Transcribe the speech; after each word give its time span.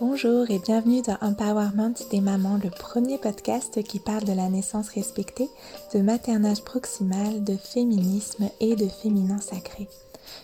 Bonjour 0.00 0.48
et 0.48 0.60
bienvenue 0.60 1.02
dans 1.02 1.18
Empowerment 1.20 1.94
des 2.12 2.20
mamans, 2.20 2.60
le 2.62 2.70
premier 2.70 3.18
podcast 3.18 3.82
qui 3.82 3.98
parle 3.98 4.22
de 4.22 4.32
la 4.32 4.48
naissance 4.48 4.90
respectée, 4.90 5.50
de 5.92 6.00
maternage 6.02 6.62
proximal, 6.62 7.42
de 7.42 7.56
féminisme 7.56 8.48
et 8.60 8.76
de 8.76 8.86
féminin 8.86 9.40
sacré. 9.40 9.88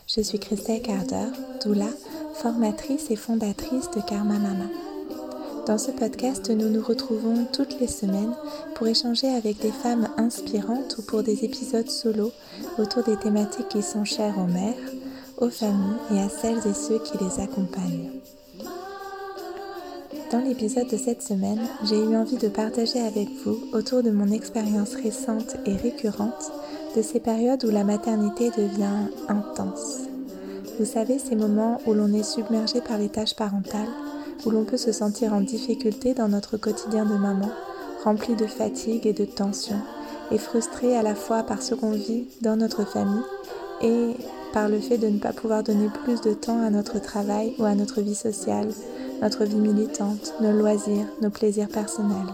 Je 0.08 0.22
suis 0.22 0.40
Christelle 0.40 0.82
Carter, 0.82 1.28
doula, 1.64 1.86
formatrice 2.34 3.12
et 3.12 3.16
fondatrice 3.16 3.92
de 3.92 4.00
Karma 4.00 4.40
Mama. 4.40 4.66
Dans 5.68 5.78
ce 5.78 5.92
podcast, 5.92 6.50
nous 6.50 6.68
nous 6.68 6.82
retrouvons 6.82 7.46
toutes 7.52 7.78
les 7.78 7.86
semaines 7.86 8.34
pour 8.74 8.88
échanger 8.88 9.28
avec 9.28 9.60
des 9.60 9.70
femmes 9.70 10.08
inspirantes 10.16 10.96
ou 10.98 11.02
pour 11.02 11.22
des 11.22 11.44
épisodes 11.44 11.90
solo 11.90 12.32
autour 12.76 13.04
des 13.04 13.16
thématiques 13.18 13.68
qui 13.68 13.82
sont 13.82 14.04
chères 14.04 14.38
aux 14.38 14.52
mères, 14.52 14.74
aux 15.38 15.50
familles 15.50 15.94
et 16.12 16.18
à 16.18 16.28
celles 16.28 16.66
et 16.66 16.74
ceux 16.74 16.98
qui 16.98 17.18
les 17.18 17.40
accompagnent. 17.40 18.10
Dans 20.34 20.40
l'épisode 20.40 20.88
de 20.88 20.96
cette 20.96 21.22
semaine, 21.22 21.60
j'ai 21.84 21.96
eu 21.96 22.16
envie 22.16 22.38
de 22.38 22.48
partager 22.48 22.98
avec 22.98 23.28
vous 23.44 23.56
autour 23.72 24.02
de 24.02 24.10
mon 24.10 24.32
expérience 24.32 24.96
récente 24.96 25.54
et 25.64 25.76
récurrente 25.76 26.50
de 26.96 27.02
ces 27.02 27.20
périodes 27.20 27.64
où 27.64 27.70
la 27.70 27.84
maternité 27.84 28.50
devient 28.50 29.12
intense. 29.28 30.08
Vous 30.76 30.86
savez, 30.86 31.20
ces 31.20 31.36
moments 31.36 31.80
où 31.86 31.94
l'on 31.94 32.12
est 32.12 32.24
submergé 32.24 32.80
par 32.80 32.98
les 32.98 33.10
tâches 33.10 33.36
parentales, 33.36 33.92
où 34.44 34.50
l'on 34.50 34.64
peut 34.64 34.76
se 34.76 34.90
sentir 34.90 35.32
en 35.34 35.40
difficulté 35.40 36.14
dans 36.14 36.26
notre 36.26 36.56
quotidien 36.56 37.04
de 37.04 37.14
maman, 37.14 37.50
rempli 38.02 38.34
de 38.34 38.48
fatigue 38.48 39.06
et 39.06 39.12
de 39.12 39.26
tension, 39.26 39.78
et 40.32 40.38
frustré 40.38 40.96
à 40.96 41.04
la 41.04 41.14
fois 41.14 41.44
par 41.44 41.62
ce 41.62 41.76
qu'on 41.76 41.92
vit 41.92 42.26
dans 42.42 42.56
notre 42.56 42.84
famille 42.84 43.22
et 43.82 44.16
par 44.52 44.68
le 44.68 44.80
fait 44.80 44.98
de 44.98 45.06
ne 45.06 45.20
pas 45.20 45.32
pouvoir 45.32 45.62
donner 45.62 45.90
plus 46.02 46.20
de 46.22 46.34
temps 46.34 46.60
à 46.60 46.70
notre 46.70 47.00
travail 47.00 47.54
ou 47.60 47.64
à 47.64 47.76
notre 47.76 48.00
vie 48.00 48.16
sociale, 48.16 48.70
notre 49.20 49.44
vie 49.44 49.56
militante, 49.56 50.34
nos 50.40 50.52
loisirs, 50.52 51.06
nos 51.20 51.30
plaisirs 51.30 51.68
personnels. 51.68 52.32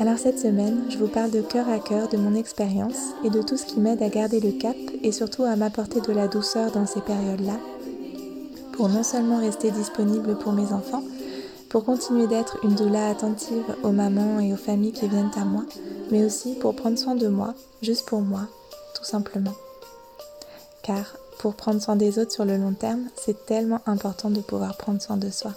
Alors 0.00 0.18
cette 0.18 0.40
semaine, 0.40 0.84
je 0.90 0.98
vous 0.98 1.06
parle 1.06 1.30
de 1.30 1.40
cœur 1.40 1.68
à 1.68 1.78
cœur 1.78 2.08
de 2.08 2.16
mon 2.16 2.34
expérience 2.34 3.14
et 3.24 3.30
de 3.30 3.42
tout 3.42 3.56
ce 3.56 3.64
qui 3.64 3.78
m'aide 3.78 4.02
à 4.02 4.08
garder 4.08 4.40
le 4.40 4.50
cap 4.50 4.76
et 5.02 5.12
surtout 5.12 5.44
à 5.44 5.54
m'apporter 5.54 6.00
de 6.00 6.12
la 6.12 6.26
douceur 6.26 6.72
dans 6.72 6.86
ces 6.86 7.00
périodes-là, 7.00 7.58
pour 8.72 8.88
non 8.88 9.04
seulement 9.04 9.38
rester 9.38 9.70
disponible 9.70 10.36
pour 10.36 10.52
mes 10.52 10.72
enfants, 10.72 11.04
pour 11.68 11.84
continuer 11.84 12.26
d'être 12.26 12.58
une 12.64 12.74
doula 12.74 13.08
attentive 13.08 13.64
aux 13.82 13.92
mamans 13.92 14.40
et 14.40 14.52
aux 14.52 14.56
familles 14.56 14.92
qui 14.92 15.08
viennent 15.08 15.30
à 15.36 15.44
moi, 15.44 15.64
mais 16.10 16.24
aussi 16.24 16.54
pour 16.54 16.74
prendre 16.74 16.98
soin 16.98 17.14
de 17.14 17.28
moi, 17.28 17.54
juste 17.82 18.06
pour 18.06 18.20
moi, 18.20 18.42
tout 18.96 19.04
simplement. 19.04 19.54
Car 20.82 21.16
pour 21.44 21.56
prendre 21.56 21.82
soin 21.82 21.94
des 21.94 22.18
autres 22.18 22.32
sur 22.32 22.46
le 22.46 22.56
long 22.56 22.72
terme, 22.72 23.10
c'est 23.16 23.44
tellement 23.44 23.82
important 23.84 24.30
de 24.30 24.40
pouvoir 24.40 24.78
prendre 24.78 25.02
soin 25.02 25.18
de 25.18 25.28
soi. 25.28 25.52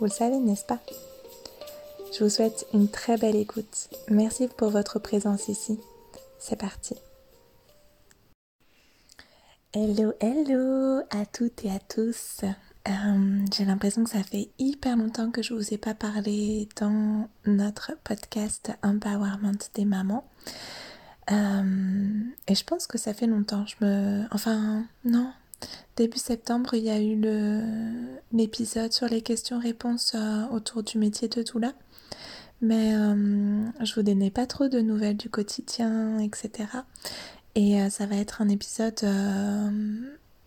Vous 0.00 0.06
le 0.06 0.10
savez, 0.10 0.36
n'est-ce 0.40 0.64
pas? 0.64 0.80
Je 2.12 2.24
vous 2.24 2.28
souhaite 2.28 2.66
une 2.74 2.88
très 2.88 3.16
belle 3.18 3.36
écoute. 3.36 3.88
Merci 4.08 4.48
pour 4.48 4.70
votre 4.70 4.98
présence 4.98 5.46
ici. 5.46 5.78
C'est 6.40 6.58
parti. 6.58 6.96
Hello, 9.72 10.12
hello 10.18 11.04
à 11.10 11.24
toutes 11.24 11.64
et 11.64 11.70
à 11.70 11.78
tous. 11.78 12.40
Euh, 12.42 13.44
j'ai 13.56 13.64
l'impression 13.64 14.02
que 14.02 14.10
ça 14.10 14.24
fait 14.24 14.48
hyper 14.58 14.96
longtemps 14.96 15.30
que 15.30 15.44
je 15.44 15.54
vous 15.54 15.72
ai 15.72 15.78
pas 15.78 15.94
parlé 15.94 16.68
dans 16.80 17.28
notre 17.46 17.92
podcast 18.02 18.72
Empowerment 18.82 19.70
des 19.76 19.84
mamans. 19.84 20.24
Euh, 21.30 22.22
et 22.46 22.54
je 22.54 22.64
pense 22.64 22.86
que 22.86 22.98
ça 22.98 23.14
fait 23.14 23.26
longtemps. 23.26 23.64
Je 23.66 23.84
me, 23.84 24.24
enfin 24.30 24.84
non, 25.04 25.32
début 25.96 26.18
septembre, 26.18 26.74
il 26.74 26.84
y 26.84 26.90
a 26.90 27.00
eu 27.00 27.20
l'épisode 28.32 28.92
sur 28.92 29.06
les 29.06 29.22
questions-réponses 29.22 30.12
euh, 30.14 30.46
autour 30.48 30.82
du 30.82 30.98
métier 30.98 31.28
de 31.28 31.42
doula. 31.42 31.72
Mais 32.60 32.94
euh, 32.94 33.64
je 33.84 33.94
vous 33.94 34.02
donnais 34.02 34.30
pas 34.30 34.46
trop 34.46 34.68
de 34.68 34.80
nouvelles 34.80 35.16
du 35.16 35.30
quotidien, 35.30 36.18
etc. 36.18 36.68
Et 37.54 37.78
ça 37.90 38.06
va 38.06 38.16
être 38.16 38.42
un 38.42 38.48
épisode 38.48 39.00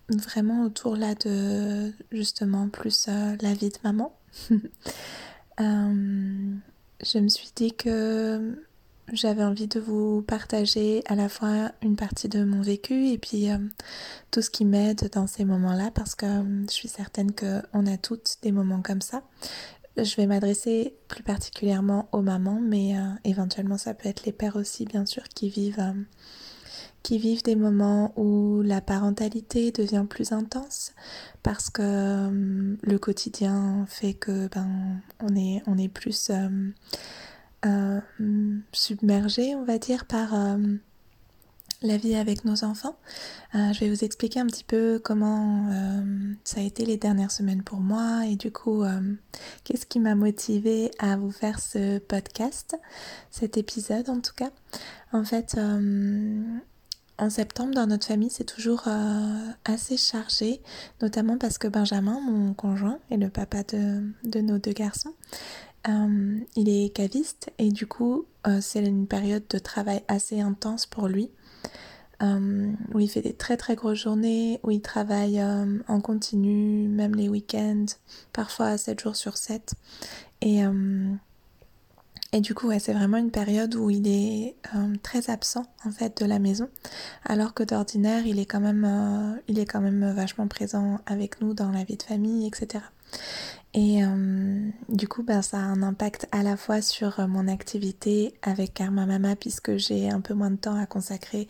vraiment 0.10 0.64
autour 0.64 0.96
là 0.96 1.16
de 1.16 1.92
justement 2.12 2.70
plus 2.70 3.08
la 3.08 3.54
vie 3.54 3.70
de 3.70 3.78
maman. 3.84 4.14
je 5.60 7.20
me 7.20 7.28
suis 7.28 7.52
dit 7.56 7.74
que 7.74 8.56
j'avais 9.14 9.44
envie 9.44 9.68
de 9.68 9.80
vous 9.80 10.22
partager 10.22 11.04
à 11.08 11.16
la 11.16 11.30
fois 11.30 11.72
une 11.82 11.96
partie 11.96 12.30
de 12.30 12.44
mon 12.44 12.62
vécu 12.62 13.08
et 13.10 13.18
puis 13.18 13.52
euh, 13.52 13.58
tout 14.32 14.42
ce 14.42 14.50
qui 14.50 14.66
m'aide 14.66 15.10
dans 15.12 15.28
ces 15.28 15.46
moments-là 15.46 15.92
parce 15.94 16.16
que 16.16 16.26
euh, 16.26 16.66
je 16.68 16.74
suis 16.74 16.88
certaine 16.88 17.32
qu'on 17.34 17.86
a 17.86 17.98
toutes 17.98 18.38
des 18.42 18.52
moments 18.52 18.82
comme 18.82 19.02
ça. 19.02 19.24
Je 19.98 20.16
vais 20.16 20.26
m'adresser 20.26 20.96
plus 21.10 21.24
particulièrement 21.24 22.08
aux 22.14 22.22
mamans, 22.22 22.62
mais 22.62 22.98
euh, 22.98 23.02
éventuellement 23.26 23.78
ça 23.78 23.94
peut 23.94 24.08
être 24.08 24.26
les 24.26 24.32
pères 24.32 24.56
aussi, 24.56 24.86
bien 24.86 25.06
sûr, 25.06 25.24
qui 25.24 25.50
vivent, 25.50 25.94
qui 27.04 27.18
vivent 27.18 27.44
des 27.44 27.58
moments 27.58 28.14
où 28.16 28.62
la 28.62 28.80
parentalité 28.80 29.72
devient 29.72 30.06
plus 30.10 30.32
intense 30.32 30.94
parce 31.44 31.70
que 31.70 32.72
le 32.82 32.98
quotidien 33.00 33.86
fait 33.90 34.14
que 34.14 34.48
ben 34.48 35.02
on 35.20 35.36
est 35.36 35.62
on 35.68 35.78
est 35.78 35.90
plus 35.90 36.32
euh, 37.66 38.00
submergé, 38.72 39.56
on 39.56 39.64
va 39.64 39.78
dire, 39.78 40.06
par 40.06 40.34
euh, 40.34 40.58
la 41.84 41.98
vie 41.98 42.16
avec 42.16 42.44
nos 42.44 42.64
enfants. 42.64 42.96
Euh, 43.54 43.72
je 43.74 43.80
vais 43.82 43.90
vous 43.90 44.04
expliquer 44.04 44.40
un 44.40 44.48
petit 44.48 44.64
peu 44.64 45.00
comment 45.04 45.68
ça 46.44 46.60
a 46.60 46.64
été 46.64 46.86
les 46.86 46.98
dernières 46.98 47.32
semaines 47.32 47.64
pour 47.64 47.80
moi 47.80 48.26
et 48.26 48.36
du 48.36 48.52
coup, 48.52 48.84
qu'est-ce 49.64 49.86
qui 49.86 50.00
m'a 50.00 50.16
motivé 50.16 50.92
à 51.00 51.18
vous 51.18 51.32
faire 51.32 51.60
ce 51.60 52.00
podcast, 52.00 52.76
cet 53.30 53.58
épisode 53.58 54.10
en 54.10 54.22
tout 54.22 54.34
cas. 54.36 54.50
En 55.12 55.24
fait, 55.24 55.58
en 57.18 57.30
septembre, 57.30 57.74
dans 57.74 57.88
notre 57.88 58.08
famille, 58.08 58.30
c'est 58.32 58.46
toujours 58.46 58.88
assez 59.66 59.98
chargé, 59.98 60.62
notamment 61.02 61.38
parce 61.38 61.58
que 61.58 61.68
Benjamin, 61.68 62.20
mon 62.22 62.54
conjoint, 62.54 63.00
est 63.10 63.18
le 63.18 63.30
papa 63.30 63.64
de, 63.64 64.04
de 64.24 64.40
nos 64.42 64.60
deux 64.60 64.74
garçons, 64.74 65.14
euh, 65.88 66.40
il 66.56 66.70
est 66.70 66.90
caviste 66.94 67.50
et 67.58 67.70
du 67.70 67.88
coup 67.88 68.26
euh, 68.46 68.60
c'est 68.62 68.86
une 68.86 69.08
période 69.08 69.44
de 69.50 69.58
travail 69.58 70.04
assez 70.08 70.40
intense 70.40 70.86
pour 70.86 71.08
lui 71.08 71.32
euh, 72.22 72.72
où 72.94 73.00
il 73.00 73.10
fait 73.10 73.24
des 73.24 73.34
très 73.34 73.58
très 73.58 73.76
grosses 73.76 73.98
journées, 73.98 74.60
où 74.62 74.70
il 74.70 74.82
travaille 74.82 75.42
en 75.42 76.02
continu, 76.02 76.88
même 76.88 77.16
les 77.16 77.30
week-ends, 77.30 77.88
parfois 78.32 78.78
7 78.78 79.00
jours 79.00 79.16
sur 79.16 79.38
7. 79.38 79.74
Et, 80.42 80.60
et 82.32 82.42
du 82.42 82.54
coup 82.54 82.72
c'est 82.80 82.94
vraiment 82.94 83.18
une 83.18 83.32
période 83.32 83.74
où 83.74 83.90
il 83.90 84.08
est 84.08 84.56
très 85.02 85.32
absent 85.32 85.66
en 85.84 85.90
fait 85.90 86.22
de 86.22 86.28
la 86.28 86.38
maison 86.38 86.70
alors 87.26 87.54
que 87.56 87.64
d'ordinaire 87.64 88.26
il 88.26 88.40
est 88.40 88.54
il 89.48 89.60
est 89.60 89.66
quand 89.66 89.82
même 89.82 90.12
vachement 90.14 90.48
présent 90.48 91.00
avec 91.08 91.42
nous 91.42 91.54
dans 91.54 91.72
la 91.72 91.84
vie 91.84 91.98
de 91.98 92.04
famille 92.04 92.48
etc. 92.48 92.84
Et 93.74 94.04
euh, 94.04 94.70
du 94.90 95.08
coup, 95.08 95.24
ben, 95.24 95.42
ça 95.42 95.58
a 95.58 95.62
un 95.62 95.82
impact 95.82 96.28
à 96.34 96.44
la 96.44 96.58
fois 96.58 96.82
sur 96.82 97.22
euh, 97.22 97.28
mon 97.28 97.48
activité 97.48 98.34
avec 98.42 98.74
Karma 98.74 99.06
Mama 99.06 99.38
puisque 99.38 99.78
j'ai 99.78 100.10
un 100.10 100.20
peu 100.20 100.34
moins 100.34 100.52
de 100.52 100.58
temps 100.58 100.76
à 100.76 100.86
consacrer 100.86 101.48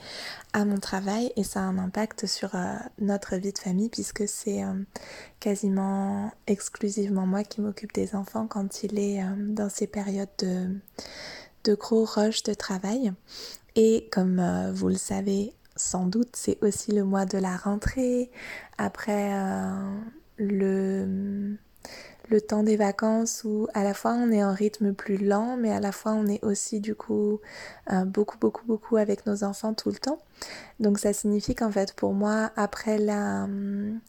à 0.53 0.63
mon 0.63 0.77
travail 0.77 1.33
et 1.35 1.44
ça 1.44 1.62
a 1.62 1.63
un 1.63 1.79
impact 1.79 2.27
sur 2.27 2.53
euh, 2.53 2.75
notre 3.00 3.38
vie 3.38 3.51
de 3.51 3.57
famille 3.57 3.89
puisque 3.89 4.27
c'est 4.27 4.62
quasiment 5.39 6.31
exclusivement 6.45 7.25
moi 7.25 7.44
qui 7.44 7.59
m'occupe 7.59 7.94
des 7.94 8.15
enfants 8.15 8.45
quand 8.45 8.83
il 8.83 9.00
est 9.00 9.24
dans 9.39 9.69
ces 9.69 9.88
périodes 9.88 10.29
de, 10.39 10.69
de 11.63 11.74
gros 11.74 12.06
rush 12.06 12.44
de 12.44 12.53
travail. 12.53 13.13
Et 13.75 14.07
comme 14.12 14.71
vous 14.74 14.89
le 14.89 14.95
savez 14.95 15.53
sans 15.75 16.06
doute, 16.06 16.35
c'est 16.35 16.63
aussi 16.63 16.91
le 16.91 17.03
mois 17.03 17.25
de 17.25 17.39
la 17.39 17.57
rentrée 17.57 18.29
après 18.77 19.31
le 20.38 21.57
le 22.31 22.42
temps 22.42 22.63
des 22.63 22.78
vacances 22.78 23.44
où 23.44 23.68
à 23.74 23.83
la 23.83 23.94
fois 23.94 24.13
on 24.13 24.31
est 24.31 24.44
en 24.44 24.54
rythme 24.54 24.94
plus 24.94 25.18
lent, 25.18 25.57
mais 25.57 25.72
à 25.72 25.80
la 25.80 25.92
fois 25.92 26.13
on 26.13 26.25
est 26.28 26.44
aussi 26.44 26.80
du 26.80 26.95
coup 26.95 27.39
euh, 27.92 28.06
beaucoup 28.06 28.38
beaucoup 28.39 28.66
beaucoup 28.66 28.98
avec 28.98 29.25
nos 29.25 29.44
enfants 29.44 29.74
tout 29.74 29.89
le 29.89 29.98
temps. 29.98 30.19
Donc 30.80 30.98
ça 30.98 31.13
signifie 31.13 31.54
qu'en 31.54 31.72
fait 31.72 31.94
pour 31.94 32.13
moi 32.13 32.51
après 32.56 32.98
la 32.98 33.44
hum, 33.44 34.00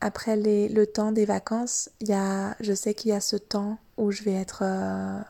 après 0.00 0.36
les, 0.36 0.68
le 0.68 0.86
temps 0.86 1.12
des 1.12 1.26
vacances, 1.26 1.90
il 2.00 2.08
y 2.08 2.14
a, 2.14 2.56
je 2.60 2.72
sais 2.72 2.94
qu'il 2.94 3.10
y 3.10 3.14
a 3.14 3.20
ce 3.20 3.36
temps 3.36 3.78
où 3.98 4.10
je 4.10 4.22
vais 4.22 4.32
être 4.32 4.62
euh, 4.64 5.20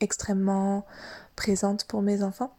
extrêmement 0.00 0.84
présente 1.36 1.84
pour 1.84 2.02
mes 2.02 2.22
enfants 2.22 2.54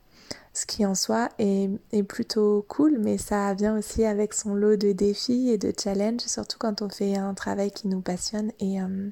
ce 0.55 0.65
qui 0.65 0.85
en 0.85 0.95
soi 0.95 1.29
est, 1.37 1.69
plutôt 2.03 2.65
cool, 2.69 2.97
mais 2.97 3.17
ça 3.17 3.53
vient 3.53 3.77
aussi 3.77 4.05
avec 4.05 4.33
son 4.33 4.55
lot 4.55 4.77
de 4.77 4.93
défis 4.93 5.49
et 5.49 5.57
de 5.57 5.73
challenges, 5.77 6.21
surtout 6.21 6.57
quand 6.57 6.81
on 6.81 6.89
fait 6.89 7.17
un 7.17 7.33
travail 7.33 7.71
qui 7.71 7.89
nous 7.89 7.99
passionne 7.99 8.51
et, 8.59 8.81
euh, 8.81 9.09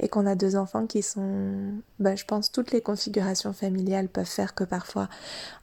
et 0.00 0.08
qu'on 0.08 0.24
a 0.24 0.34
deux 0.34 0.56
enfants 0.56 0.86
qui 0.86 1.02
sont, 1.02 1.74
bah, 1.98 2.16
je 2.16 2.24
pense, 2.24 2.50
toutes 2.50 2.72
les 2.72 2.80
configurations 2.80 3.52
familiales 3.52 4.08
peuvent 4.08 4.24
faire 4.24 4.54
que 4.54 4.64
parfois 4.64 5.08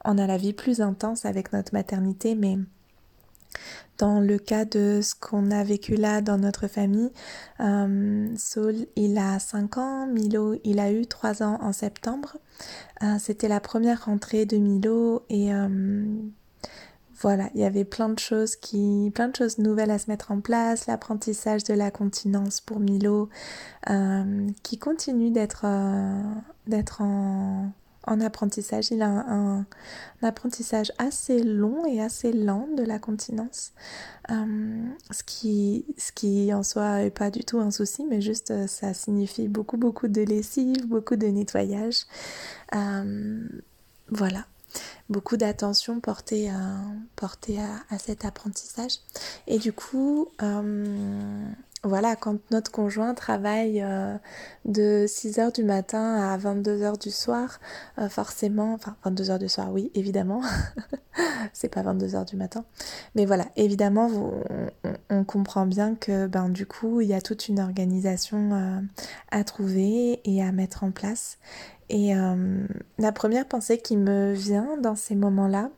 on 0.04 0.16
a 0.16 0.28
la 0.28 0.36
vie 0.36 0.52
plus 0.52 0.80
intense 0.80 1.24
avec 1.24 1.52
notre 1.52 1.74
maternité, 1.74 2.36
mais 2.36 2.58
Dans 3.98 4.20
le 4.20 4.38
cas 4.38 4.64
de 4.66 5.00
ce 5.02 5.14
qu'on 5.14 5.50
a 5.50 5.64
vécu 5.64 5.96
là 5.96 6.20
dans 6.20 6.36
notre 6.36 6.68
famille, 6.68 7.10
euh, 7.60 8.28
Saul, 8.36 8.86
il 8.94 9.16
a 9.16 9.38
5 9.38 9.78
ans, 9.78 10.06
Milo, 10.06 10.56
il 10.64 10.80
a 10.80 10.92
eu 10.92 11.06
3 11.06 11.42
ans 11.42 11.58
en 11.62 11.72
septembre. 11.72 12.36
Euh, 13.02 13.16
c'était 13.18 13.48
la 13.48 13.60
première 13.60 14.04
rentrée 14.04 14.44
de 14.44 14.58
Milo 14.58 15.22
et 15.30 15.54
euh, 15.54 16.04
voilà, 17.20 17.48
il 17.54 17.62
y 17.62 17.64
avait 17.64 17.84
plein 17.84 18.10
de 18.10 18.18
choses 18.18 18.56
qui, 18.56 19.10
plein 19.14 19.28
de 19.28 19.36
choses 19.36 19.56
nouvelles 19.56 19.90
à 19.90 19.98
se 19.98 20.10
mettre 20.10 20.30
en 20.30 20.40
place, 20.40 20.86
l'apprentissage 20.86 21.64
de 21.64 21.72
la 21.72 21.90
continence 21.90 22.60
pour 22.60 22.78
Milo, 22.78 23.30
qui 24.62 24.78
continue 24.78 25.30
d'être 25.30 25.64
d'être 26.66 27.00
en 27.00 27.72
en 28.06 28.20
apprentissage. 28.20 28.90
Il 28.90 29.02
a 29.02 29.08
un, 29.08 29.66
apprentissage 30.22 30.92
assez 30.98 31.42
long 31.42 31.84
et 31.86 32.00
assez 32.00 32.32
lent 32.32 32.68
de 32.76 32.82
la 32.82 32.98
continence, 32.98 33.72
euh, 34.30 34.84
ce, 35.10 35.22
qui, 35.22 35.84
ce 35.98 36.10
qui 36.12 36.52
en 36.52 36.62
soi 36.62 37.02
n'est 37.02 37.10
pas 37.10 37.30
du 37.30 37.44
tout 37.44 37.58
un 37.58 37.70
souci, 37.70 38.04
mais 38.04 38.20
juste 38.20 38.50
euh, 38.50 38.66
ça 38.66 38.94
signifie 38.94 39.48
beaucoup, 39.48 39.76
beaucoup 39.76 40.08
de 40.08 40.22
lessive, 40.22 40.86
beaucoup 40.86 41.16
de 41.16 41.26
nettoyage. 41.26 42.06
Euh, 42.74 43.46
voilà 44.08 44.46
beaucoup 45.08 45.36
d'attention 45.36 46.00
portée, 46.00 46.50
à, 46.50 46.80
portée 47.14 47.58
à, 47.60 47.98
cet 47.98 48.26
apprentissage. 48.26 48.98
Et 49.46 49.58
du 49.58 49.72
coup, 49.72 50.28
voilà, 51.86 52.16
quand 52.16 52.38
notre 52.50 52.70
conjoint 52.70 53.14
travaille 53.14 53.80
euh, 53.82 54.16
de 54.64 55.06
6h 55.06 55.54
du 55.54 55.64
matin 55.64 56.16
à 56.16 56.36
22h 56.36 57.00
du 57.00 57.10
soir, 57.10 57.60
euh, 57.98 58.08
forcément, 58.08 58.74
enfin 58.74 58.96
22h 59.04 59.38
du 59.38 59.48
soir, 59.48 59.72
oui, 59.72 59.90
évidemment, 59.94 60.42
c'est 61.52 61.68
pas 61.68 61.82
22h 61.82 62.28
du 62.28 62.36
matin, 62.36 62.64
mais 63.14 63.24
voilà, 63.24 63.46
évidemment, 63.56 64.10
on, 65.10 65.24
comprend 65.24 65.66
bien 65.66 65.94
que 65.94 66.26
ben, 66.26 66.48
du 66.48 66.66
coup, 66.66 67.00
il 67.00 67.08
y 67.08 67.14
a 67.14 67.20
toute 67.20 67.48
une 67.48 67.60
organisation 67.60 68.52
euh, 68.52 68.80
à 69.30 69.44
trouver 69.44 70.20
et 70.24 70.42
à 70.42 70.52
mettre 70.52 70.84
en 70.84 70.90
place. 70.90 71.38
Et 71.88 72.14
la 72.98 73.12
première 73.12 73.46
pensée 73.46 73.78
qui 73.78 73.96
me 73.96 74.32
vient 74.32 74.76
dans 74.76 74.96
ces 74.96 75.14
moments-là, 75.14 75.70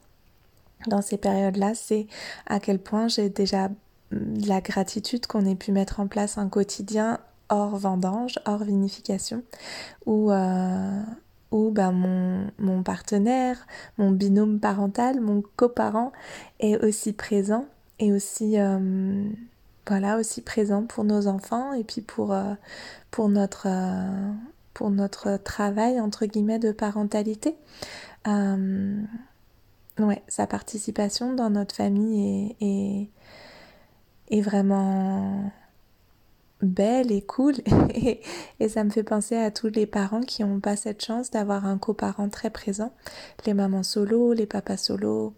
dans 0.87 1.02
ces 1.02 1.19
périodes-là, 1.19 1.75
c'est 1.75 2.06
à 2.46 2.60
quel 2.60 2.78
point 2.78 3.08
j'ai 3.08 3.28
déjà 3.28 3.69
la 4.10 4.60
gratitude 4.60 5.26
qu'on 5.26 5.44
ait 5.44 5.55
pu 5.55 5.72
mettre 5.72 6.00
en 6.00 6.06
place 6.06 6.38
un 6.38 6.49
quotidien 6.49 7.19
hors 7.49 7.76
vendange, 7.76 8.38
hors 8.46 8.64
vinification, 8.64 9.43
où, 10.06 10.31
euh, 10.31 11.02
ben 11.50 11.93
mon, 11.93 12.50
mon, 12.58 12.82
partenaire, 12.82 13.66
mon 13.96 14.10
binôme 14.10 14.60
parental, 14.60 15.20
mon 15.20 15.43
coparent 15.56 16.12
est 16.60 16.76
aussi 16.84 17.12
présent 17.12 17.66
et 17.99 18.12
aussi, 18.12 18.58
euh, 18.58 19.28
voilà, 19.87 20.19
aussi 20.19 20.43
présent 20.43 20.84
pour 20.84 21.05
nos 21.05 21.26
enfants 21.26 21.72
et 21.72 21.84
puis 21.84 22.00
pour, 22.00 22.32
euh, 22.32 22.55
pour, 23.10 23.28
notre, 23.28 23.66
euh, 23.66 24.32
pour 24.75 24.90
notre 24.90 25.37
travail, 25.38 26.00
entre 26.00 26.26
guillemets, 26.26 26.58
de 26.58 26.72
parentalité. 26.72 27.56
ouais, 29.99 30.22
sa 30.28 30.46
participation 30.46 31.32
dans 31.34 31.50
notre 31.50 31.75
famille 31.75 32.55
est 32.60 33.10
vraiment 34.40 35.50
belle 36.62 37.12
et 37.12 37.22
cool 37.22 37.54
et, 38.60 38.69
ça 38.69 38.84
me 38.84 38.90
fait 38.90 39.02
penser 39.02 39.36
à 39.36 39.50
tous 39.50 39.69
les 39.69 39.86
parents 39.86 40.20
qui 40.20 40.44
n'ont 40.44 40.60
pas 40.60 40.76
cette 40.76 41.04
chance 41.04 41.30
d'avoir 41.30 41.66
un 41.66 41.78
coparent 41.78 42.28
très 42.28 42.50
présent, 42.50 42.92
les 43.46 43.54
mamans 43.54 43.82
solo, 43.82 44.32
les 44.32 44.46
papas 44.46 44.76
solo, 44.76 45.34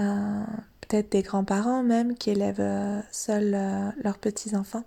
euh, 0.00 0.44
peut-être 0.80 1.12
des 1.12 1.22
grands-parents 1.22 1.82
même 1.82 2.14
qui 2.14 2.30
élèvent 2.30 2.60
euh, 2.60 3.00
seuls 3.10 3.54
euh, 3.54 3.90
leurs 4.02 4.18
petits-enfants. 4.18 4.84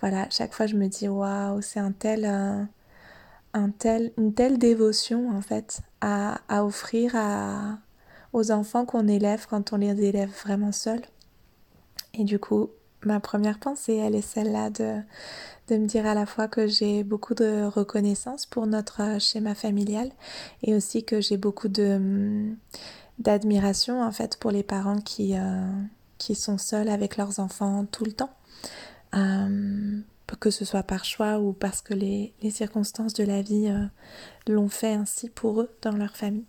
Voilà, 0.00 0.28
chaque 0.30 0.54
fois 0.54 0.66
je 0.66 0.76
me 0.76 0.86
dis 0.86 1.08
waouh, 1.08 1.60
c'est 1.60 1.80
un 1.80 1.92
tel, 1.92 2.24
un 2.24 3.70
tel, 3.70 4.12
une 4.16 4.32
telle 4.32 4.58
dévotion 4.58 5.30
en 5.30 5.42
fait 5.42 5.80
à, 6.00 6.40
à 6.48 6.64
offrir 6.64 7.12
à, 7.16 7.78
aux 8.32 8.50
enfants 8.50 8.86
qu'on 8.86 9.08
élève 9.08 9.46
quand 9.48 9.72
on 9.72 9.76
les 9.76 10.04
élève 10.04 10.30
vraiment 10.44 10.72
seuls. 10.72 11.02
Et 12.14 12.24
du 12.24 12.38
coup, 12.38 12.70
ma 13.04 13.20
première 13.20 13.58
pensée, 13.58 13.96
elle 13.96 14.14
est 14.14 14.22
celle-là 14.22 14.70
de, 14.70 15.00
de 15.68 15.76
me 15.76 15.86
dire 15.86 16.06
à 16.06 16.14
la 16.14 16.26
fois 16.26 16.48
que 16.48 16.66
j'ai 16.66 17.04
beaucoup 17.04 17.34
de 17.34 17.64
reconnaissance 17.64 18.46
pour 18.46 18.66
notre 18.66 19.02
euh, 19.02 19.18
schéma 19.18 19.54
familial 19.54 20.10
et 20.62 20.74
aussi 20.74 21.04
que 21.04 21.20
j'ai 21.20 21.36
beaucoup 21.36 21.68
hum, 21.78 22.56
d'admiration 23.18 24.02
en 24.02 24.12
fait 24.12 24.36
pour 24.38 24.50
les 24.50 24.62
parents 24.62 25.00
qui, 25.00 25.36
euh, 25.36 25.70
qui 26.18 26.34
sont 26.34 26.58
seuls 26.58 26.88
avec 26.88 27.16
leurs 27.16 27.40
enfants 27.40 27.86
tout 27.90 28.04
le 28.04 28.12
temps. 28.12 28.34
Hum, 29.12 30.04
que 30.38 30.50
ce 30.50 30.64
soit 30.64 30.82
par 30.82 31.04
choix 31.04 31.38
ou 31.38 31.52
parce 31.52 31.80
que 31.80 31.94
les, 31.94 32.32
les 32.42 32.50
circonstances 32.50 33.14
de 33.14 33.24
la 33.24 33.42
vie 33.42 33.68
euh, 33.68 33.86
l'ont 34.52 34.68
fait 34.68 34.92
ainsi 34.92 35.28
pour 35.28 35.60
eux 35.60 35.70
dans 35.82 35.92
leur 35.92 36.16
famille. 36.16 36.46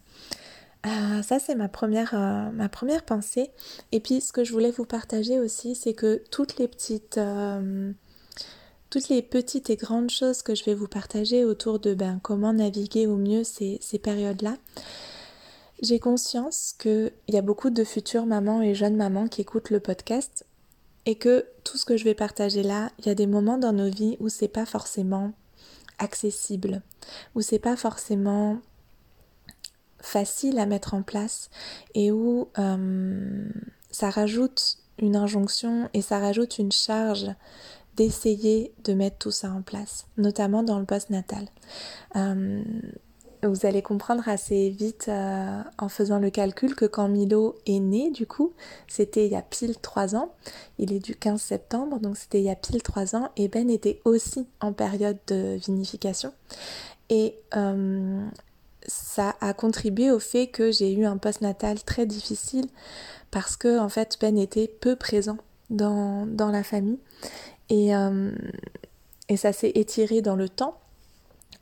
Euh, 0.86 1.22
ça, 1.22 1.40
c'est 1.40 1.56
ma 1.56 1.68
première, 1.68 2.14
euh, 2.16 2.50
ma 2.52 2.70
première 2.70 3.04
pensée. 3.04 3.52
Et 3.92 4.00
puis, 4.00 4.22
ce 4.22 4.34
que 4.34 4.44
je 4.44 4.52
voulais 4.52 4.72
vous 4.72 4.86
partager 4.86 5.40
aussi, 5.40 5.76
c'est 5.76 5.94
que 5.94 6.24
toutes 6.32 6.58
les 6.58 6.68
petites, 6.68 7.18
euh, 7.18 7.92
toutes 8.90 9.10
les 9.10 9.22
petites 9.22 9.70
et 9.70 9.76
grandes 9.76 10.10
choses 10.10 10.42
que 10.42 10.56
je 10.56 10.64
vais 10.66 10.74
vous 10.74 10.88
partager 10.88 11.46
autour 11.46 11.80
de 11.80 11.94
ben, 11.94 12.20
comment 12.24 12.54
naviguer 12.54 13.06
au 13.08 13.16
mieux 13.16 13.44
ces, 13.44 13.78
ces 13.82 14.00
périodes-là, 14.00 14.58
j'ai 15.82 16.00
conscience 16.00 16.76
qu'il 16.80 17.12
y 17.28 17.38
a 17.38 17.42
beaucoup 17.42 17.70
de 17.70 17.84
futures 17.84 18.26
mamans 18.26 18.62
et 18.62 18.76
jeunes 18.76 18.96
mamans 18.96 19.28
qui 19.28 19.42
écoutent 19.42 19.72
le 19.72 19.80
podcast 19.80 20.46
et 21.06 21.16
que 21.16 21.46
tout 21.64 21.78
ce 21.78 21.86
que 21.86 21.98
je 21.98 22.04
vais 22.04 22.14
partager 22.14 22.64
là, 22.64 22.92
il 23.00 23.08
y 23.08 23.10
a 23.10 23.16
des 23.16 23.28
moments 23.28 23.58
dans 23.58 23.74
nos 23.74 23.90
vies 23.90 24.18
où 24.20 24.30
c'est 24.30 24.48
pas 24.48 24.66
forcément 24.66 25.34
accessible, 25.98 26.82
où 27.36 27.42
c'est 27.42 27.60
pas 27.60 27.76
forcément 27.76 28.60
facile 30.02 30.60
à 30.60 30.66
mettre 30.66 30.94
en 30.94 31.02
place 31.02 31.50
et 31.94 32.12
où 32.12 32.50
euh, 32.60 33.50
ça 33.92 34.10
rajoute 34.10 34.78
une 35.00 35.16
injonction 35.16 35.90
et 35.94 36.02
ça 36.02 36.20
rajoute 36.20 36.60
une 36.60 36.72
charge 36.72 37.28
d'essayer 37.96 38.74
de 38.84 38.94
mettre 38.94 39.18
tout 39.18 39.32
ça 39.32 39.52
en 39.52 39.62
place, 39.62 40.08
notamment 40.18 40.64
dans 40.64 40.80
le 40.80 40.86
post-natal. 40.86 41.48
Euh, 42.16 42.64
vous 43.44 43.66
allez 43.66 43.82
comprendre 43.82 44.30
assez 44.30 44.70
vite 44.70 45.08
euh, 45.08 45.62
en 45.80 45.90
faisant 45.90 46.20
le 46.20 46.30
calcul 46.30 46.76
que 46.76 46.86
quand 46.86 47.08
Milo 47.08 47.56
est 47.66 47.80
né, 47.80 48.12
du 48.12 48.28
coup, 48.28 48.54
c'était 48.88 49.26
il 49.26 49.32
y 49.32 49.36
a 49.36 49.42
pile 49.42 49.78
3 49.78 50.16
ans, 50.16 50.34
il 50.78 50.94
est 50.94 51.00
du 51.00 51.16
15 51.16 51.42
septembre, 51.42 52.00
donc 52.00 52.18
c'était 52.18 52.40
il 52.40 52.46
y 52.46 52.52
a 52.52 52.56
pile 52.56 52.84
3 52.84 53.16
ans, 53.16 53.30
et 53.38 53.48
Ben 53.48 53.70
était 53.70 54.00
aussi 54.06 54.48
en 54.62 54.74
période 54.74 55.18
de 55.28 55.56
vinification. 55.56 56.34
Et 57.10 57.36
ça 58.88 59.36
a 59.42 59.54
contribué 59.54 60.12
au 60.12 60.20
fait 60.20 60.48
que 60.48 60.72
j'ai 60.72 60.94
eu 60.94 61.06
un 61.06 61.18
post-natal 61.18 61.82
très 61.84 62.06
difficile 62.06 62.66
parce 63.30 63.56
que 63.56 63.80
en 63.80 63.90
fait 63.90 64.18
Ben 64.20 64.38
était 64.38 64.68
peu 64.68 64.96
présent 64.96 65.38
dans, 65.70 66.28
la 66.52 66.64
famille. 66.64 67.00
Et, 67.70 67.96
euh, 67.96 68.32
et 69.30 69.38
ça 69.38 69.54
s'est 69.54 69.72
étiré 69.76 70.22
dans 70.22 70.36
le 70.36 70.50
temps. 70.50 70.78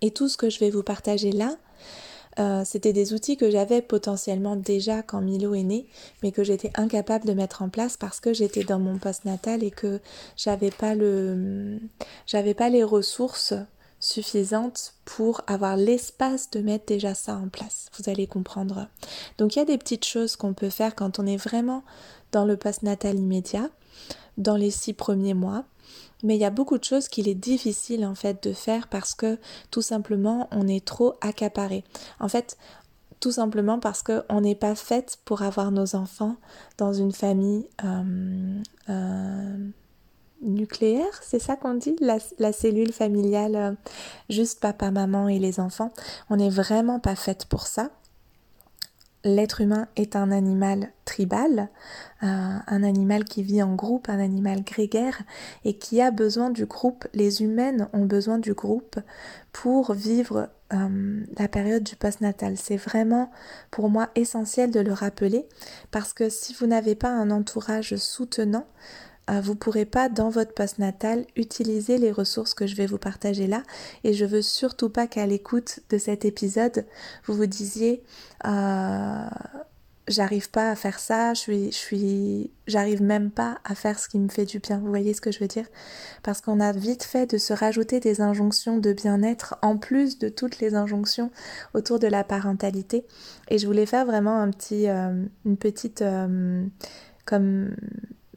Et 0.02 0.12
tout 0.12 0.28
ce 0.30 0.38
que 0.38 0.50
je 0.50 0.60
vais 0.60 0.72
vous 0.72 0.84
partager 0.84 1.32
là 1.32 1.56
euh, 2.40 2.64
c'était 2.64 2.94
des 2.94 3.14
outils 3.14 3.36
que 3.36 3.50
j'avais 3.50 3.82
potentiellement 3.82 4.56
déjà 4.56 5.02
quand 5.02 5.20
Milo 5.20 5.56
est 5.56 5.64
né, 5.64 5.88
mais 6.24 6.32
que 6.32 6.44
j'étais 6.44 6.72
incapable 6.76 7.26
de 7.26 7.34
mettre 7.34 7.62
en 7.64 7.70
place 7.70 7.98
parce 7.98 8.20
que 8.22 8.34
j'étais 8.34 8.64
dans 8.64 8.80
mon 8.80 8.98
post-natal 8.98 9.64
et 9.64 9.72
que 9.72 10.00
j'avais 10.38 10.72
pas 10.72 10.96
le, 10.96 11.80
j'avais 12.28 12.54
pas 12.54 12.70
les 12.70 12.84
ressources 12.84 13.54
suffisante 14.00 14.94
pour 15.06 15.42
avoir 15.48 15.76
l'espace 15.76 16.50
de 16.52 16.62
mettre 16.62 16.86
déjà 16.86 17.14
ça 17.14 17.36
en 17.36 17.50
place. 17.50 17.88
Vous 17.98 18.10
allez 18.10 18.28
comprendre. 18.28 18.88
Donc 19.38 19.56
il 19.56 19.60
y 19.60 19.62
a 19.62 19.66
des 19.66 19.78
petites 19.78 20.06
choses 20.06 20.36
qu'on 20.36 20.54
peut 20.54 20.70
faire 20.70 20.96
quand 20.96 21.20
on 21.20 21.26
est 21.26 21.38
vraiment 21.38 21.84
dans 22.32 22.46
le 22.46 22.58
post-natal 22.58 23.18
immédiat, 23.18 23.70
dans 24.38 24.56
les 24.56 24.72
six 24.72 24.94
premiers 24.94 25.34
mois. 25.34 25.66
Mais 26.24 26.36
il 26.36 26.42
y 26.42 26.46
a 26.46 26.50
beaucoup 26.50 26.78
de 26.78 26.84
choses 26.84 27.08
qu'il 27.08 27.30
est 27.30 27.36
difficile 27.36 28.06
en 28.06 28.16
fait 28.16 28.44
de 28.44 28.54
faire 28.54 28.88
parce 28.88 29.14
que 29.14 29.38
tout 29.72 29.82
simplement 29.82 30.48
on 30.52 30.68
est 30.68 30.86
trop 30.86 31.16
accaparé. 31.22 31.84
En 32.20 32.28
fait, 32.28 32.58
tout 33.20 33.32
simplement 33.32 33.80
parce 33.80 34.02
qu'on 34.02 34.42
n'est 34.42 34.56
pas 34.56 34.76
faite 34.76 35.20
pour 35.26 35.42
avoir 35.42 35.72
nos 35.72 35.96
enfants 35.96 36.36
dans 36.78 36.94
une 36.94 37.12
famille 37.12 37.68
euh, 37.84 38.62
euh, 38.90 39.70
nucléaire, 40.42 41.20
c'est 41.22 41.40
ça 41.40 41.56
qu'on 41.56 41.74
dit, 41.74 41.96
la, 42.00 42.52
cellule 42.52 42.94
familiale, 42.94 43.56
euh, 43.56 43.72
juste 44.30 44.60
papa, 44.60 44.92
maman 44.92 45.28
et 45.28 45.40
les 45.40 45.60
enfants. 45.60 45.92
On 46.30 46.38
n'est 46.38 46.50
vraiment 46.50 47.00
pas 47.00 47.16
faite 47.16 47.46
pour 47.46 47.68
ça. 47.68 47.90
l'être 49.26 49.60
humain 49.60 49.90
est 49.98 50.16
un 50.16 50.32
animal 50.32 50.94
tribal, 51.04 51.70
euh, 52.24 52.26
un 52.26 52.84
animal 52.84 53.26
qui 53.26 53.44
vit 53.44 53.62
en 53.62 53.76
groupe, 53.76 54.08
un 54.08 54.20
animal 54.20 54.64
grégaire 54.64 55.24
et 55.66 55.74
qui 55.74 56.02
a 56.02 56.10
besoin 56.12 56.50
du 56.50 56.66
groupe. 56.66 57.06
Les 57.14 57.42
humaines 57.42 57.90
ont 57.92 58.06
besoin 58.06 58.40
du 58.40 58.54
groupe 58.54 58.98
pour 59.52 59.92
vivre 59.92 60.50
euh, 60.72 61.26
la 61.38 61.48
période 61.50 61.84
du 61.84 61.98
postnatal. 61.98 62.56
C'est 62.56 62.78
vraiment 62.78 63.30
pour 63.72 63.90
moi 63.90 64.10
essentiel 64.16 64.72
de 64.72 64.80
le 64.80 64.94
rappeler 64.94 65.48
parce 65.92 66.14
que 66.14 66.30
si 66.30 66.54
vous 66.54 66.68
n'avez 66.68 66.96
pas 66.96 67.10
un 67.10 67.30
entourage 67.30 67.96
soutenant, 67.98 68.68
vous 69.42 69.54
ne 69.54 69.58
pourrez 69.58 69.86
pas 69.86 70.10
dans 70.10 70.30
votre 70.30 70.54
postnatal 70.54 71.26
utiliser 71.36 71.98
les 71.98 72.12
ressources 72.12 72.54
que 72.54 72.68
je 72.68 72.76
vais 72.76 72.86
vous 72.86 72.98
partager 72.98 73.48
là 73.48 73.64
et 74.04 74.14
je 74.14 74.26
veux 74.26 74.42
surtout 74.42 74.90
pas 74.90 75.08
qu'à 75.08 75.26
l'écoute 75.26 75.80
de 75.90 75.98
cet 75.98 76.26
épisode 76.26 76.86
vous 77.26 77.36
vous 77.36 77.46
disiez 77.46 78.04
euh, 78.46 79.28
j'arrive 80.10 80.50
pas 80.50 80.72
à 80.72 80.76
faire 80.76 81.00
ça, 81.00 81.34
je 81.34 81.70
suis, 81.72 82.52
j'arrive 82.68 83.02
même 83.02 83.32
pas 83.32 83.60
à 83.64 83.76
faire 83.76 84.00
ce 84.00 84.10
qui 84.10 84.20
me 84.20 84.28
fait 84.28 84.46
du 84.46 84.60
bien. 84.60 84.80
Vous 84.80 84.88
voyez 84.88 85.14
ce 85.14 85.22
que 85.22 85.32
je 85.32 85.40
veux 85.40 85.48
dire? 85.48 85.66
Parce 86.24 86.42
qu'on 86.42 86.60
a 86.60 86.72
vite 86.72 87.04
fait 87.04 87.30
de 87.32 87.38
se 87.38 87.54
rajouter 87.54 88.00
des 88.00 88.20
injonctions 88.20 88.78
de 88.78 88.92
bien-être 88.92 89.58
en 89.62 89.78
plus 89.78 90.18
de 90.18 90.28
toutes 90.28 90.60
les 90.60 90.74
injonctions 90.74 91.32
autour 91.74 92.00
de 92.00 92.08
la 92.08 92.24
parentalité. 92.24 93.06
Et 93.50 93.60
je 93.60 93.68
voulais 93.68 93.86
faire 93.86 94.06
vraiment 94.06 94.38
un 94.38 94.50
petit, 94.50 94.90
euh, 94.90 95.24
une 95.46 95.58
petite, 95.58 96.04
comme 97.26 97.76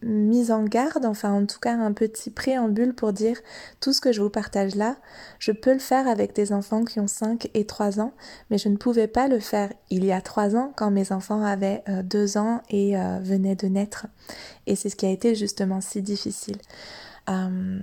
mise 0.03 0.51
en 0.51 0.65
garde, 0.65 1.05
enfin 1.05 1.33
en 1.33 1.47
tout 1.47 1.59
cas 1.59 1.75
un 1.75 1.93
petit 1.93 2.31
préambule 2.31 2.95
pour 2.95 3.13
dire 3.13 3.39
tout 3.81 3.93
ce 3.93 4.01
que 4.01 4.13
je 4.13 4.21
vous 4.21 4.31
partage 4.31 4.75
là, 4.75 4.97
je 5.39 5.53
peux 5.53 5.73
le 5.73 5.79
faire 5.79 6.09
avec 6.09 6.35
des 6.35 6.53
enfants 6.53 6.85
qui 6.85 7.01
ont 7.01 7.07
5 7.07 7.51
et 7.55 7.67
3 7.67 8.01
ans, 8.01 8.13
mais 8.51 8.59
je 8.59 8.69
ne 8.69 8.77
pouvais 8.77 9.07
pas 9.07 9.29
le 9.29 9.41
faire 9.41 9.73
il 9.91 10.05
y 10.05 10.13
a 10.13 10.21
3 10.21 10.57
ans 10.57 10.73
quand 10.77 10.91
mes 10.91 11.13
enfants 11.13 11.43
avaient 11.43 11.83
2 11.89 12.37
euh, 12.37 12.41
ans 12.41 12.63
et 12.71 12.99
euh, 12.99 13.19
venaient 13.23 13.57
de 13.57 13.67
naître. 13.67 14.07
Et 14.67 14.77
c'est 14.77 14.89
ce 14.89 14.97
qui 14.97 15.07
a 15.07 15.11
été 15.11 15.35
justement 15.35 15.81
si 15.81 16.03
difficile. 16.03 16.59
Euh, 17.29 17.79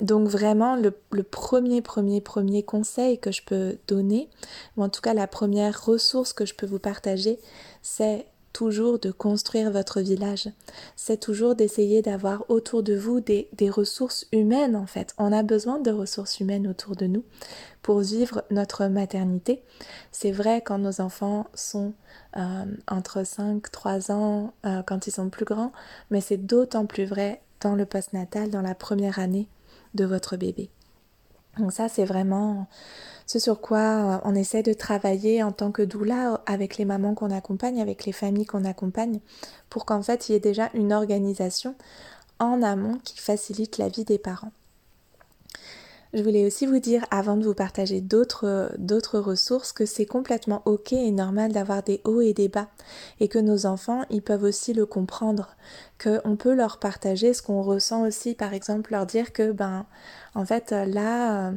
donc 0.00 0.28
vraiment 0.28 0.76
le, 0.76 0.94
le, 1.10 1.22
premier, 1.22 1.80
premier, 1.80 2.20
premier 2.20 2.62
conseil 2.62 3.18
que 3.18 3.32
je 3.32 3.42
peux 3.42 3.78
donner, 3.88 4.28
ou 4.76 4.82
en 4.82 4.88
tout 4.88 5.00
cas 5.00 5.14
la 5.14 5.26
première 5.26 5.84
ressource 5.84 6.32
que 6.32 6.44
je 6.44 6.54
peux 6.54 6.66
vous 6.66 6.78
partager, 6.78 7.38
c'est 7.80 8.26
toujours 8.56 8.98
de 8.98 9.10
construire 9.10 9.70
votre 9.70 10.00
village. 10.00 10.48
C'est 10.96 11.20
toujours 11.20 11.54
d'essayer 11.54 12.00
d'avoir 12.00 12.48
autour 12.48 12.82
de 12.82 12.96
vous 12.96 13.20
des, 13.20 13.50
ressources 13.68 14.26
humaines 14.32 14.74
en 14.74 14.86
fait. 14.86 15.14
On 15.18 15.30
a 15.30 15.42
besoin 15.42 15.78
de 15.78 15.90
ressources 15.90 16.40
humaines 16.40 16.66
autour 16.66 16.96
de 16.96 17.04
nous 17.04 17.22
pour 17.82 18.00
vivre 18.00 18.44
notre 18.50 18.86
maternité. 18.86 19.62
C'est 20.10 20.32
vrai 20.32 20.62
quand 20.64 20.78
nos 20.78 21.02
enfants 21.02 21.48
sont 21.52 21.92
euh, 22.38 22.64
entre 22.88 23.26
5, 23.26 23.70
3 23.70 24.10
ans, 24.10 24.54
euh, 24.64 24.82
quand 24.82 25.06
ils 25.06 25.12
sont 25.12 25.28
plus 25.28 25.44
grands, 25.44 25.72
mais 26.10 26.22
c'est 26.22 26.38
d'autant 26.38 26.86
plus 26.86 27.04
vrai 27.04 27.42
dans 27.60 27.74
le 27.74 27.84
postnatal, 27.84 28.48
dans 28.48 28.62
la 28.62 28.74
première 28.74 29.18
année 29.18 29.48
de 29.94 30.06
votre 30.06 30.38
bébé. 30.38 30.70
Donc 31.58 31.72
ça, 31.72 31.88
c'est 31.88 32.04
vraiment 32.04 32.66
ce 33.26 33.38
sur 33.38 33.60
quoi 33.60 33.78
euh, 33.78 34.18
on 34.24 34.34
essaie 34.34 34.62
de 34.62 34.72
travailler 34.72 35.42
en 35.42 35.52
tant 35.52 35.72
que 35.72 35.82
doula 35.82 36.40
avec 36.46 36.76
les 36.76 36.84
mamans 36.84 37.14
qu'on 37.14 37.30
accompagne, 37.30 37.80
avec 37.80 38.04
les 38.04 38.12
familles 38.12 38.46
qu'on 38.46 38.64
accompagne, 38.64 39.20
pour 39.68 39.84
qu'en 39.84 40.02
fait 40.02 40.28
il 40.28 40.32
y 40.32 40.34
ait 40.36 40.40
déjà 40.40 40.70
une 40.74 40.92
organisation 40.92 41.74
en 42.38 42.62
amont 42.62 42.98
qui 43.02 43.18
facilite 43.18 43.78
la 43.78 43.88
vie 43.88 44.04
des 44.04 44.18
parents. 44.18 44.52
Je 46.14 46.22
voulais 46.22 46.46
aussi 46.46 46.66
vous 46.66 46.78
dire, 46.78 47.04
avant 47.10 47.36
de 47.36 47.44
vous 47.44 47.54
partager 47.54 48.00
d'autres, 48.00 48.72
d'autres 48.78 49.18
ressources, 49.18 49.72
que 49.72 49.86
c'est 49.86 50.06
complètement 50.06 50.62
ok 50.64 50.92
et 50.92 51.10
normal 51.10 51.52
d'avoir 51.52 51.82
des 51.82 52.00
hauts 52.04 52.20
et 52.20 52.32
des 52.32 52.48
bas, 52.48 52.68
et 53.20 53.28
que 53.28 53.38
nos 53.38 53.66
enfants, 53.66 54.04
ils 54.10 54.22
peuvent 54.22 54.44
aussi 54.44 54.72
le 54.72 54.86
comprendre, 54.86 55.56
qu'on 56.02 56.36
peut 56.36 56.54
leur 56.54 56.78
partager 56.78 57.34
ce 57.34 57.42
qu'on 57.42 57.62
ressent 57.62 58.06
aussi, 58.06 58.34
par 58.34 58.54
exemple 58.54 58.92
leur 58.92 59.06
dire 59.06 59.32
que, 59.32 59.52
ben, 59.52 59.86
en 60.34 60.44
fait, 60.44 60.70
là, 60.70 61.52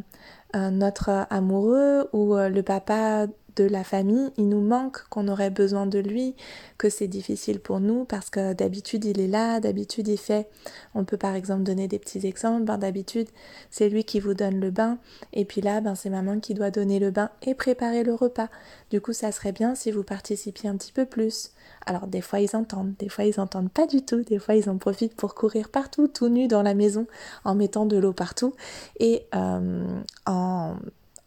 euh, 0.56 0.72
notre 0.72 1.28
amoureux 1.30 2.10
ou 2.12 2.36
euh, 2.36 2.50
le 2.50 2.64
papa 2.64 3.28
la 3.64 3.84
famille, 3.84 4.32
il 4.38 4.50
nous 4.50 4.62
manque, 4.62 5.04
qu'on 5.10 5.28
aurait 5.28 5.50
besoin 5.50 5.86
de 5.86 6.00
lui, 6.00 6.36
que 6.78 6.90
c'est 6.90 7.08
difficile 7.08 7.60
pour 7.60 7.80
nous 7.80 8.06
parce 8.06 8.30
que 8.30 8.54
d'habitude 8.54 9.06
il 9.06 9.20
est 9.20 9.28
là, 9.28 9.60
d'habitude 9.60 10.08
il 10.08 10.18
fait. 10.18 10.50
On 10.96 11.04
peut 11.04 11.18
par 11.18 11.36
exemple 11.36 11.64
donner 11.64 11.88
des 11.88 12.00
petits 12.00 12.26
exemples. 12.26 12.64
Ben, 12.64 12.78
d'habitude 12.78 13.28
c'est 13.70 13.90
lui 13.90 14.04
qui 14.04 14.20
vous 14.20 14.34
donne 14.34 14.60
le 14.60 14.72
bain 14.72 14.98
et 15.34 15.46
puis 15.46 15.62
là 15.62 15.82
ben, 15.82 15.96
c'est 15.96 16.10
maman 16.10 16.40
qui 16.40 16.54
doit 16.54 16.72
donner 16.72 17.00
le 17.00 17.12
bain 17.12 17.30
et 17.42 17.56
préparer 17.56 18.04
le 18.04 18.14
repas. 18.14 18.50
Du 18.90 19.02
coup 19.02 19.14
ça 19.14 19.32
serait 19.32 19.52
bien 19.52 19.76
si 19.76 19.92
vous 19.92 20.04
participiez 20.04 20.70
un 20.70 20.78
petit 20.78 20.92
peu 20.92 21.06
plus. 21.06 21.52
Alors 21.86 22.08
des 22.08 22.22
fois 22.22 22.40
ils 22.40 22.56
entendent, 22.56 22.94
des 23.00 23.10
fois 23.10 23.26
ils 23.26 23.40
entendent 23.40 23.72
pas 23.72 23.88
du 23.88 24.04
tout, 24.04 24.22
des 24.24 24.40
fois 24.40 24.56
ils 24.56 24.70
en 24.70 24.78
profitent 24.78 25.16
pour 25.16 25.36
courir 25.36 25.70
partout 25.70 26.08
tout 26.08 26.30
nus 26.30 26.48
dans 26.48 26.64
la 26.64 26.74
maison 26.74 27.08
en 27.44 27.56
mettant 27.56 27.86
de 27.86 27.98
l'eau 27.98 28.14
partout 28.14 28.54
et 29.00 29.26
euh, 29.36 30.02
en 30.26 30.76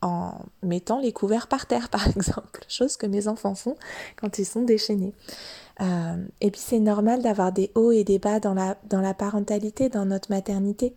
en 0.03 0.35
mettant 0.63 1.01
les 1.01 1.13
couverts 1.13 1.47
par 1.47 1.67
terre, 1.67 1.89
par 1.91 2.07
exemple, 2.09 2.65
chose 2.69 2.97
que 2.97 3.07
mes 3.07 3.29
enfants 3.29 3.55
font 3.55 3.77
quand 4.17 4.39
ils 4.39 4.45
sont 4.45 4.63
déchaînés. 4.63 5.15
Euh, 5.81 6.17
et 6.41 6.51
puis 6.51 6.61
c'est 6.61 6.81
normal 6.81 7.23
d'avoir 7.23 7.53
des 7.53 7.71
hauts 7.75 7.93
et 7.93 8.05
des 8.05 8.19
bas 8.19 8.41
dans 8.41 8.55
la, 8.55 8.77
dans 8.91 9.01
la 9.01 9.15
parentalité, 9.15 9.89
dans 9.89 10.05
notre 10.05 10.31
maternité. 10.31 10.95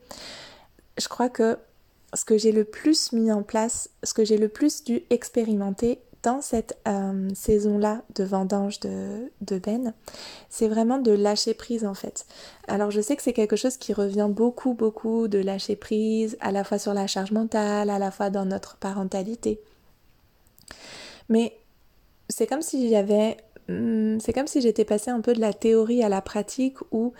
Je 0.97 1.07
crois 1.07 1.29
que 1.29 1.57
ce 2.13 2.25
que 2.25 2.37
j'ai 2.37 2.51
le 2.51 2.63
plus 2.63 3.11
mis 3.11 3.31
en 3.31 3.43
place, 3.43 3.89
ce 4.03 4.13
que 4.13 4.25
j'ai 4.25 4.37
le 4.37 4.47
plus 4.47 4.83
dû 4.83 5.03
expérimenter 5.09 5.99
dans 6.25 6.41
cette 6.41 6.77
euh, 6.87 7.29
saison-là 7.35 8.01
de 8.15 8.23
vendange 8.23 8.79
de, 8.79 9.31
de 9.41 9.59
Ben, 9.59 9.93
c'est 10.49 10.67
vraiment 10.67 10.97
de 10.97 11.11
lâcher 11.11 11.53
prise 11.53 11.85
en 11.85 11.93
fait. 11.93 12.25
Alors 12.67 12.89
je 12.89 12.99
sais 12.99 13.15
que 13.15 13.21
c'est 13.21 13.31
quelque 13.31 13.55
chose 13.55 13.77
qui 13.77 13.93
revient 13.93 14.27
beaucoup, 14.29 14.73
beaucoup 14.73 15.27
de 15.27 15.37
lâcher 15.37 15.75
prise, 15.75 16.35
à 16.41 16.51
la 16.51 16.63
fois 16.63 16.79
sur 16.79 16.95
la 16.95 17.05
charge 17.05 17.31
mentale, 17.31 17.91
à 17.91 17.99
la 17.99 18.09
fois 18.09 18.31
dans 18.31 18.45
notre 18.45 18.75
parentalité. 18.77 19.61
Mais 21.29 21.55
c'est 22.27 22.47
comme 22.47 22.63
si 22.63 22.89
j'avais 22.89 23.37
Hmm, 23.37 23.54
c'est 23.67 24.33
comme 24.33 24.47
si 24.47 24.61
j'étais 24.61 24.85
passée 24.85 25.09
un 25.09 25.21
peu 25.21 25.33
de 25.33 25.39
la 25.39 25.53
théorie 25.53 26.03
à 26.03 26.09
la 26.09 26.21
pratique 26.21 26.77
ou 26.91 27.13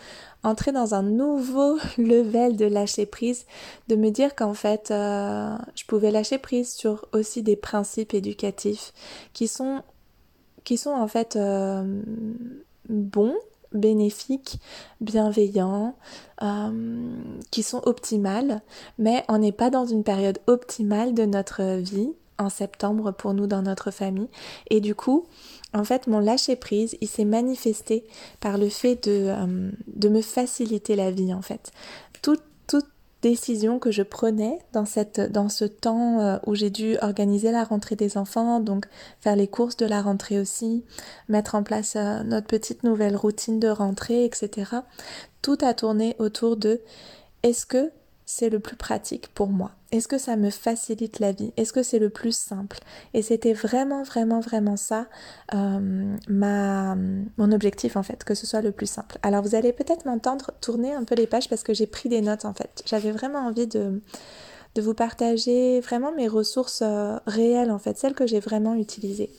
entrer 0.44 0.72
dans 0.72 0.94
un 0.94 1.02
nouveau 1.02 1.78
level 1.98 2.56
de 2.56 2.66
lâcher 2.66 3.06
prise, 3.06 3.46
de 3.88 3.96
me 3.96 4.10
dire 4.10 4.36
qu'en 4.36 4.54
fait 4.54 4.92
euh, 4.92 5.56
je 5.75 5.86
pouvais 5.86 6.12
lâcher 6.12 6.38
prise 6.38 6.72
sur 6.74 7.08
aussi 7.14 7.42
des 7.42 7.56
principes 7.56 8.14
éducatifs 8.14 8.94
qui 9.34 9.48
sont 9.48 9.82
qui 10.64 10.78
sont 10.78 10.92
en 10.92 11.08
fait 11.08 11.36
euh, 11.36 12.02
bons, 12.90 13.36
bénéfiques, 13.72 14.60
bienveillants, 15.00 15.96
euh, 16.42 17.10
qui 17.52 17.62
sont 17.62 17.82
optimales, 17.86 18.62
mais 18.98 19.24
on 19.30 19.38
n'est 19.38 19.52
pas 19.52 19.70
dans 19.70 19.86
une 19.86 20.04
période 20.04 20.40
optimale 20.48 21.14
de 21.14 21.25
notre 21.25 21.78
vie 21.78 22.14
en 22.38 22.50
septembre 22.50 23.12
pour 23.12 23.34
nous 23.34 23.48
dans 23.48 23.62
notre 23.62 23.92
famille 23.92 24.30
et 24.70 24.82
du 24.82 24.96
coup 24.96 25.27
en 25.75 25.84
fait, 25.84 26.08
mon 26.08 26.20
lâcher-prise, 26.20 26.98
il 27.01 27.08
s'est 27.08 27.25
manifesté 27.25 28.06
par 28.39 28.58
le 28.58 28.70
fait 28.70 28.96
de, 29.08 29.25
euh, 29.27 29.72
de, 29.88 30.08
me 30.10 30.22
faciliter 30.22 30.96
la 30.96 31.12
vie, 31.12 31.34
en 31.34 31.42
fait. 31.42 31.74
Toute, 32.22 32.44
toute 32.65 32.88
décision 33.22 33.77
que 33.77 33.92
je 33.92 34.01
prenais 34.01 34.60
dans, 34.72 34.86
cette, 34.86 35.20
dans 35.20 35.50
ce 35.50 35.65
temps 35.65 36.22
euh, 36.22 36.38
où 36.46 36.56
j'ai 36.56 36.70
dû 36.70 36.98
organiser 37.01 37.51
la 37.51 37.65
rentrée 37.65 37.98
des 37.98 38.18
enfants, 38.18 38.62
donc 38.62 38.86
faire 39.20 39.36
les 39.36 39.48
courses 39.48 39.75
de 39.75 39.86
la 39.86 40.01
rentrée 40.01 40.39
aussi, 40.39 40.86
mettre 41.27 41.56
en 41.56 41.63
place 41.63 41.98
euh, 41.98 42.24
notre 42.24 42.48
petite 42.48 42.84
nouvelle 42.84 43.18
routine 43.18 43.60
de 43.60 43.68
rentrée, 43.68 44.24
etc. 44.24 44.77
Tout 45.42 45.58
a 45.62 45.74
tourné 45.74 46.15
autour 46.20 46.56
de 46.56 46.80
est-ce 47.44 47.65
que 47.65 47.92
c'est 48.25 48.50
le 48.50 48.60
plus 48.60 48.75
pratique 48.75 49.29
pour 49.34 49.48
moi 49.48 49.72
Est-ce 49.91 50.08
que 50.08 50.17
ça 50.17 50.36
me 50.36 50.50
facilite 50.50 51.20
la 51.20 51.32
vie? 51.32 51.53
Est-ce 51.58 51.72
que 51.74 51.84
c'est 51.84 52.00
le 52.00 52.10
plus 52.10 52.36
simple? 52.36 52.79
Et 53.13 53.22
c'était 53.22 53.53
vraiment, 53.53 54.03
vraiment, 54.03 54.39
vraiment 54.39 54.77
ça 54.77 55.08
euh, 55.53 56.15
ma, 56.27 56.96
mon 57.38 57.51
objectif 57.51 57.96
en 57.96 58.03
fait, 58.03 58.24
que 58.24 58.34
ce 58.34 58.48
soit 58.48 58.62
le 58.62 58.72
plus 58.72 58.89
simple. 58.89 59.17
Alors 59.22 59.44
vous 59.44 59.55
allez 59.55 59.74
peut-être 59.74 60.05
m'entendre 60.05 60.51
tourner 60.62 60.94
un 60.94 61.03
peu 61.03 61.15
les 61.15 61.27
pages 61.27 61.50
parce 61.50 61.63
que 61.63 61.74
j'ai 61.74 61.88
pris 61.88 62.10
des 62.10 62.22
notes 62.22 62.46
en 62.46 62.53
fait. 62.53 62.84
J'avais 62.86 63.12
vraiment 63.12 63.39
envie 63.39 63.67
de, 63.67 64.01
de 64.75 64.82
vous 64.82 64.94
partager 64.94 65.79
vraiment 65.79 66.12
mes 66.12 66.27
ressources 66.27 66.82
euh, 66.82 67.17
réelles 67.27 67.72
en 67.72 67.79
fait, 67.79 67.98
celles 67.98 68.15
que 68.15 68.27
j'ai 68.27 68.39
vraiment 68.39 68.75
utilisées. 68.75 69.32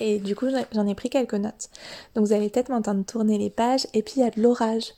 Et 0.00 0.18
du 0.18 0.34
coup, 0.34 0.46
j'en 0.72 0.86
ai 0.86 0.94
pris 0.94 1.10
quelques 1.10 1.34
notes. 1.34 1.68
Donc 2.14 2.26
vous 2.26 2.32
allez 2.32 2.48
peut-être 2.48 2.70
m'entendre 2.70 3.04
tourner 3.04 3.38
les 3.38 3.50
pages. 3.50 3.86
Et 3.94 4.02
puis 4.02 4.14
il 4.16 4.20
y 4.20 4.26
a 4.26 4.30
de 4.30 4.40
l'orage 4.40 4.94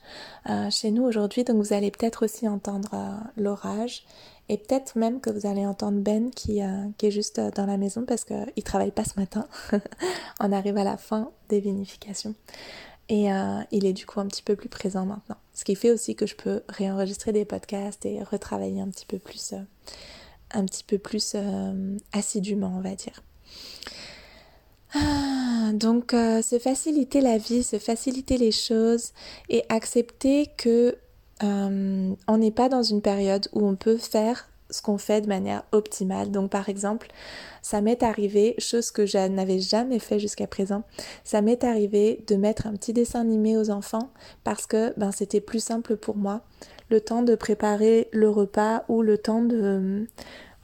euh, 0.49 0.69
chez 0.69 0.91
nous 0.91 1.03
aujourd'hui. 1.03 1.43
Donc 1.43 1.57
vous 1.57 1.73
allez 1.73 1.91
peut-être 1.91 2.23
aussi 2.23 2.47
entendre 2.47 2.89
euh, 2.93 3.15
l'orage. 3.37 4.05
Et 4.47 4.57
peut-être 4.57 4.97
même 4.97 5.21
que 5.21 5.29
vous 5.29 5.47
allez 5.47 5.65
entendre 5.65 5.99
Ben 5.99 6.31
qui, 6.31 6.61
euh, 6.61 6.87
est 7.01 7.11
juste 7.11 7.39
dans 7.39 7.65
la 7.65 7.77
maison 7.77 8.05
parce 8.05 8.23
qu'il 8.23 8.37
ne 8.55 8.61
travaille 8.61 8.91
pas 8.91 9.03
ce 9.03 9.19
matin. 9.19 9.47
On 10.39 10.51
arrive 10.51 10.77
à 10.77 10.83
la 10.83 10.97
fin 10.97 11.31
des 11.49 11.59
vinifications. 11.59 12.35
Et 13.07 13.27
il 13.71 13.85
est 13.85 13.93
du 13.93 14.07
coup 14.07 14.19
un 14.19 14.25
petit 14.25 14.41
peu 14.41 14.55
plus 14.55 14.67
présent 14.67 15.05
maintenant. 15.05 15.37
Ce 15.53 15.63
qui 15.63 15.75
fait 15.75 15.91
aussi 15.91 16.15
que 16.15 16.25
je 16.25 16.35
peux 16.35 16.63
réenregistrer 16.67 17.31
des 17.31 17.45
podcasts 17.45 18.03
et 18.07 18.23
retravailler 18.23 18.81
un 18.81 18.87
petit 18.87 19.05
peu 19.05 19.19
plus, 19.19 19.53
un 20.49 20.65
petit 20.65 20.83
peu 20.83 20.97
plus 20.97 21.35
assidûment, 22.13 22.73
on 22.75 22.81
va 22.81 22.95
dire. 22.95 23.21
Ah, 24.95 25.71
Donc, 25.73 26.13
euh, 26.13 26.41
se 26.41 26.57
faciliter 26.57 27.21
la 27.21 27.37
vie, 27.37 27.63
se 27.63 27.79
faciliter 27.79 28.37
les 28.37 28.51
choses 28.51 29.11
et 29.49 29.63
accepter 29.69 30.47
que 30.57 30.95
euh, 31.43 32.13
on 32.27 32.37
n'est 32.37 32.51
pas 32.51 32.69
dans 32.69 32.83
une 32.83 33.01
période 33.01 33.47
où 33.53 33.67
on 33.67 33.75
peut 33.75 33.97
faire 33.97 34.49
ce 34.69 34.81
qu'on 34.81 34.97
fait 34.97 35.21
de 35.21 35.27
manière 35.27 35.63
optimale. 35.71 36.31
Donc 36.31 36.49
par 36.49 36.69
exemple, 36.69 37.07
ça 37.61 37.81
m'est 37.81 38.03
arrivé, 38.03 38.55
chose 38.57 38.91
que 38.91 39.05
je 39.05 39.17
n'avais 39.27 39.59
jamais 39.59 39.99
fait 39.99 40.19
jusqu'à 40.19 40.47
présent, 40.47 40.83
ça 41.23 41.41
m'est 41.41 41.63
arrivé 41.63 42.23
de 42.27 42.35
mettre 42.35 42.67
un 42.67 42.73
petit 42.73 42.93
dessin 42.93 43.21
animé 43.21 43.57
aux 43.57 43.69
enfants 43.69 44.09
parce 44.43 44.65
que 44.65 44.93
ben, 44.97 45.11
c'était 45.11 45.41
plus 45.41 45.63
simple 45.63 45.97
pour 45.97 46.15
moi, 46.15 46.41
le 46.89 47.01
temps 47.01 47.21
de 47.21 47.35
préparer 47.35 48.09
le 48.11 48.29
repas 48.29 48.83
ou 48.87 49.01
le 49.01 49.17
temps 49.17 49.43
de 49.43 50.07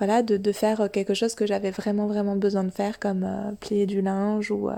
voilà 0.01 0.24
de, 0.24 0.51
faire 0.51 0.89
quelque 0.91 1.13
chose 1.13 1.36
que 1.36 1.46
j'avais 1.46 1.70
vraiment 1.70 2.08
vraiment 2.08 2.36
besoin 2.36 2.63
de 2.63 2.72
faire 2.72 2.98
comme 2.98 3.24
euh, 3.24 3.51
plier 3.60 3.86
du 3.86 4.01
linge 4.01 4.50
ou 4.50 4.67
euh, 4.67 4.74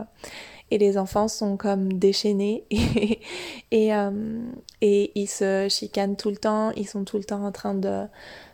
et 0.69 0.77
les 0.77 0.97
enfants 0.97 1.27
sont 1.27 1.55
comme 1.55 1.93
déchaînés 1.93 2.65
et, 2.71 3.19
et, 3.71 3.95
euh, 3.95 4.41
et, 4.81 5.11
ils 5.15 5.27
se 5.27 5.67
chicanent 5.69 6.17
tout 6.17 6.29
le 6.29 6.37
temps, 6.37 6.71
ils 6.71 6.87
sont 6.87 7.05
tout 7.05 7.17
le 7.17 7.23
temps 7.23 7.45
en 7.45 7.51
train 7.51 7.75
de 7.75 8.05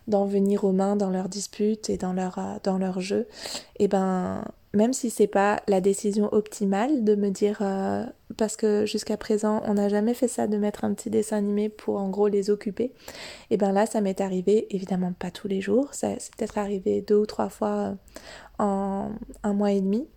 d'en 0.08 0.26
venir 0.26 0.64
aux 0.64 0.72
mains 0.72 0.96
dans 0.96 1.12
leurs 1.12 1.30
disputes 1.30 1.90
et 1.90 1.98
dans 1.98 2.14
leur, 2.14 2.40
euh, 2.40 2.58
dans 2.64 2.78
leur 2.78 3.00
jeu, 3.00 3.28
et 3.78 3.88
ben 3.88 4.44
même 4.74 4.94
si 4.94 5.10
c'est 5.10 5.28
pas 5.28 5.62
la 5.68 5.82
décision 5.82 6.32
optimale 6.32 7.04
de 7.04 7.16
me 7.16 7.30
dire 7.30 7.60
euh, 7.62 8.06
parce 8.38 8.56
que 8.56 8.86
jusqu'à 8.86 9.18
présent 9.18 9.62
on 9.66 9.74
n'a 9.76 9.90
jamais 9.90 10.14
fait 10.14 10.28
ça 10.28 10.48
de 10.48 10.58
mettre 10.58 10.84
un 10.84 10.94
petit 10.94 11.10
dessin 11.10 11.38
animé 11.38 11.70
pour 11.70 11.98
en 11.98 12.10
gros 12.10 12.28
les 12.28 12.50
occuper 12.50 12.94
et 13.50 13.58
ben 13.58 13.72
là 13.72 13.86
ça 13.86 14.02
m'est 14.02 14.22
arrivé 14.22 14.68
évidemment 14.70 15.14
pas 15.14 15.32
tous 15.32 15.48
les 15.48 15.62
jours. 15.62 15.94
Ça 15.94 16.10
c'est 16.20 16.36
peut-être 16.36 16.58
arrivé 16.58 17.02
deux 17.02 17.18
ou 17.18 17.26
trois 17.26 17.50
fois 17.50 17.96
en 18.60 19.12
un 19.44 19.54
mois 19.54 19.72
et 19.72 19.82
demi. 19.82 20.08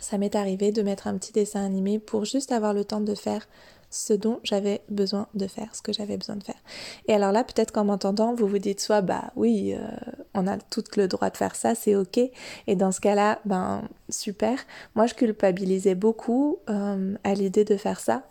Ça 0.00 0.18
m'est 0.18 0.34
arrivé 0.34 0.72
de 0.72 0.82
mettre 0.82 1.06
un 1.06 1.16
petit 1.16 1.32
dessin 1.32 1.64
animé 1.64 1.98
pour 1.98 2.24
juste 2.24 2.52
avoir 2.52 2.74
le 2.74 2.84
temps 2.84 3.00
de 3.00 3.14
faire 3.14 3.46
ce 3.92 4.14
dont 4.14 4.40
j'avais 4.42 4.80
besoin 4.88 5.28
de 5.34 5.46
faire, 5.46 5.74
ce 5.74 5.82
que 5.82 5.92
j'avais 5.92 6.16
besoin 6.16 6.36
de 6.36 6.42
faire. 6.42 6.60
Et 7.06 7.14
alors 7.14 7.30
là, 7.30 7.44
peut-être 7.44 7.72
qu'en 7.72 7.84
m'entendant, 7.84 8.34
vous 8.34 8.46
vous 8.46 8.58
dites 8.58 8.80
soit, 8.80 9.02
bah 9.02 9.30
oui, 9.36 9.74
euh, 9.76 9.86
on 10.34 10.46
a 10.46 10.56
tout 10.56 10.82
le 10.96 11.06
droit 11.06 11.28
de 11.28 11.36
faire 11.36 11.54
ça, 11.54 11.74
c'est 11.74 11.94
ok. 11.94 12.18
Et 12.66 12.74
dans 12.74 12.90
ce 12.90 13.00
cas-là, 13.00 13.40
ben 13.44 13.82
super. 14.08 14.58
Moi, 14.94 15.06
je 15.06 15.14
culpabilisais 15.14 15.94
beaucoup 15.94 16.58
euh, 16.70 17.14
à 17.22 17.34
l'idée 17.34 17.64
de 17.64 17.76
faire 17.76 18.00
ça. 18.00 18.24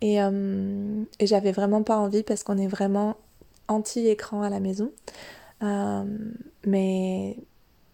Et, 0.00 0.22
euh, 0.22 1.02
et 1.18 1.26
j'avais 1.26 1.52
vraiment 1.52 1.82
pas 1.82 1.98
envie 1.98 2.22
parce 2.22 2.44
qu'on 2.44 2.56
est 2.56 2.68
vraiment 2.68 3.16
anti-écran 3.66 4.42
à 4.42 4.50
la 4.50 4.60
maison. 4.60 4.92
mais 6.64 7.36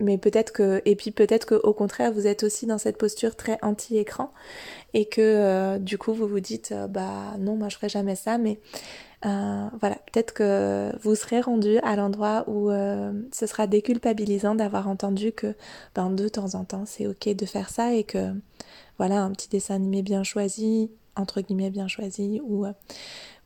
mais 0.04 0.18
peut-être 0.18 0.52
que 0.52 0.82
et 0.84 0.94
puis 0.94 1.11
peut-être 1.11 1.46
que 1.46 1.54
au 1.54 1.73
contraire 1.73 2.12
vous 2.12 2.26
êtes 2.26 2.44
aussi 2.44 2.66
dans 2.66 2.78
cette 2.78 2.99
posture 2.99 3.34
très 3.37 3.58
anti-écran 3.62 4.30
et 4.92 5.06
que 5.06 5.20
euh, 5.20 5.78
du 5.78 5.99
coup 5.99 6.12
vous 6.12 6.28
vous 6.28 6.40
dites 6.40 6.73
euh, 6.73 6.87
bah 6.87 7.34
non 7.38 7.56
moi 7.56 7.68
je 7.68 7.76
ferai 7.76 7.88
jamais 7.88 8.14
ça 8.14 8.38
mais 8.38 8.61
euh, 9.26 9.66
voilà 9.80 9.96
peut-être 10.12 10.34
que 10.34 10.92
vous 11.02 11.14
serez 11.14 11.40
rendu 11.40 11.78
à 11.78 11.96
l'endroit 11.96 12.44
où 12.46 12.70
ce 12.70 13.46
sera 13.46 13.66
déculpabilisant 13.66 14.54
d'avoir 14.54 14.88
entendu 14.88 15.32
que 15.32 15.54
ben, 15.94 16.11
de 16.11 16.28
temps 16.28 16.54
en 16.54 16.64
temps 16.64 16.84
c'est 16.87 17.06
ok 17.06 17.34
de 17.34 17.46
faire 17.46 17.70
ça 17.70 17.94
et 17.94 18.04
que 18.04 18.32
voilà 18.99 19.23
un 19.23 19.30
petit 19.30 19.49
dessin 19.49 19.75
animé 19.75 20.02
bien 20.02 20.23
choisi 20.23 20.90
entre 21.16 21.40
guillemets 21.40 21.70
bien 21.70 21.88
choisi 21.88 22.40
ou 22.44 22.66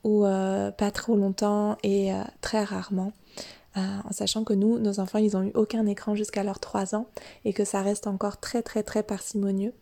ou 0.05 0.23
pas 0.23 0.91
trop 0.93 1.17
longtemps 1.17 1.77
et 1.85 2.11
très 2.41 2.65
rarement 2.65 3.12
en 4.04 4.12
sachant 4.12 4.44
que 4.44 4.52
nous, 4.52 4.78
nos 4.78 5.00
enfants, 5.00 5.18
ils 5.18 5.32
n'ont 5.32 5.42
eu 5.42 5.52
aucun 5.54 5.87
écran 5.87 6.14
jusqu'à 6.14 6.44
leurs 6.44 6.61
3 6.61 6.94
ans 6.94 7.06
et 7.44 7.52
que 7.52 7.64
ça 7.64 7.82
reste 7.82 8.06
encore 8.06 8.38
très 8.38 8.62
très 8.62 8.82
très 8.82 9.02
parcimonieux 9.02 9.73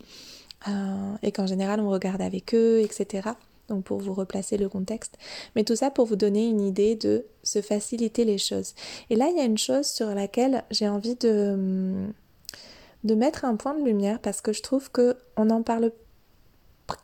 euh, 0.69 1.15
et 1.23 1.33
qu'en 1.33 1.47
général 1.47 1.81
on 1.81 1.91
regarde 1.91 2.23
avec 2.23 2.55
eux, 2.55 2.81
etc. 2.81 3.31
Donc 3.69 3.85
pour 3.85 3.99
vous 3.99 4.15
replacer 4.15 4.57
le 4.57 4.69
contexte. 4.69 5.19
Mais 5.55 5.65
tout 5.65 5.77
ça 5.77 5.91
pour 5.91 6.07
vous 6.07 6.17
donner 6.17 6.49
une 6.49 6.61
idée 6.61 6.95
de 6.95 7.27
se 7.43 7.61
faciliter 7.63 8.25
les 8.25 8.39
choses. 8.39 8.75
Et 9.11 9.17
là, 9.17 9.29
il 9.29 9.37
y 9.37 9.41
a 9.41 9.45
une 9.45 9.59
chose 9.59 9.87
sur 9.87 10.07
laquelle 10.15 10.65
j'ai 10.71 10.89
envie 10.89 11.17
de, 11.17 12.07
de 13.05 13.15
mettre 13.15 13.45
un 13.45 13.57
point 13.57 13.75
de 13.75 13.85
lumière 13.85 14.21
parce 14.21 14.41
que 14.41 14.53
je 14.53 14.63
trouve 14.63 14.91
que 14.91 15.17
on 15.37 15.51
en 15.51 15.63
parle 15.63 15.91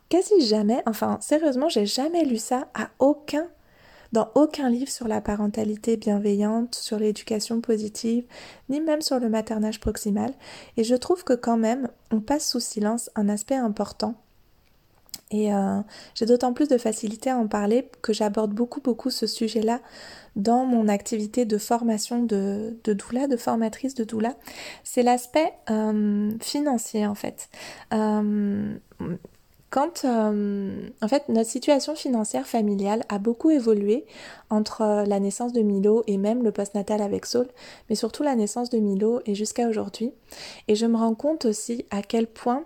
quasi 0.09 0.47
jamais. 0.47 0.83
Enfin, 0.87 1.19
sérieusement, 1.21 1.69
j'ai 1.69 1.87
jamais 1.87 2.25
lu 2.25 2.39
ça 2.39 2.69
à 2.75 2.91
aucun 2.99 3.49
dans 4.13 4.31
aucun 4.35 4.69
livre 4.69 4.91
sur 4.91 5.09
la 5.09 5.21
parentalité 5.21 5.97
bienveillante, 5.97 6.75
sur 6.75 6.99
l'éducation 6.99 7.61
positive, 7.61 8.25
ni 8.69 8.81
même 8.81 9.01
sur 9.01 9.19
le 9.19 9.29
maternage 9.29 9.81
proximal. 9.81 10.33
Et 10.77 10.85
je 10.85 10.95
trouve 10.95 11.25
que 11.25 11.33
quand 11.33 11.57
même, 11.57 11.89
on 12.11 12.21
passe 12.21 12.49
sous 12.51 12.61
silence 12.61 13.11
un 13.15 13.29
aspect 13.29 13.57
important. 13.57 14.15
Et 15.33 15.53
euh, 15.53 15.81
j'ai 16.15 16.27
d'autant 16.27 16.53
plus 16.53 16.69
de 16.69 16.77
facilité 16.77 17.31
à 17.31 17.39
en 17.39 17.47
parler 17.47 17.89
que 18.03 18.13
j'aborde 18.13 18.53
beaucoup, 18.53 18.83
beaucoup 18.83 19.11
ce 19.11 19.27
sujet-là 19.27 19.81
dans 20.37 20.67
mon 20.67 20.89
activité 20.89 21.47
de 21.47 21.57
formation 21.57 22.23
de, 22.23 22.77
doula, 22.85 23.27
de 23.27 23.37
formatrice 23.39 23.95
de 23.95 24.05
doula. 24.05 24.35
C'est 24.85 25.03
l'aspect 25.03 25.55
euh, 25.71 26.31
financier 26.41 27.07
en 27.07 27.15
fait. 27.15 27.49
Euh, 27.95 28.75
quand 29.73 30.05
euh, 30.05 30.91
en 31.01 31.09
fait 31.09 31.31
notre 31.31 31.49
situation 31.49 31.95
financière 31.95 32.47
familiale 32.47 33.05
a 33.09 33.19
beaucoup 33.19 33.49
évolué 33.51 34.05
entre 34.51 34.83
euh, 34.83 35.05
la 35.07 35.19
naissance 35.19 35.55
de 35.55 35.63
Milo 35.63 36.05
et 36.07 36.19
même 36.19 36.45
le 36.45 36.53
postnatal 36.53 37.01
avec 37.01 37.25
Saul, 37.25 37.49
mais 37.89 37.97
surtout 37.97 38.23
la 38.23 38.37
naissance 38.37 38.69
de 38.69 38.79
Milo 38.79 39.23
et 39.25 39.35
jusqu'à 39.35 39.67
aujourd'hui. 39.67 40.13
Et 40.69 40.75
je 40.75 40.85
me 40.85 40.99
rends 40.99 41.15
compte 41.15 41.47
aussi 41.47 41.87
à 41.91 42.03
quel 42.03 42.27
point 42.27 42.65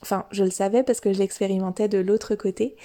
enfin 0.00 0.24
je 0.30 0.44
le 0.44 0.50
savais 0.50 0.82
parce 0.82 1.00
que 1.00 1.12
je 1.12 1.18
l'expérimentais 1.18 1.88
de 1.88 1.98
l'autre 1.98 2.34
côté, 2.36 2.76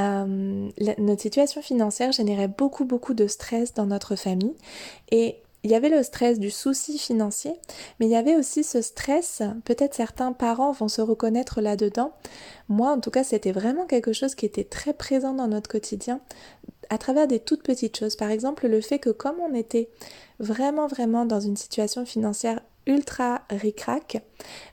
euh, 0.00 0.68
notre 0.98 1.22
situation 1.22 1.62
financière 1.62 2.10
générait 2.10 2.48
beaucoup 2.48 2.84
beaucoup 2.84 3.14
de 3.14 3.28
stress 3.28 3.74
dans 3.74 3.86
notre 3.86 4.16
famille 4.16 4.56
et 5.12 5.36
il 5.62 5.70
y 5.70 5.74
avait 5.74 5.90
le 5.90 6.02
stress 6.02 6.38
du 6.38 6.50
souci 6.50 6.98
financier, 6.98 7.52
mais 7.98 8.06
il 8.06 8.12
y 8.12 8.16
avait 8.16 8.36
aussi 8.36 8.64
ce 8.64 8.80
stress, 8.80 9.42
peut-être 9.64 9.94
certains 9.94 10.32
parents 10.32 10.72
vont 10.72 10.88
se 10.88 11.02
reconnaître 11.02 11.60
là-dedans. 11.60 12.12
Moi, 12.68 12.90
en 12.90 13.00
tout 13.00 13.10
cas, 13.10 13.24
c'était 13.24 13.52
vraiment 13.52 13.86
quelque 13.86 14.12
chose 14.12 14.34
qui 14.34 14.46
était 14.46 14.64
très 14.64 14.94
présent 14.94 15.34
dans 15.34 15.48
notre 15.48 15.70
quotidien 15.70 16.20
à 16.88 16.98
travers 16.98 17.28
des 17.28 17.40
toutes 17.40 17.62
petites 17.62 17.96
choses. 17.96 18.16
Par 18.16 18.30
exemple, 18.30 18.66
le 18.66 18.80
fait 18.80 18.98
que 18.98 19.10
comme 19.10 19.38
on 19.40 19.54
était 19.54 19.90
vraiment, 20.38 20.86
vraiment 20.86 21.24
dans 21.24 21.40
une 21.40 21.56
situation 21.56 22.04
financière 22.04 22.60
ultra 22.86 23.42
ricrac, 23.50 24.22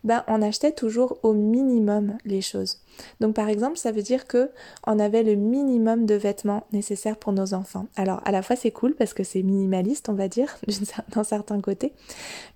ben 0.04 0.24
on 0.28 0.42
achetait 0.42 0.72
toujours 0.72 1.20
au 1.24 1.34
minimum 1.34 2.18
les 2.26 2.42
choses. 2.42 2.80
Donc 3.20 3.36
par 3.36 3.50
exemple, 3.50 3.78
ça 3.78 3.92
veut 3.92 4.02
dire 4.02 4.28
que 4.28 4.52
on 4.86 5.00
avait 5.00 5.24
le 5.24 5.36
minimum 5.36 6.06
de 6.06 6.16
vêtements 6.16 6.66
nécessaires 6.72 7.18
pour 7.18 7.34
nos 7.34 7.54
enfants. 7.54 7.88
Alors 7.96 8.22
à 8.26 8.32
la 8.32 8.42
fois 8.42 8.56
c'est 8.56 8.72
cool 8.72 8.96
parce 8.96 9.14
que 9.14 9.24
c'est 9.24 9.44
minimaliste, 9.44 10.10
on 10.10 10.14
va 10.14 10.28
dire, 10.28 10.58
d'un 11.16 11.24
certain 11.24 11.60
côté, 11.62 11.94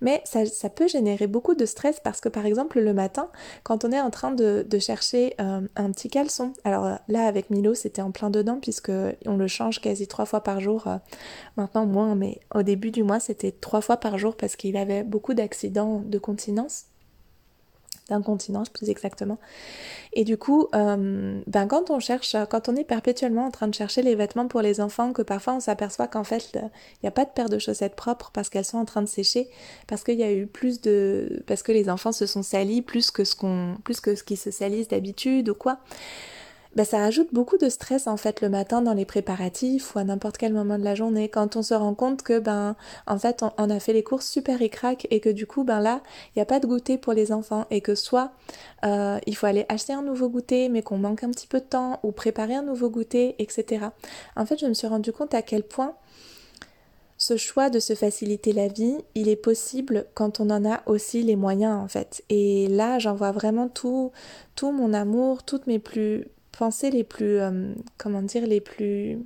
mais 0.00 0.22
ça, 0.24 0.42
peut 0.70 0.88
générer 0.88 1.26
beaucoup 1.26 1.54
de 1.54 1.66
stress 1.66 2.00
parce 2.00 2.20
que 2.20 2.28
par 2.28 2.46
exemple 2.46 2.80
le 2.80 2.94
matin, 2.94 3.28
quand 3.62 3.84
on 3.84 3.92
est 3.92 4.00
en 4.00 4.10
train 4.10 4.32
de, 4.32 4.66
chercher 4.80 5.34
euh, 5.40 5.60
un 5.76 5.90
petit 5.92 6.08
caleçon, 6.08 6.52
alors 6.64 6.98
là 7.08 7.26
avec 7.26 7.50
Milo 7.50 7.74
c'était 7.74 8.02
en 8.02 8.10
plein 8.10 8.30
dedans 8.30 8.58
puisque 8.60 8.90
on 9.26 9.36
le 9.36 9.46
change 9.46 9.80
quasi 9.80 10.06
trois 10.06 10.26
fois 10.26 10.42
par 10.42 10.60
jour, 10.60 10.86
euh, 10.86 10.96
maintenant 11.56 11.86
moins, 11.86 12.14
mais 12.14 12.40
au 12.54 12.62
début 12.62 12.90
du 12.90 13.02
mois 13.02 13.20
c'était 13.20 13.52
trois 13.52 13.80
fois 13.80 13.98
par 13.98 14.18
jour 14.18 14.36
parce 14.36 14.56
qu'il 14.56 14.76
avait 14.76 15.04
beaucoup 15.04 15.34
d'accidents 15.34 16.02
de 16.04 16.18
continence 16.18 16.86
d'incontinence 18.12 18.68
plus 18.68 18.90
exactement. 18.90 19.38
Et 20.12 20.24
du 20.24 20.36
coup, 20.36 20.68
euh, 20.74 21.40
ben 21.46 21.66
quand 21.66 21.90
on 21.90 21.98
cherche, 21.98 22.36
quand 22.50 22.68
on 22.68 22.76
est 22.76 22.84
perpétuellement 22.84 23.46
en 23.46 23.50
train 23.50 23.66
de 23.66 23.74
chercher 23.74 24.02
les 24.02 24.14
vêtements 24.14 24.46
pour 24.46 24.60
les 24.60 24.80
enfants, 24.80 25.12
que 25.12 25.22
parfois 25.22 25.54
on 25.54 25.60
s'aperçoit 25.60 26.06
qu'en 26.06 26.24
fait 26.24 26.50
il 26.54 26.70
n'y 27.02 27.08
a 27.08 27.12
pas 27.12 27.24
de 27.24 27.30
paire 27.30 27.48
de 27.48 27.58
chaussettes 27.58 27.96
propres 27.96 28.30
parce 28.32 28.48
qu'elles 28.48 28.64
sont 28.64 28.78
en 28.78 28.84
train 28.84 29.02
de 29.02 29.08
sécher, 29.08 29.48
parce 29.86 30.04
qu'il 30.04 30.18
y 30.18 30.22
a 30.22 30.32
eu 30.32 30.46
plus 30.46 30.80
de, 30.80 31.42
parce 31.46 31.62
que 31.62 31.72
les 31.72 31.88
enfants 31.88 32.12
se 32.12 32.26
sont 32.26 32.42
salis 32.42 32.82
plus 32.82 33.10
que 33.10 33.24
ce 33.24 33.34
qu'on, 33.34 33.76
plus 33.84 34.00
que 34.00 34.14
ce 34.14 34.22
qui 34.22 34.36
se 34.36 34.50
salissent 34.50 34.88
d'habitude 34.88 35.48
ou 35.48 35.54
quoi. 35.54 35.78
Bah, 36.74 36.86
ça 36.86 37.04
ajoute 37.04 37.28
beaucoup 37.34 37.58
de 37.58 37.68
stress 37.68 38.06
en 38.06 38.16
fait 38.16 38.40
le 38.40 38.48
matin 38.48 38.80
dans 38.80 38.94
les 38.94 39.04
préparatifs 39.04 39.94
ou 39.94 39.98
à 39.98 40.04
n'importe 40.04 40.38
quel 40.38 40.54
moment 40.54 40.78
de 40.78 40.84
la 40.84 40.94
journée 40.94 41.28
quand 41.28 41.54
on 41.56 41.62
se 41.62 41.74
rend 41.74 41.94
compte 41.94 42.22
que 42.22 42.38
ben 42.38 42.76
en 43.06 43.18
fait 43.18 43.44
on, 43.58 43.68
a 43.68 43.78
fait 43.78 43.92
les 43.92 44.02
courses 44.02 44.26
super 44.26 44.62
écrac 44.62 45.06
et 45.10 45.20
que 45.20 45.28
du 45.28 45.46
coup 45.46 45.64
ben 45.64 45.80
là 45.80 46.00
il 46.28 46.38
n'y 46.38 46.42
a 46.42 46.46
pas 46.46 46.60
de 46.60 46.66
goûter 46.66 46.96
pour 46.96 47.12
les 47.12 47.30
enfants 47.30 47.66
et 47.70 47.82
que 47.82 47.94
soit 47.94 48.32
euh, 48.86 49.18
il 49.26 49.36
faut 49.36 49.44
aller 49.44 49.66
acheter 49.68 49.92
un 49.92 50.00
nouveau 50.00 50.30
goûter 50.30 50.70
mais 50.70 50.80
qu'on 50.80 50.96
manque 50.96 51.24
un 51.24 51.30
petit 51.30 51.46
peu 51.46 51.60
de 51.60 51.66
temps 51.66 52.00
ou 52.04 52.10
préparer 52.10 52.54
un 52.54 52.62
nouveau 52.62 52.88
goûter 52.88 53.34
etc. 53.38 53.88
En 54.34 54.46
fait 54.46 54.58
je 54.58 54.64
me 54.64 54.72
suis 54.72 54.86
rendu 54.86 55.12
compte 55.12 55.34
à 55.34 55.42
quel 55.42 55.64
point 55.64 55.94
ce 57.18 57.36
choix 57.36 57.68
de 57.68 57.78
se 57.80 57.94
faciliter 57.94 58.52
la 58.52 58.66
vie, 58.66 58.96
il 59.14 59.28
est 59.28 59.36
possible 59.36 60.06
quand 60.14 60.40
on 60.40 60.48
en 60.48 60.64
a 60.64 60.80
aussi 60.86 61.22
les 61.22 61.36
moyens 61.36 61.80
en 61.80 61.86
fait. 61.86 62.24
Et 62.30 62.66
là, 62.66 62.98
j'envoie 62.98 63.30
vraiment 63.30 63.68
tout, 63.68 64.10
tout 64.56 64.72
mon 64.72 64.92
amour, 64.92 65.44
toutes 65.44 65.68
mes 65.68 65.78
plus 65.78 66.26
pensées 66.62 66.90
les 66.90 67.02
plus, 67.02 67.40
euh, 67.40 67.74
comment 67.98 68.22
dire, 68.22 68.46
les 68.46 68.60
plus 68.60 69.18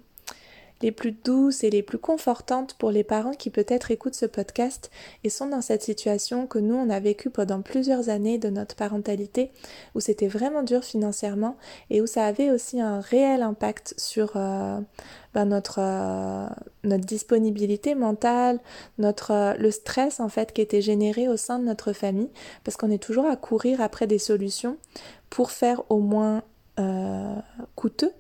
les 0.81 0.91
plus 0.91 1.13
douces 1.13 1.65
et 1.65 1.71
les 1.71 1.83
plus 1.83 1.99
confortantes 1.99 2.75
pour 2.75 2.91
les 2.91 3.05
parents 3.05 3.33
qui 3.33 3.51
peut-être 3.51 3.91
écoutent 3.91 4.15
ce 4.15 4.25
podcast 4.25 4.91
et 5.23 5.29
sont 5.29 5.47
dans 5.47 5.61
cette 5.61 5.83
situation 5.83 6.47
que 6.47 6.59
nous, 6.59 6.75
on 6.75 6.89
a 6.89 6.99
vécu 6.99 7.29
pendant 7.29 7.61
plusieurs 7.61 8.09
années 8.09 8.39
de 8.39 8.49
notre 8.49 8.75
parentalité, 8.75 9.51
où 9.95 10.01
c'était 10.01 10.29
vraiment 10.29 10.63
dur 10.63 10.83
financièrement 10.83 11.57
et 11.91 12.01
où 12.01 12.07
ça 12.07 12.25
avait 12.25 12.51
aussi 12.51 12.81
un 12.81 13.01
réel 13.01 13.43
impact 13.43 13.95
sur 13.99 14.33
euh, 14.37 14.81
ben, 15.35 15.45
notre, 15.45 15.79
euh, 15.79 16.47
notre 16.85 17.05
disponibilité 17.05 17.95
mentale, 17.95 18.61
notre, 18.97 19.57
le 19.59 19.71
stress 19.71 20.21
en 20.21 20.31
fait 20.31 20.55
qui 20.55 20.63
était 20.63 20.83
généré 20.83 21.29
au 21.29 21.37
sein 21.37 21.59
de 21.59 21.65
notre 21.65 21.93
famille, 21.93 22.31
parce 22.65 22.79
qu'on 22.79 22.91
est 22.91 23.03
toujours 23.03 23.27
à 23.27 23.37
courir 23.37 23.83
après 23.83 24.07
des 24.07 24.19
solutions 24.19 24.79
pour 25.29 25.51
faire 25.51 25.83
au 25.91 26.01
moins 26.01 26.43
coûteux 27.75 28.13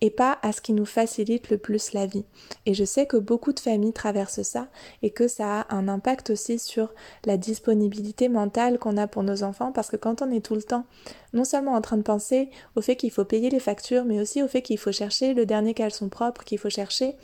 et 0.00 0.10
pas 0.10 0.38
à 0.42 0.52
ce 0.52 0.60
qui 0.60 0.72
nous 0.72 0.86
facilite 0.86 1.50
le 1.50 1.58
plus 1.58 1.92
la 1.92 2.06
vie. 2.06 2.24
Et 2.66 2.74
je 2.74 2.84
sais 2.84 3.06
que 3.06 3.16
beaucoup 3.16 3.52
de 3.52 3.60
familles 3.60 3.92
traversent 3.92 4.42
ça 4.42 4.68
et 5.02 5.10
que 5.10 5.28
ça 5.28 5.60
a 5.60 5.74
un 5.74 5.88
impact 5.88 6.30
aussi 6.30 6.58
sur 6.58 6.92
la 7.24 7.36
disponibilité 7.36 8.28
mentale 8.28 8.78
qu'on 8.78 8.96
a 8.96 9.06
pour 9.06 9.22
nos 9.22 9.42
enfants 9.42 9.72
parce 9.72 9.90
que 9.90 9.96
quand 9.96 10.22
on 10.22 10.30
est 10.30 10.44
tout 10.44 10.54
le 10.54 10.62
temps 10.62 10.84
non 11.32 11.44
seulement 11.44 11.72
en 11.72 11.80
train 11.80 11.96
de 11.96 12.02
penser 12.02 12.50
au 12.76 12.80
fait 12.80 12.96
qu'il 12.96 13.10
faut 13.10 13.24
payer 13.24 13.50
les 13.50 13.60
factures 13.60 14.04
mais 14.04 14.20
aussi 14.20 14.42
au 14.42 14.48
fait 14.48 14.62
qu'il 14.62 14.78
faut 14.78 14.92
chercher 14.92 15.34
le 15.34 15.46
dernier 15.46 15.74
caleçon 15.74 16.08
propre, 16.08 16.44
qu'il 16.44 16.58
faut 16.58 16.70
chercher, 16.70 17.16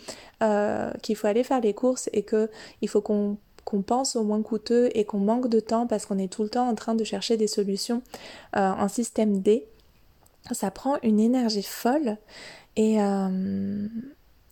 euh, 0.42 0.92
qu'il 1.02 1.16
faut 1.16 1.26
aller 1.26 1.44
faire 1.44 1.60
les 1.60 1.74
courses 1.74 2.10
et 2.12 2.24
qu'il 2.24 2.88
faut 2.88 3.00
qu'on 3.00 3.38
qu'on 3.64 3.82
pense 3.82 4.14
au 4.14 4.22
moins 4.22 4.40
coûteux 4.42 4.90
et 4.94 5.04
qu'on 5.04 5.18
manque 5.18 5.48
de 5.48 5.58
temps 5.58 5.88
parce 5.88 6.06
qu'on 6.06 6.18
est 6.18 6.32
tout 6.32 6.44
le 6.44 6.48
temps 6.48 6.68
en 6.68 6.76
train 6.76 6.94
de 6.94 7.02
chercher 7.02 7.36
des 7.36 7.48
solutions 7.48 8.00
euh, 8.54 8.70
en 8.70 8.86
système 8.86 9.40
D, 9.40 9.66
ça 10.52 10.70
prend 10.70 10.98
une 11.02 11.20
énergie 11.20 11.62
folle 11.62 12.18
et, 12.76 13.00
euh, 13.00 13.88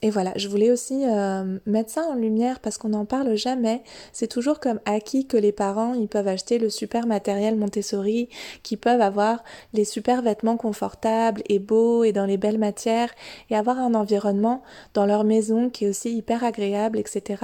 et 0.04 0.10
voilà, 0.10 0.34
je 0.36 0.48
voulais 0.48 0.70
aussi 0.70 1.02
euh, 1.06 1.58
mettre 1.64 1.88
ça 1.88 2.02
en 2.02 2.14
lumière 2.14 2.60
parce 2.60 2.76
qu'on 2.76 2.90
n'en 2.90 3.06
parle 3.06 3.36
jamais. 3.36 3.82
C'est 4.12 4.28
toujours 4.28 4.60
comme 4.60 4.78
acquis 4.84 5.26
que 5.26 5.38
les 5.38 5.50
parents, 5.50 5.94
ils 5.94 6.08
peuvent 6.08 6.28
acheter 6.28 6.58
le 6.58 6.68
super 6.68 7.06
matériel 7.06 7.56
Montessori, 7.56 8.28
qu'ils 8.62 8.76
peuvent 8.76 9.00
avoir 9.00 9.42
les 9.72 9.86
super 9.86 10.20
vêtements 10.20 10.58
confortables 10.58 11.42
et 11.48 11.58
beaux 11.58 12.04
et 12.04 12.12
dans 12.12 12.26
les 12.26 12.36
belles 12.36 12.58
matières 12.58 13.14
et 13.48 13.56
avoir 13.56 13.78
un 13.78 13.94
environnement 13.94 14.62
dans 14.92 15.06
leur 15.06 15.24
maison 15.24 15.70
qui 15.70 15.86
est 15.86 15.88
aussi 15.88 16.14
hyper 16.14 16.44
agréable, 16.44 16.98
etc. 16.98 17.42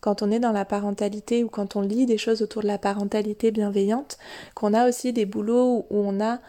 Quand 0.00 0.20
on 0.20 0.32
est 0.32 0.40
dans 0.40 0.50
la 0.50 0.64
parentalité 0.64 1.44
ou 1.44 1.48
quand 1.48 1.76
on 1.76 1.80
lit 1.80 2.06
des 2.06 2.18
choses 2.18 2.42
autour 2.42 2.62
de 2.62 2.66
la 2.66 2.78
parentalité 2.78 3.52
bienveillante, 3.52 4.18
qu'on 4.56 4.74
a 4.74 4.88
aussi 4.88 5.12
des 5.12 5.26
boulots 5.26 5.86
où 5.90 5.96
on 5.96 6.20
a 6.20 6.40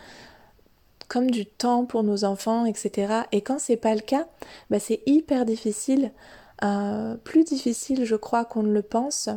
comme 1.12 1.30
du 1.30 1.46
temps 1.46 1.84
pour 1.84 2.04
nos 2.04 2.24
enfants, 2.24 2.64
etc. 2.64 3.24
Et 3.34 3.42
quand 3.42 3.60
c'est 3.60 3.76
pas 3.76 3.94
le 3.94 4.00
cas, 4.00 4.28
bah 4.70 4.80
c'est 4.80 5.02
hyper 5.06 5.44
difficile, 5.44 6.14
euh, 6.64 7.18
plus 7.18 7.44
difficile 7.44 8.06
je 8.06 8.16
crois 8.16 8.46
qu'on 8.46 8.64
ne 8.64 8.72
le 8.72 8.82
pense, 8.82 9.28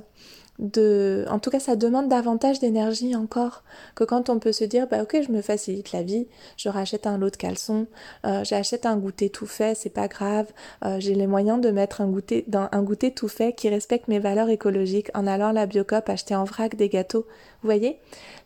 de... 0.58 1.24
En 1.28 1.38
tout 1.38 1.50
cas, 1.50 1.60
ça 1.60 1.76
demande 1.76 2.08
davantage 2.08 2.60
d'énergie 2.60 3.16
encore 3.16 3.64
que 3.94 4.04
quand 4.04 4.30
on 4.30 4.38
peut 4.38 4.52
se 4.52 4.64
dire, 4.64 4.86
bah 4.88 5.02
ok, 5.02 5.18
je 5.26 5.32
me 5.32 5.42
facilite 5.42 5.92
la 5.92 6.02
vie, 6.02 6.26
je 6.56 6.68
rachète 6.68 7.06
un 7.06 7.18
lot 7.18 7.30
de 7.30 7.36
caleçons, 7.36 7.86
euh, 8.24 8.44
j'achète 8.44 8.86
un 8.86 8.96
goûter 8.96 9.30
tout 9.30 9.46
fait, 9.46 9.76
c'est 9.76 9.90
pas 9.90 10.08
grave, 10.08 10.52
euh, 10.84 10.96
j'ai 11.00 11.14
les 11.14 11.26
moyens 11.26 11.60
de 11.60 11.70
mettre 11.70 12.00
un 12.00 12.06
goûter, 12.06 12.44
dans 12.48 12.68
un 12.70 12.82
goûter 12.82 13.12
tout 13.12 13.28
fait 13.28 13.52
qui 13.52 13.68
respecte 13.68 14.08
mes 14.08 14.18
valeurs 14.18 14.48
écologiques 14.48 15.10
en 15.14 15.26
allant 15.26 15.48
à 15.48 15.52
la 15.52 15.66
Biocop 15.66 16.08
acheter 16.08 16.34
en 16.34 16.44
vrac 16.44 16.76
des 16.76 16.88
gâteaux. 16.88 17.26
Vous 17.62 17.68
voyez 17.68 17.98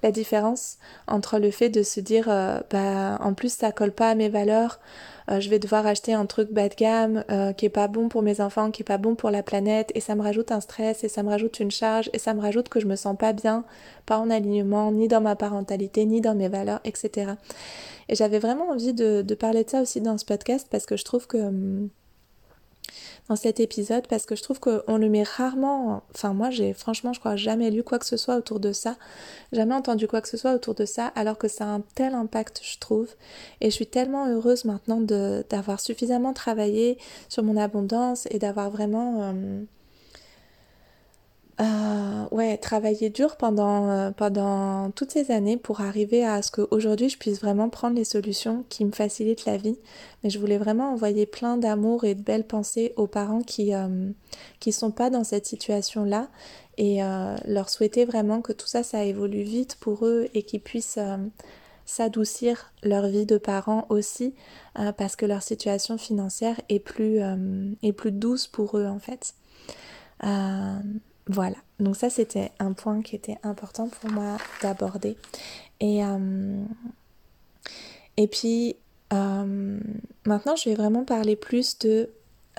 la 0.02 0.12
différence 0.12 0.78
entre 1.08 1.38
le 1.38 1.50
fait 1.50 1.68
de 1.68 1.82
se 1.82 2.00
dire, 2.00 2.28
euh, 2.28 2.60
bah 2.70 3.18
en 3.20 3.34
plus 3.34 3.52
ça 3.52 3.72
colle 3.72 3.92
pas 3.92 4.10
à 4.10 4.14
mes 4.14 4.28
valeurs, 4.28 4.80
euh, 5.30 5.40
je 5.40 5.50
vais 5.50 5.58
devoir 5.58 5.86
acheter 5.86 6.14
un 6.14 6.26
truc 6.26 6.52
bas 6.52 6.68
de 6.68 6.74
gamme 6.74 7.24
euh, 7.30 7.52
qui 7.52 7.66
est 7.66 7.70
pas 7.70 7.88
bon 7.88 8.08
pour 8.08 8.22
mes 8.22 8.40
enfants, 8.40 8.70
qui 8.70 8.82
est 8.82 8.84
pas 8.84 8.98
bon 8.98 9.14
pour 9.14 9.30
la 9.30 9.42
planète, 9.42 9.92
et 9.94 10.00
ça 10.00 10.14
me 10.14 10.22
rajoute 10.22 10.52
un 10.52 10.60
stress, 10.60 11.04
et 11.04 11.08
ça 11.08 11.22
me 11.22 11.28
rajoute 11.28 11.60
une 11.60 11.70
charge, 11.70 12.10
et 12.12 12.18
ça 12.18 12.34
me 12.34 12.40
rajoute 12.40 12.68
que 12.68 12.80
je 12.80 12.86
me 12.86 12.96
sens 12.96 13.16
pas 13.16 13.32
bien, 13.32 13.64
pas 14.06 14.18
en 14.18 14.30
alignement, 14.30 14.90
ni 14.92 15.08
dans 15.08 15.20
ma 15.20 15.36
parentalité, 15.36 16.06
ni 16.06 16.20
dans 16.20 16.34
mes 16.34 16.48
valeurs, 16.48 16.80
etc. 16.84 17.32
Et 18.08 18.14
j'avais 18.14 18.38
vraiment 18.38 18.70
envie 18.70 18.94
de, 18.94 19.22
parler 19.34 19.64
de 19.64 19.70
ça 19.70 19.82
aussi 19.82 20.00
dans 20.00 20.16
ce 20.16 20.24
podcast 20.24 20.66
parce 20.70 20.86
que 20.86 20.96
je 20.96 21.04
trouve 21.04 21.26
que 21.26 21.36
hum, 21.36 21.90
dans 23.28 23.36
cet 23.36 23.60
épisode 23.60 24.06
parce 24.08 24.26
que 24.26 24.34
je 24.36 24.42
trouve 24.42 24.60
qu'on 24.60 24.96
le 24.96 25.08
met 25.08 25.22
rarement. 25.22 26.02
Enfin, 26.14 26.32
moi, 26.32 26.50
j'ai 26.50 26.72
franchement, 26.72 27.12
je 27.12 27.20
crois, 27.20 27.36
jamais 27.36 27.70
lu 27.70 27.82
quoi 27.82 27.98
que 27.98 28.06
ce 28.06 28.16
soit 28.16 28.36
autour 28.36 28.60
de 28.60 28.72
ça, 28.72 28.96
jamais 29.52 29.74
entendu 29.74 30.08
quoi 30.08 30.20
que 30.20 30.28
ce 30.28 30.36
soit 30.36 30.54
autour 30.54 30.74
de 30.74 30.84
ça, 30.84 31.06
alors 31.14 31.38
que 31.38 31.48
ça 31.48 31.64
a 31.64 31.68
un 31.68 31.82
tel 31.94 32.14
impact, 32.14 32.60
je 32.62 32.78
trouve. 32.78 33.08
Et 33.60 33.70
je 33.70 33.74
suis 33.74 33.86
tellement 33.86 34.26
heureuse 34.28 34.64
maintenant 34.64 35.00
d'avoir 35.00 35.80
suffisamment 35.80 36.32
travaillé 36.32 36.98
sur 37.28 37.42
mon 37.42 37.56
abondance 37.56 38.26
et 38.30 38.38
d'avoir 38.38 38.70
vraiment. 38.70 39.22
Euh, 39.22 39.62
euh, 41.60 42.24
ouais, 42.30 42.56
travailler 42.56 43.10
dur 43.10 43.36
pendant, 43.36 43.90
euh, 43.90 44.10
pendant 44.12 44.92
toutes 44.92 45.10
ces 45.10 45.32
années 45.32 45.56
pour 45.56 45.80
arriver 45.80 46.24
à 46.24 46.40
ce 46.40 46.52
qu'aujourd'hui 46.52 47.08
je 47.08 47.18
puisse 47.18 47.40
vraiment 47.40 47.68
prendre 47.68 47.96
les 47.96 48.04
solutions 48.04 48.64
qui 48.68 48.84
me 48.84 48.92
facilitent 48.92 49.44
la 49.44 49.56
vie. 49.56 49.76
Mais 50.22 50.30
je 50.30 50.38
voulais 50.38 50.58
vraiment 50.58 50.92
envoyer 50.92 51.26
plein 51.26 51.56
d'amour 51.56 52.04
et 52.04 52.14
de 52.14 52.22
belles 52.22 52.46
pensées 52.46 52.92
aux 52.96 53.08
parents 53.08 53.42
qui 53.42 53.74
euh, 53.74 54.10
qui 54.60 54.70
sont 54.70 54.92
pas 54.92 55.10
dans 55.10 55.24
cette 55.24 55.46
situation-là 55.46 56.28
et 56.76 57.02
euh, 57.02 57.34
leur 57.44 57.70
souhaiter 57.70 58.04
vraiment 58.04 58.40
que 58.40 58.52
tout 58.52 58.68
ça, 58.68 58.84
ça 58.84 59.02
évolue 59.04 59.42
vite 59.42 59.76
pour 59.80 60.06
eux 60.06 60.28
et 60.34 60.44
qu'ils 60.44 60.60
puissent 60.60 61.00
s'adoucir 61.86 62.72
leur 62.84 63.08
vie 63.08 63.26
de 63.26 63.36
parents 63.36 63.86
aussi 63.88 64.34
parce 64.96 65.16
que 65.16 65.26
leur 65.26 65.42
situation 65.42 65.98
financière 65.98 66.60
est 66.68 66.78
plus, 66.78 67.18
est 67.82 67.92
plus 67.92 68.12
douce 68.12 68.46
pour 68.46 68.78
eux 68.78 68.86
en 68.86 69.00
fait. 69.00 69.34
Voilà, 71.28 71.56
donc 71.78 71.96
ça 71.96 72.08
c'était 72.08 72.52
un 72.58 72.72
point 72.72 73.02
qui 73.02 73.14
était 73.14 73.36
important 73.42 73.88
pour 73.88 74.10
moi 74.10 74.38
d'aborder. 74.62 75.16
Et, 75.80 76.02
euh, 76.02 76.64
et 78.16 78.26
puis 78.26 78.76
euh, 79.12 79.78
maintenant 80.26 80.56
je 80.56 80.70
vais 80.70 80.74
vraiment 80.74 81.04
parler 81.04 81.36
plus 81.36 81.78
de 81.80 82.08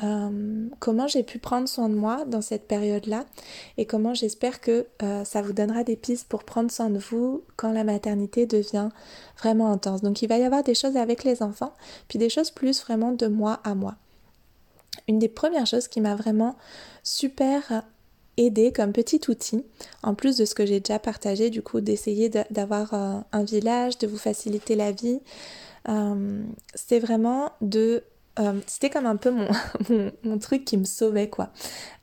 euh, 0.04 0.68
comment 0.80 1.08
j'ai 1.08 1.24
pu 1.24 1.40
prendre 1.40 1.68
soin 1.68 1.90
de 1.90 1.96
moi 1.96 2.26
dans 2.26 2.42
cette 2.42 2.68
période-là 2.68 3.26
et 3.78 3.86
comment 3.86 4.14
j'espère 4.14 4.62
que 4.62 4.86
ça 5.26 5.42
vous 5.42 5.52
donnera 5.52 5.84
des 5.84 5.96
pistes 5.96 6.28
pour 6.30 6.44
prendre 6.44 6.70
soin 6.70 6.92
de 6.92 7.00
vous 7.00 7.44
quand 7.56 7.72
la 7.74 7.84
maternité 7.84 8.46
devient 8.46 8.90
vraiment 9.40 9.72
intense. 9.72 10.02
Donc 10.02 10.22
il 10.22 10.30
va 10.30 10.38
y 10.38 10.44
avoir 10.44 10.64
des 10.64 10.76
choses 10.76 10.96
avec 10.96 11.24
les 11.24 11.42
enfants, 11.42 11.74
puis 12.08 12.20
des 12.20 12.30
choses 12.30 12.52
plus 12.52 12.82
vraiment 12.84 13.12
de 13.12 13.28
moi 13.28 13.60
à 13.64 13.74
moi. 13.74 13.96
Une 15.08 15.18
des 15.18 15.28
premières 15.28 15.66
choses 15.66 15.88
qui 15.88 16.02
m'a 16.02 16.16
vraiment 16.16 16.56
super 17.04 17.84
aider 18.40 18.72
comme 18.72 18.94
petit 18.94 19.22
outil, 19.28 19.66
en 20.02 20.16
plus 20.16 20.38
de 20.38 20.46
ce 20.46 20.56
que 20.56 20.66
j'ai 20.66 20.80
déjà 20.80 20.98
partagé, 20.98 21.50
du 21.50 21.62
coup 21.62 21.82
d'essayer 21.82 22.30
d'avoir 22.50 22.94
euh, 22.94 23.20
un 23.32 23.44
village, 23.44 23.98
de 23.98 24.08
vous 24.08 24.18
faciliter 24.18 24.76
la 24.76 24.92
vie. 24.92 25.20
Euh, 25.88 26.44
c'est 26.74 27.00
vraiment 27.00 27.52
de... 27.62 28.04
Euh, 28.40 28.60
c'était 28.66 28.90
comme 28.90 29.06
un 29.06 29.18
peu 29.18 29.32
mon, 29.32 29.50
mon, 30.24 30.40
truc 30.40 30.64
qui 30.64 30.78
me 30.78 30.86
sauvait, 30.86 31.30
quoi. 31.30 31.52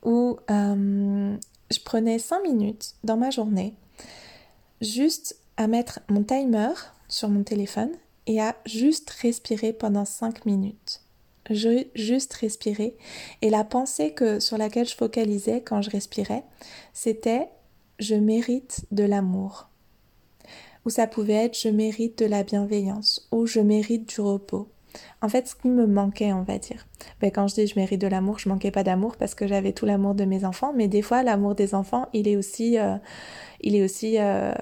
Où 0.03 0.37
je 0.49 1.79
prenais 1.83 2.19
5 2.19 2.43
minutes 2.43 2.93
dans 3.03 3.17
ma 3.17 3.31
journée, 3.31 3.73
juste 4.79 5.37
à 5.57 5.67
mettre 5.67 5.99
mon 6.07 6.23
timer 6.23 6.69
sur 7.07 7.29
mon 7.29 7.43
téléphone 7.43 7.91
et 8.27 8.39
à 8.39 8.55
juste 8.65 9.09
respirer 9.09 9.73
pendant 9.73 10.05
5 10.05 10.45
minutes 10.45 11.01
juste 11.53 12.33
respirer. 12.33 12.95
Et 13.41 13.49
la 13.49 13.63
pensée 13.63 14.13
que, 14.13 14.39
sur 14.39 14.57
laquelle 14.57 14.87
je 14.87 14.95
focalisais 14.95 15.61
quand 15.61 15.81
je 15.81 15.89
respirais, 15.89 16.43
c'était 16.93 17.47
je 17.99 18.15
mérite 18.15 18.85
de 18.91 19.03
l'amour. 19.03 19.69
Ou 20.85 20.89
ça 20.89 21.07
pouvait 21.07 21.45
être 21.45 21.57
je 21.59 21.69
mérite 21.69 22.19
de 22.19 22.25
la 22.25 22.43
bienveillance 22.43 23.27
ou 23.31 23.45
je 23.45 23.59
mérite 23.59 24.07
du 24.07 24.21
repos. 24.21 24.69
En 25.21 25.29
fait, 25.29 25.47
ce 25.47 25.55
qui 25.55 25.67
me 25.67 25.85
manquait, 25.85 26.33
on 26.33 26.43
va 26.43 26.57
dire. 26.57 26.87
Ben, 27.21 27.31
quand 27.31 27.47
je 27.47 27.55
dis 27.55 27.67
je 27.67 27.75
mérite 27.75 28.01
de 28.01 28.07
l'amour, 28.07 28.39
je 28.39 28.49
manquais 28.49 28.71
pas 28.71 28.83
d'amour 28.83 29.17
parce 29.17 29.35
que 29.35 29.47
j'avais 29.47 29.73
tout 29.73 29.85
l'amour 29.85 30.15
de 30.15 30.25
mes 30.25 30.45
enfants, 30.45 30.73
mais 30.75 30.87
des 30.87 31.01
fois, 31.01 31.23
l'amour 31.23 31.55
des 31.55 31.75
enfants, 31.75 32.07
il 32.13 32.27
est 32.27 32.35
aussi, 32.35 32.79
euh, 32.79 32.95
il 33.61 33.75
est 33.75 33.83
aussi 33.83 34.17
euh, 34.17 34.53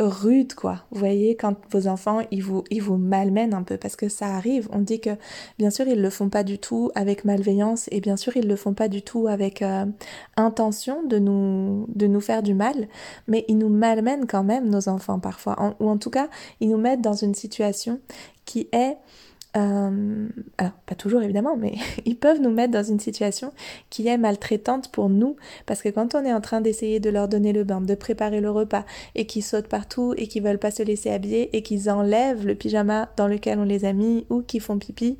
rude, 0.00 0.54
quoi. 0.54 0.84
Vous 0.90 0.98
voyez, 0.98 1.36
quand 1.36 1.56
vos 1.70 1.86
enfants, 1.86 2.20
ils 2.30 2.42
vous, 2.42 2.64
ils 2.70 2.82
vous 2.82 2.96
malmènent 2.96 3.54
un 3.54 3.62
peu, 3.62 3.76
parce 3.76 3.96
que 3.96 4.08
ça 4.08 4.26
arrive. 4.26 4.68
On 4.72 4.80
dit 4.80 5.00
que, 5.00 5.10
bien 5.58 5.70
sûr, 5.70 5.86
ils 5.86 6.00
le 6.00 6.10
font 6.10 6.28
pas 6.28 6.42
du 6.42 6.58
tout 6.58 6.90
avec 6.94 7.24
malveillance, 7.24 7.88
et 7.90 8.00
bien 8.00 8.16
sûr, 8.16 8.36
ils 8.36 8.46
le 8.46 8.56
font 8.56 8.74
pas 8.74 8.88
du 8.88 9.02
tout 9.02 9.26
avec 9.28 9.62
euh, 9.62 9.86
intention 10.36 11.02
de 11.04 11.18
nous, 11.18 11.86
de 11.94 12.06
nous 12.06 12.20
faire 12.20 12.42
du 12.42 12.54
mal, 12.54 12.88
mais 13.26 13.44
ils 13.48 13.58
nous 13.58 13.68
malmènent 13.68 14.26
quand 14.26 14.44
même, 14.44 14.68
nos 14.68 14.88
enfants, 14.88 15.20
parfois. 15.20 15.76
ou 15.80 15.88
en 15.88 15.98
tout 15.98 16.10
cas, 16.10 16.28
ils 16.60 16.68
nous 16.68 16.78
mettent 16.78 17.02
dans 17.02 17.14
une 17.14 17.34
situation 17.34 18.00
qui 18.44 18.68
est 18.72 18.96
euh, 19.56 20.28
alors, 20.58 20.72
pas 20.86 20.94
toujours 20.94 21.22
évidemment, 21.22 21.56
mais 21.56 21.74
ils 22.04 22.16
peuvent 22.16 22.40
nous 22.40 22.50
mettre 22.50 22.72
dans 22.72 22.82
une 22.82 23.00
situation 23.00 23.52
qui 23.90 24.06
est 24.06 24.18
maltraitante 24.18 24.90
pour 24.92 25.08
nous, 25.08 25.36
parce 25.66 25.82
que 25.82 25.88
quand 25.88 26.14
on 26.14 26.24
est 26.24 26.32
en 26.32 26.40
train 26.40 26.60
d'essayer 26.60 27.00
de 27.00 27.10
leur 27.10 27.28
donner 27.28 27.52
le 27.52 27.64
bain, 27.64 27.80
de 27.80 27.94
préparer 27.94 28.40
le 28.40 28.50
repas, 28.50 28.84
et 29.14 29.26
qu'ils 29.26 29.42
sautent 29.42 29.68
partout, 29.68 30.14
et 30.16 30.28
qu'ils 30.28 30.42
veulent 30.42 30.58
pas 30.58 30.70
se 30.70 30.82
laisser 30.82 31.10
habiller, 31.10 31.56
et 31.56 31.62
qu'ils 31.62 31.90
enlèvent 31.90 32.46
le 32.46 32.54
pyjama 32.54 33.08
dans 33.16 33.26
lequel 33.26 33.58
on 33.58 33.64
les 33.64 33.84
a 33.84 33.92
mis, 33.92 34.26
ou 34.30 34.42
qu'ils 34.42 34.60
font 34.60 34.78
pipi, 34.78 35.18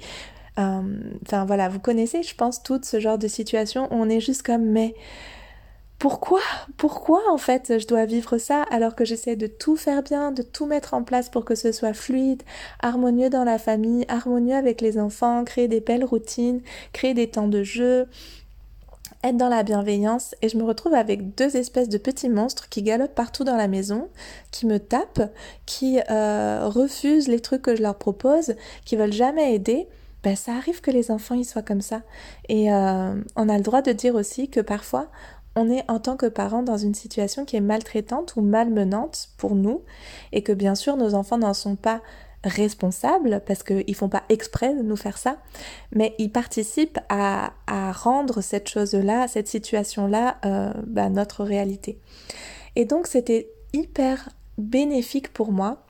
Enfin 0.56 1.46
voilà, 1.46 1.70
vous 1.70 1.78
connaissez, 1.78 2.22
je 2.22 2.34
pense, 2.34 2.62
tout 2.62 2.80
ce 2.82 3.00
genre 3.00 3.16
de 3.16 3.28
situation 3.28 3.84
où 3.84 3.94
on 3.94 4.10
est 4.10 4.20
juste 4.20 4.42
comme 4.42 4.64
mais 4.64 4.94
pourquoi 6.00 6.40
Pourquoi 6.78 7.20
en 7.30 7.36
fait 7.36 7.78
je 7.78 7.86
dois 7.86 8.06
vivre 8.06 8.38
ça 8.38 8.62
alors 8.70 8.94
que 8.94 9.04
j'essaie 9.04 9.36
de 9.36 9.46
tout 9.46 9.76
faire 9.76 10.02
bien, 10.02 10.32
de 10.32 10.40
tout 10.40 10.64
mettre 10.64 10.94
en 10.94 11.04
place 11.04 11.28
pour 11.28 11.44
que 11.44 11.54
ce 11.54 11.72
soit 11.72 11.92
fluide, 11.92 12.42
harmonieux 12.80 13.28
dans 13.28 13.44
la 13.44 13.58
famille, 13.58 14.06
harmonieux 14.08 14.56
avec 14.56 14.80
les 14.80 14.98
enfants, 14.98 15.44
créer 15.44 15.68
des 15.68 15.80
belles 15.80 16.06
routines, 16.06 16.62
créer 16.94 17.12
des 17.12 17.28
temps 17.28 17.48
de 17.48 17.62
jeu, 17.62 18.08
être 19.22 19.36
dans 19.36 19.50
la 19.50 19.62
bienveillance 19.62 20.34
et 20.40 20.48
je 20.48 20.56
me 20.56 20.64
retrouve 20.64 20.94
avec 20.94 21.34
deux 21.34 21.54
espèces 21.58 21.90
de 21.90 21.98
petits 21.98 22.30
monstres 22.30 22.70
qui 22.70 22.82
galopent 22.82 23.14
partout 23.14 23.44
dans 23.44 23.56
la 23.56 23.68
maison, 23.68 24.08
qui 24.52 24.64
me 24.64 24.78
tapent, 24.78 25.30
qui 25.66 26.00
euh, 26.10 26.66
refusent 26.66 27.28
les 27.28 27.40
trucs 27.40 27.60
que 27.60 27.76
je 27.76 27.82
leur 27.82 27.96
propose, 27.96 28.54
qui 28.86 28.96
veulent 28.96 29.12
jamais 29.12 29.54
aider. 29.54 29.86
Ben, 30.22 30.36
ça 30.36 30.52
arrive 30.52 30.80
que 30.80 30.90
les 30.90 31.10
enfants 31.10 31.34
ils 31.34 31.44
soient 31.44 31.62
comme 31.62 31.80
ça. 31.82 32.00
Et 32.48 32.72
euh, 32.72 33.14
on 33.36 33.48
a 33.50 33.56
le 33.58 33.62
droit 33.62 33.82
de 33.82 33.92
dire 33.92 34.14
aussi 34.14 34.48
que 34.48 34.60
parfois 34.60 35.08
on 35.60 35.70
est 35.70 35.84
en 35.90 36.00
tant 36.00 36.16
que 36.16 36.24
parent 36.24 36.62
dans 36.62 36.78
une 36.78 36.94
situation 36.94 37.44
qui 37.44 37.56
est 37.56 37.60
maltraitante 37.60 38.34
ou 38.36 38.40
malmenante 38.40 39.28
pour 39.36 39.54
nous 39.54 39.82
et 40.32 40.42
que 40.42 40.52
bien 40.52 40.74
sûr 40.74 40.96
nos 40.96 41.14
enfants 41.14 41.36
n'en 41.36 41.52
sont 41.52 41.76
pas 41.76 42.00
responsables 42.44 43.42
parce 43.46 43.62
qu'ils 43.62 43.94
font 43.94 44.08
pas 44.08 44.22
exprès 44.30 44.74
de 44.74 44.80
nous 44.80 44.96
faire 44.96 45.18
ça, 45.18 45.36
mais 45.92 46.14
ils 46.18 46.32
participent 46.32 46.98
à, 47.10 47.52
rendre 47.92 48.40
cette 48.40 48.68
chose-là, 48.68 49.28
cette 49.28 49.48
situation-là, 49.48 50.38
euh, 50.46 50.72
bah, 50.86 51.10
notre 51.10 51.44
réalité. 51.44 51.98
Et 52.76 52.86
donc 52.86 53.06
c'était 53.06 53.50
hyper 53.74 54.30
bénéfique 54.56 55.30
pour 55.34 55.52
moi 55.52 55.84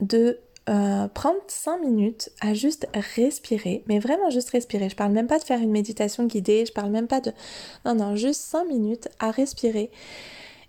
de 0.00 0.40
euh, 0.70 1.08
prendre 1.08 1.40
5 1.46 1.78
minutes 1.82 2.30
à 2.40 2.54
juste 2.54 2.88
respirer, 3.16 3.84
mais 3.86 3.98
vraiment 3.98 4.30
juste 4.30 4.48
respirer. 4.48 4.88
Je 4.88 4.96
parle 4.96 5.12
même 5.12 5.26
pas 5.26 5.38
de 5.38 5.44
faire 5.44 5.60
une 5.60 5.70
méditation 5.70 6.24
guidée, 6.24 6.64
je 6.66 6.72
parle 6.72 6.90
même 6.90 7.06
pas 7.06 7.20
de... 7.20 7.32
Non, 7.84 7.94
non, 7.94 8.16
juste 8.16 8.40
5 8.40 8.64
minutes 8.66 9.08
à 9.18 9.30
respirer 9.30 9.90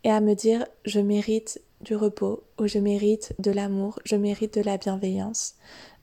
et 0.03 0.11
à 0.11 0.19
me 0.19 0.33
dire 0.33 0.65
je 0.83 0.99
mérite 0.99 1.61
du 1.79 1.95
repos 1.95 2.43
ou 2.59 2.67
je 2.67 2.77
mérite 2.77 3.33
de 3.39 3.51
l'amour, 3.51 3.99
je 4.03 4.17
mérite 4.17 4.55
de 4.55 4.61
la 4.63 4.77
bienveillance. 4.77 5.55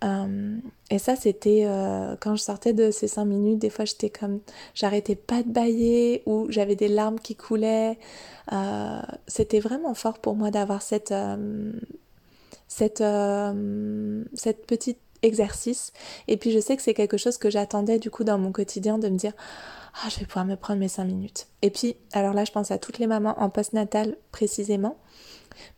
Euh, 0.05 0.57
et 0.90 0.98
ça, 0.98 1.14
c'était 1.14 1.64
euh, 1.66 2.16
quand 2.18 2.35
je 2.35 2.42
sortais 2.42 2.72
de 2.72 2.90
ces 2.90 3.09
5 3.09 3.26
minutes, 3.26 3.59
des 3.59 3.68
fois 3.68 3.85
j'étais 3.85 4.09
comme, 4.09 4.40
j'arrêtais 4.74 5.16
pas 5.16 5.42
de 5.42 5.50
bailler 5.50 6.22
ou 6.24 6.46
j'avais 6.48 6.76
des 6.76 6.88
larmes 6.88 7.20
qui 7.20 7.37
coulaient. 7.37 7.98
c'était 9.26 9.61
vraiment 9.61 9.92
fort 9.92 10.18
pour 10.18 10.35
moi 10.35 10.50
d'avoir 10.50 10.81
cette 10.81 11.12
cette, 12.72 13.02
euh, 13.02 14.24
cette 14.32 14.66
petite 14.66 14.98
exercice. 15.20 15.92
Et 16.26 16.37
puis 16.37 16.50
je 16.50 16.58
sais 16.58 16.74
que 16.74 16.82
c'est 16.82 16.94
quelque 16.94 17.18
chose 17.18 17.37
que 17.37 17.50
j'attendais 17.50 17.98
du 17.98 18.11
coup 18.11 18.24
dans 18.24 18.38
mon 18.38 18.50
quotidien 18.50 18.98
de 18.98 19.08
me 19.08 19.16
dire 19.16 19.35
ah 20.02 20.08
je 20.08 20.18
vais 20.18 20.26
pouvoir 20.26 20.46
me 20.46 20.56
prendre 20.56 20.80
mes 20.80 20.88
5 20.88 21.04
minutes. 21.04 21.48
Et 21.61 21.70
puis 21.70 21.96
alors 22.12 22.32
là 22.32 22.44
je 22.44 22.50
pense 22.50 22.70
à 22.70 22.78
toutes 22.78 22.98
les 22.98 23.06
mamans 23.06 23.38
en 23.38 23.50
post-natal 23.50 24.16
précisément 24.32 24.96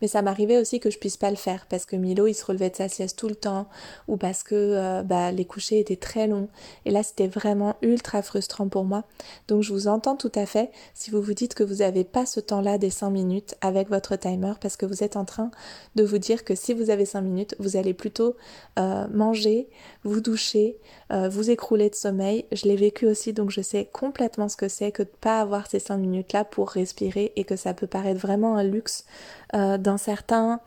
mais 0.01 0.07
ça 0.07 0.21
m'arrivait 0.21 0.57
aussi 0.57 0.79
que 0.79 0.89
je 0.89 0.97
puisse 0.97 1.17
pas 1.17 1.29
le 1.29 1.35
faire 1.35 1.65
parce 1.69 1.85
que 1.85 1.95
Milo 1.95 2.27
il 2.27 2.33
se 2.33 2.45
relevait 2.45 2.69
de 2.69 2.75
sa 2.75 2.89
sieste 2.89 3.17
tout 3.17 3.27
le 3.27 3.35
temps 3.35 3.67
ou 4.07 4.17
parce 4.17 4.43
que 4.43 4.55
euh, 4.55 5.03
bah, 5.03 5.31
les 5.31 5.45
couchers 5.45 5.79
étaient 5.79 5.95
très 5.95 6.27
longs. 6.27 6.49
Et 6.85 6.91
là 6.91 7.03
c'était 7.03 7.27
vraiment 7.27 7.75
ultra 7.81 8.21
frustrant 8.21 8.67
pour 8.67 8.85
moi. 8.85 9.03
Donc 9.47 9.63
je 9.63 9.73
vous 9.73 9.87
entends 9.87 10.15
tout 10.15 10.31
à 10.35 10.45
fait 10.45 10.71
si 10.93 11.11
vous 11.11 11.21
vous 11.21 11.33
dites 11.33 11.53
que 11.53 11.63
vous 11.63 11.75
n'avez 11.75 12.03
pas 12.03 12.25
ce 12.25 12.39
temps-là 12.39 12.77
des 12.77 12.89
5 12.89 13.09
minutes 13.09 13.55
avec 13.61 13.89
votre 13.89 14.15
timer 14.15 14.53
parce 14.61 14.77
que 14.77 14.85
vous 14.85 15.03
êtes 15.03 15.15
en 15.15 15.25
train 15.25 15.51
de 15.95 16.03
vous 16.03 16.17
dire 16.17 16.43
que 16.43 16.55
si 16.55 16.73
vous 16.73 16.89
avez 16.89 17.05
5 17.05 17.21
minutes, 17.21 17.55
vous 17.59 17.77
allez 17.77 17.93
plutôt 17.93 18.35
euh, 18.79 19.07
manger, 19.13 19.67
vous 20.03 20.21
doucher, 20.21 20.77
euh, 21.11 21.29
vous 21.29 21.49
écrouler 21.49 21.89
de 21.89 21.95
sommeil. 21.95 22.45
Je 22.51 22.67
l'ai 22.67 22.75
vécu 22.75 23.07
aussi 23.07 23.33
donc 23.33 23.51
je 23.51 23.61
sais 23.61 23.89
complètement 23.91 24.49
ce 24.49 24.57
que 24.57 24.67
c'est 24.67 24.91
que 24.91 25.03
de 25.03 25.09
pas 25.21 25.39
avoir 25.39 25.67
ces 25.67 25.79
5 25.79 25.97
minutes-là 25.97 26.45
pour 26.45 26.69
respirer 26.69 27.33
et 27.35 27.43
que 27.43 27.55
ça 27.55 27.73
peut 27.73 27.87
paraître 27.87 28.19
vraiment 28.19 28.55
un 28.57 28.63
luxe 28.63 29.05
euh, 29.53 29.77
dans 29.77 29.97
certains 29.97 30.59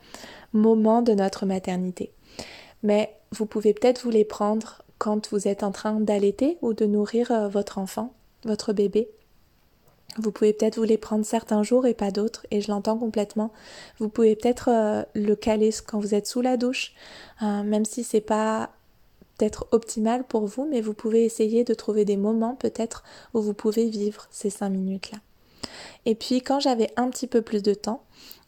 moments 0.53 1.03
de 1.03 1.13
notre 1.13 1.47
maternité. 1.47 2.13
Mais 2.83 3.15
vous 3.33 3.47
pouvez 3.47 3.75
peut-être 3.75 4.03
vous 4.03 4.11
les 4.11 4.25
prendre 4.25 4.83
quand 4.99 5.31
vous 5.31 5.49
êtes 5.49 5.63
en 5.63 5.73
train 5.73 6.01
d'allaiter 6.01 6.59
ou 6.63 6.75
de 6.75 6.87
nourrir 6.87 7.31
euh, 7.31 7.49
votre 7.49 7.79
enfant, 7.79 8.13
votre 8.45 8.73
bébé. 8.73 9.09
Vous 10.17 10.33
pouvez 10.33 10.53
peut-être 10.53 10.77
vous 10.77 10.85
les 10.85 10.99
prendre 10.99 11.25
certains 11.25 11.63
jours 11.63 11.87
et 11.87 11.95
pas 11.95 12.11
d'autres, 12.11 12.47
et 12.51 12.61
je 12.61 12.71
l'entends 12.71 12.97
complètement. 12.97 13.53
Vous 13.99 14.09
pouvez 14.09 14.35
peut-être 14.35 14.69
euh, 14.71 15.03
le 15.15 15.35
caler 15.37 15.71
quand 15.87 16.01
vous 16.01 16.15
êtes 16.15 16.27
sous 16.27 16.41
la 16.41 16.57
douche, 16.57 16.95
même 17.41 17.85
si 17.85 18.03
c'est 18.03 18.23
pas 18.23 18.71
peut-être 19.39 19.69
optimal 19.71 20.25
pour 20.25 20.47
vous, 20.47 20.67
mais 20.69 20.81
vous 20.81 20.95
pouvez 20.95 21.25
essayer 21.25 21.65
de 21.65 21.75
trouver 21.75 22.05
des 22.05 22.17
moments 22.17 22.57
peut-être 22.57 23.05
où 23.35 23.41
vous 23.41 23.55
pouvez 23.55 23.89
vivre 23.89 24.27
ces 24.31 24.51
cinq 24.51 24.71
minutes-là. 24.71 25.19
Et 26.05 26.15
puis 26.15 26.43
quand 26.43 26.61
j'avais 26.61 26.91
un 26.97 27.09
petit 27.09 27.27
peu 27.27 27.43
plus 27.43 27.63
de 27.63 27.75
temps, 27.75 28.03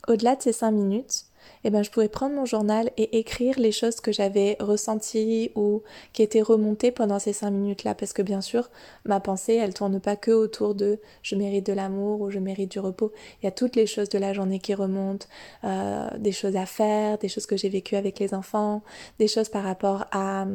au-delà 0.08 0.36
de 0.36 0.42
ces 0.42 0.52
cinq 0.52 0.72
minutes, 0.72 1.24
eh 1.64 1.70
ben, 1.70 1.82
je 1.82 1.90
pouvais 1.90 2.08
prendre 2.08 2.34
mon 2.34 2.44
journal 2.44 2.90
et 2.96 3.18
écrire 3.18 3.58
les 3.58 3.72
choses 3.72 4.00
que 4.00 4.12
j'avais 4.12 4.56
ressenties 4.60 5.50
ou 5.54 5.82
qui 6.12 6.22
étaient 6.22 6.42
remontées 6.42 6.90
pendant 6.90 7.18
ces 7.18 7.32
cinq 7.32 7.50
minutes-là. 7.50 7.94
Parce 7.94 8.12
que 8.12 8.22
bien 8.22 8.40
sûr, 8.40 8.70
ma 9.04 9.20
pensée, 9.20 9.54
elle 9.54 9.74
tourne 9.74 10.00
pas 10.00 10.16
que 10.16 10.30
autour 10.30 10.74
de 10.74 10.98
je 11.22 11.36
mérite 11.36 11.66
de 11.66 11.72
l'amour 11.72 12.22
ou 12.22 12.30
je 12.30 12.38
mérite 12.38 12.70
du 12.70 12.80
repos. 12.80 13.12
Il 13.42 13.46
y 13.46 13.48
a 13.48 13.52
toutes 13.52 13.76
les 13.76 13.86
choses 13.86 14.08
de 14.08 14.18
la 14.18 14.32
journée 14.32 14.58
qui 14.58 14.74
remontent, 14.74 15.26
euh, 15.64 16.08
des 16.18 16.32
choses 16.32 16.56
à 16.56 16.66
faire, 16.66 17.18
des 17.18 17.28
choses 17.28 17.46
que 17.46 17.56
j'ai 17.56 17.68
vécues 17.68 17.96
avec 17.96 18.18
les 18.18 18.34
enfants, 18.34 18.82
des 19.18 19.28
choses 19.28 19.48
par 19.48 19.64
rapport 19.64 20.06
à, 20.12 20.46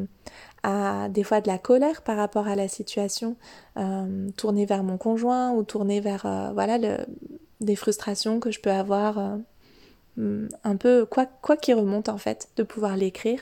à 0.63 1.09
des 1.09 1.23
fois 1.23 1.41
de 1.41 1.47
la 1.47 1.59
colère 1.59 2.01
par 2.01 2.17
rapport 2.17 2.47
à 2.47 2.55
la 2.55 2.67
situation, 2.67 3.35
euh, 3.77 4.29
tournée 4.37 4.65
vers 4.65 4.83
mon 4.83 4.97
conjoint 4.97 5.51
ou 5.51 5.63
tournée 5.63 6.01
vers 6.01 6.25
euh, 6.25 6.51
voilà 6.53 6.77
le, 6.77 6.97
des 7.61 7.75
frustrations 7.75 8.39
que 8.39 8.51
je 8.51 8.59
peux 8.59 8.71
avoir, 8.71 9.17
euh, 9.17 9.37
mm, 10.17 10.49
un 10.63 10.75
peu 10.75 11.05
quoi, 11.05 11.25
quoi 11.25 11.57
qui 11.57 11.73
remonte 11.73 12.09
en 12.09 12.17
fait, 12.17 12.49
de 12.57 12.63
pouvoir 12.63 12.97
l'écrire. 12.97 13.41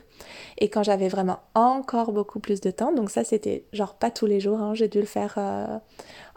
Et 0.58 0.70
quand 0.70 0.84
j'avais 0.84 1.10
vraiment 1.10 1.40
encore 1.56 2.12
beaucoup 2.12 2.40
plus 2.40 2.62
de 2.62 2.72
temps, 2.72 2.94
donc 2.94 3.10
ça 3.10 3.24
c'était 3.24 3.66
genre 3.74 3.96
pas 3.96 4.12
tous 4.12 4.26
les 4.26 4.40
jours, 4.40 4.60
hein, 4.60 4.74
j'ai 4.74 4.88
dû 4.88 5.00
le 5.00 5.06
faire 5.06 5.36
euh, 5.38 5.78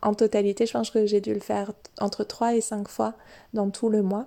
en 0.03 0.15
totalité, 0.15 0.67
je 0.67 0.73
pense 0.73 0.91
que 0.91 1.07
j'ai 1.07 1.21
dû 1.21 1.35
le 1.35 1.41
faire 1.41 1.73
entre 2.01 2.25
3 2.25 2.55
et 2.55 2.61
5 2.61 2.89
fois 2.89 3.15
dans 3.53 3.71
tout 3.71 3.89
le 3.89 4.03
mois, 4.03 4.27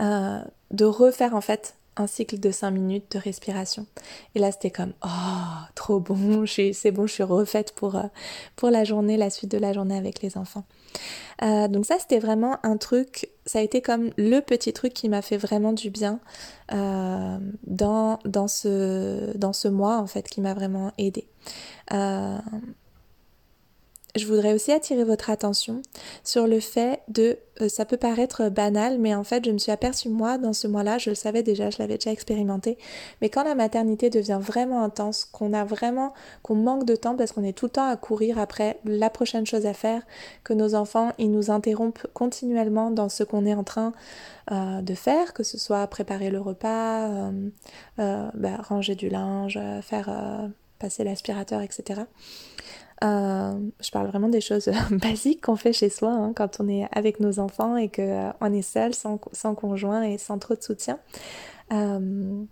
euh, 0.00 0.40
de 0.70 0.84
refaire 0.84 1.34
en 1.34 1.40
fait 1.40 1.76
un 1.96 2.06
cycle 2.06 2.40
de 2.40 2.50
5 2.50 2.70
minutes 2.70 3.12
de 3.12 3.18
respiration. 3.18 3.86
Et 4.34 4.38
là, 4.38 4.50
c'était 4.50 4.70
comme, 4.70 4.94
oh, 5.04 5.08
trop 5.74 6.00
bon, 6.00 6.46
c'est 6.46 6.90
bon, 6.90 7.06
je 7.06 7.12
suis 7.12 7.22
refaite 7.22 7.72
pour, 7.72 8.00
pour 8.56 8.70
la 8.70 8.84
journée, 8.84 9.18
la 9.18 9.28
suite 9.28 9.50
de 9.50 9.58
la 9.58 9.74
journée 9.74 9.96
avec 9.96 10.22
les 10.22 10.38
enfants. 10.38 10.64
Euh, 11.42 11.68
donc 11.68 11.86
ça, 11.86 11.96
c'était 11.98 12.18
vraiment 12.18 12.58
un 12.62 12.76
truc, 12.76 13.30
ça 13.46 13.58
a 13.58 13.62
été 13.62 13.82
comme 13.82 14.10
le 14.16 14.40
petit 14.40 14.72
truc 14.72 14.92
qui 14.92 15.08
m'a 15.08 15.22
fait 15.22 15.36
vraiment 15.36 15.72
du 15.72 15.90
bien 15.90 16.20
euh, 16.72 17.38
dans, 17.66 18.18
ce, 18.48 19.36
dans 19.36 19.52
ce 19.52 19.68
mois, 19.68 19.98
en 19.98 20.06
fait, 20.06 20.28
qui 20.28 20.40
m'a 20.40 20.54
vraiment 20.54 20.92
aidé 20.98 21.26
je 24.14 24.26
voudrais 24.26 24.52
aussi 24.52 24.72
attirer 24.72 25.04
votre 25.04 25.30
attention 25.30 25.80
sur 26.22 26.46
le 26.46 26.60
fait 26.60 27.00
de, 27.08 27.38
euh, 27.62 27.68
ça 27.68 27.86
peut 27.86 27.96
paraître 27.96 28.50
banal, 28.50 28.98
mais 28.98 29.14
en 29.14 29.24
fait 29.24 29.44
je 29.44 29.50
me 29.50 29.56
suis 29.56 29.72
aperçue 29.72 30.10
moi 30.10 30.36
dans 30.36 30.52
ce 30.52 30.66
mois-là, 30.66 30.98
je 30.98 31.10
le 31.10 31.16
savais 31.16 31.42
déjà, 31.42 31.70
je 31.70 31.78
l'avais 31.78 31.96
déjà 31.96 32.12
expérimenté, 32.12 32.76
mais 33.20 33.30
quand 33.30 33.42
la 33.42 33.54
maternité 33.54 34.10
devient 34.10 34.38
vraiment 34.40 34.82
intense, 34.82 35.24
qu'on 35.24 35.54
a 35.54 35.64
vraiment, 35.64 36.12
qu'on 36.42 36.56
manque 36.56 36.84
de 36.84 36.94
temps 36.94 37.16
parce 37.16 37.32
qu'on 37.32 37.42
est 37.42 37.56
tout 37.56 37.66
le 37.66 37.70
temps 37.70 37.88
à 37.88 37.96
courir 37.96 38.38
après 38.38 38.78
la 38.84 39.08
prochaine 39.08 39.46
chose 39.46 39.64
à 39.64 39.72
faire, 39.72 40.02
que 40.44 40.52
nos 40.52 40.74
enfants 40.74 41.12
ils 41.16 41.30
nous 41.30 41.50
interrompent 41.50 42.06
continuellement 42.12 42.90
dans 42.90 43.08
ce 43.08 43.24
qu'on 43.24 43.46
est 43.46 43.54
en 43.54 43.64
train 43.64 43.94
euh, 44.50 44.82
de 44.82 44.94
faire, 44.94 45.32
que 45.32 45.42
ce 45.42 45.56
soit 45.56 45.86
préparer 45.86 46.30
le 46.30 46.40
repas, 46.40 47.08
euh, 47.08 48.30
bah, 48.34 48.56
ranger 48.62 48.94
du 48.94 49.08
linge, 49.08 49.58
faire 49.80 50.50
passer 50.78 51.04
l'aspirateur, 51.04 51.62
etc. 51.62 52.02
Euh, 53.02 53.58
je 53.80 53.90
parle 53.90 54.06
vraiment 54.06 54.28
des 54.28 54.40
choses 54.40 54.70
basiques 54.90 55.42
qu'on 55.42 55.56
fait 55.56 55.72
chez 55.72 55.88
soi 55.88 56.10
hein, 56.10 56.32
quand 56.34 56.58
on 56.60 56.68
est 56.68 56.86
avec 56.92 57.20
nos 57.20 57.38
enfants 57.38 57.76
et 57.76 57.88
qu'on 57.88 58.02
euh, 58.42 58.52
est 58.52 58.62
seul, 58.62 58.94
sans, 58.94 59.20
sans, 59.32 59.54
conjoint 59.54 60.02
et 60.02 60.18
sans 60.18 60.38
trop 60.38 60.54
de 60.54 60.62
soutien. 60.62 60.98
Euh, 61.72 62.44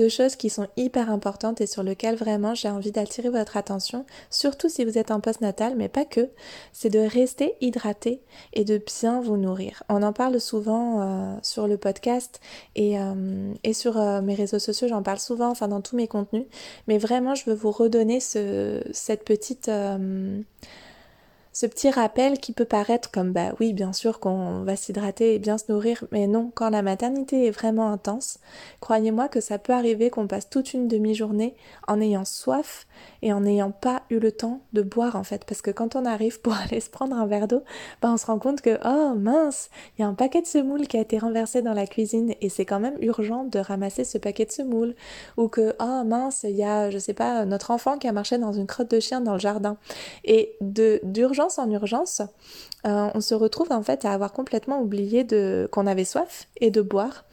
deux 0.00 0.08
choses 0.08 0.34
qui 0.34 0.48
sont 0.48 0.66
hyper 0.78 1.10
importantes 1.10 1.60
et 1.60 1.66
sur 1.66 1.82
lesquelles 1.82 2.16
vraiment 2.16 2.54
j'ai 2.54 2.70
envie 2.70 2.90
d'attirer 2.90 3.28
votre 3.28 3.58
attention, 3.58 4.06
surtout 4.30 4.70
si 4.70 4.86
vous 4.86 4.96
êtes 4.96 5.10
en 5.10 5.20
post-natal, 5.20 5.74
mais 5.76 5.90
pas 5.90 6.06
que, 6.06 6.30
c'est 6.72 6.88
de 6.88 7.00
rester 7.00 7.54
hydraté 7.60 8.22
et 8.54 8.64
de 8.64 8.78
bien 8.78 9.20
vous 9.20 9.36
nourrir. 9.36 9.82
On 9.90 10.02
en 10.02 10.14
parle 10.14 10.40
souvent 10.40 11.02
euh, 11.02 11.36
sur 11.42 11.68
le 11.68 11.76
podcast 11.76 12.40
et, 12.76 12.98
euh, 12.98 13.52
et 13.62 13.74
sur 13.74 14.00
euh, 14.00 14.22
mes 14.22 14.34
réseaux 14.34 14.58
sociaux, 14.58 14.88
j'en 14.88 15.02
parle 15.02 15.18
souvent, 15.18 15.50
enfin 15.50 15.68
dans 15.68 15.82
tous 15.82 15.96
mes 15.96 16.08
contenus, 16.08 16.46
mais 16.88 16.96
vraiment 16.96 17.34
je 17.34 17.44
veux 17.44 17.54
vous 17.54 17.70
redonner 17.70 18.20
ce, 18.20 18.82
cette 18.92 19.26
petite 19.26 19.70
ce 21.52 21.66
petit 21.66 21.90
rappel 21.90 22.38
qui 22.38 22.52
peut 22.52 22.64
paraître 22.64 23.10
comme 23.10 23.32
bah 23.32 23.52
oui 23.58 23.72
bien 23.72 23.92
sûr 23.92 24.20
qu'on 24.20 24.62
va 24.62 24.76
s'hydrater 24.76 25.34
et 25.34 25.38
bien 25.38 25.58
se 25.58 25.70
nourrir 25.70 26.04
mais 26.12 26.26
non 26.26 26.52
quand 26.54 26.70
la 26.70 26.82
maternité 26.82 27.46
est 27.46 27.50
vraiment 27.50 27.90
intense 27.90 28.38
croyez-moi 28.80 29.28
que 29.28 29.40
ça 29.40 29.58
peut 29.58 29.72
arriver 29.72 30.10
qu'on 30.10 30.26
passe 30.26 30.48
toute 30.48 30.74
une 30.74 30.88
demi-journée 30.88 31.54
en 31.88 32.00
ayant 32.00 32.24
soif 32.24 32.86
et 33.22 33.32
en 33.32 33.40
n'ayant 33.40 33.70
pas 33.70 34.02
eu 34.10 34.18
le 34.18 34.32
temps 34.32 34.60
de 34.72 34.82
boire 34.82 35.16
en 35.16 35.24
fait. 35.24 35.44
Parce 35.44 35.62
que 35.62 35.70
quand 35.70 35.96
on 35.96 36.04
arrive 36.04 36.40
pour 36.40 36.54
aller 36.70 36.80
se 36.80 36.90
prendre 36.90 37.16
un 37.16 37.26
verre 37.26 37.48
d'eau 37.48 37.62
bah 38.00 38.10
on 38.12 38.16
se 38.16 38.26
rend 38.26 38.38
compte 38.38 38.60
que 38.60 38.78
oh 38.84 39.14
mince 39.16 39.70
il 39.96 40.02
y 40.02 40.04
a 40.04 40.08
un 40.08 40.14
paquet 40.14 40.42
de 40.42 40.46
semoule 40.46 40.86
qui 40.86 40.96
a 40.96 41.00
été 41.00 41.18
renversé 41.18 41.62
dans 41.62 41.74
la 41.74 41.86
cuisine 41.86 42.34
et 42.40 42.48
c'est 42.48 42.64
quand 42.64 42.80
même 42.80 42.96
urgent 43.00 43.44
de 43.44 43.58
ramasser 43.58 44.04
ce 44.04 44.18
paquet 44.18 44.44
de 44.44 44.52
semoule. 44.52 44.94
Ou 45.36 45.48
que 45.48 45.74
oh 45.80 46.04
mince 46.04 46.44
il 46.44 46.56
y 46.56 46.64
a 46.64 46.90
je 46.90 46.98
sais 46.98 47.14
pas 47.14 47.44
notre 47.44 47.70
enfant 47.70 47.98
qui 47.98 48.08
a 48.08 48.12
marché 48.12 48.38
dans 48.38 48.52
une 48.52 48.66
crotte 48.66 48.90
de 48.90 49.00
chien 49.00 49.20
dans 49.20 49.34
le 49.34 49.40
jardin. 49.40 49.76
Et 50.24 50.56
de 50.60 51.00
d'urgence 51.02 51.39
en 51.48 51.70
urgence, 51.70 52.22
euh, 52.86 53.08
on 53.14 53.20
se 53.20 53.34
retrouve 53.34 53.72
en 53.72 53.82
fait 53.82 54.04
à 54.04 54.12
avoir 54.12 54.32
complètement 54.32 54.80
oublié 54.80 55.24
de 55.24 55.68
qu'on 55.72 55.86
avait 55.86 56.04
soif 56.04 56.48
et 56.60 56.70
de 56.70 56.82
boire. 56.82 57.24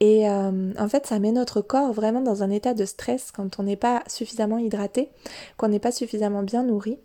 Et 0.00 0.28
euh, 0.28 0.72
en 0.78 0.88
fait, 0.88 1.06
ça 1.06 1.18
met 1.18 1.32
notre 1.32 1.60
corps 1.60 1.92
vraiment 1.92 2.22
dans 2.22 2.42
un 2.42 2.50
état 2.50 2.74
de 2.74 2.84
stress 2.84 3.30
quand 3.30 3.58
on 3.58 3.62
n'est 3.62 3.76
pas 3.76 4.02
suffisamment 4.08 4.58
hydraté, 4.58 5.10
qu'on 5.56 5.68
n'est 5.68 5.78
pas 5.78 5.92
suffisamment 5.92 6.42
bien 6.42 6.64
nourri. 6.64 6.98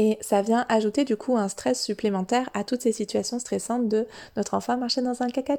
Et 0.00 0.16
ça 0.20 0.42
vient 0.42 0.64
ajouter 0.68 1.04
du 1.04 1.16
coup 1.16 1.36
un 1.36 1.48
stress 1.48 1.82
supplémentaire 1.82 2.48
à 2.54 2.62
toutes 2.62 2.82
ces 2.82 2.92
situations 2.92 3.40
stressantes 3.40 3.88
de 3.88 4.06
notre 4.36 4.54
enfant 4.54 4.74
a 4.74 4.76
marché 4.76 5.02
dans 5.02 5.22
un 5.22 5.28
caca 5.28 5.56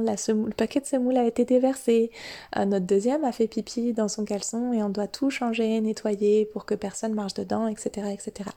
la 0.00 0.14
le 0.28 0.54
paquet 0.54 0.78
de 0.78 0.86
semoule 0.86 1.16
a 1.16 1.24
été 1.24 1.44
déversé, 1.44 2.12
euh, 2.56 2.64
notre 2.66 2.86
deuxième 2.86 3.24
a 3.24 3.32
fait 3.32 3.48
pipi 3.48 3.92
dans 3.92 4.06
son 4.06 4.24
caleçon 4.24 4.72
et 4.72 4.80
on 4.84 4.90
doit 4.90 5.08
tout 5.08 5.30
changer, 5.30 5.80
nettoyer 5.80 6.44
pour 6.44 6.66
que 6.66 6.76
personne 6.76 7.14
marche 7.14 7.34
dedans, 7.34 7.66
etc. 7.66 8.06
etc. 8.12 8.50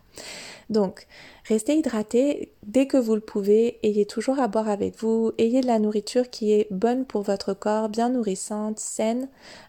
Donc, 0.70 1.08
restez 1.46 1.76
hydraté 1.76 2.54
dès 2.64 2.88
que 2.88 2.98
vous 2.98 3.16
le 3.16 3.22
pouvez, 3.22 3.80
ayez 3.84 4.06
toujours 4.06 4.40
à 4.40 4.48
boire 4.48 4.70
avec 4.70 4.98
vous, 4.98 5.34
ayez 5.38 5.62
de 5.62 5.68
la 5.68 5.80
nourriture 5.80 6.30
qui 6.30 6.54
est 6.54 6.68
bonne 6.72 7.06
pour 7.06 7.22
votre 7.22 7.54
corps, 7.54 7.90
bien 7.90 8.10
nourrissante, 8.10 8.80
saine, 8.80 9.28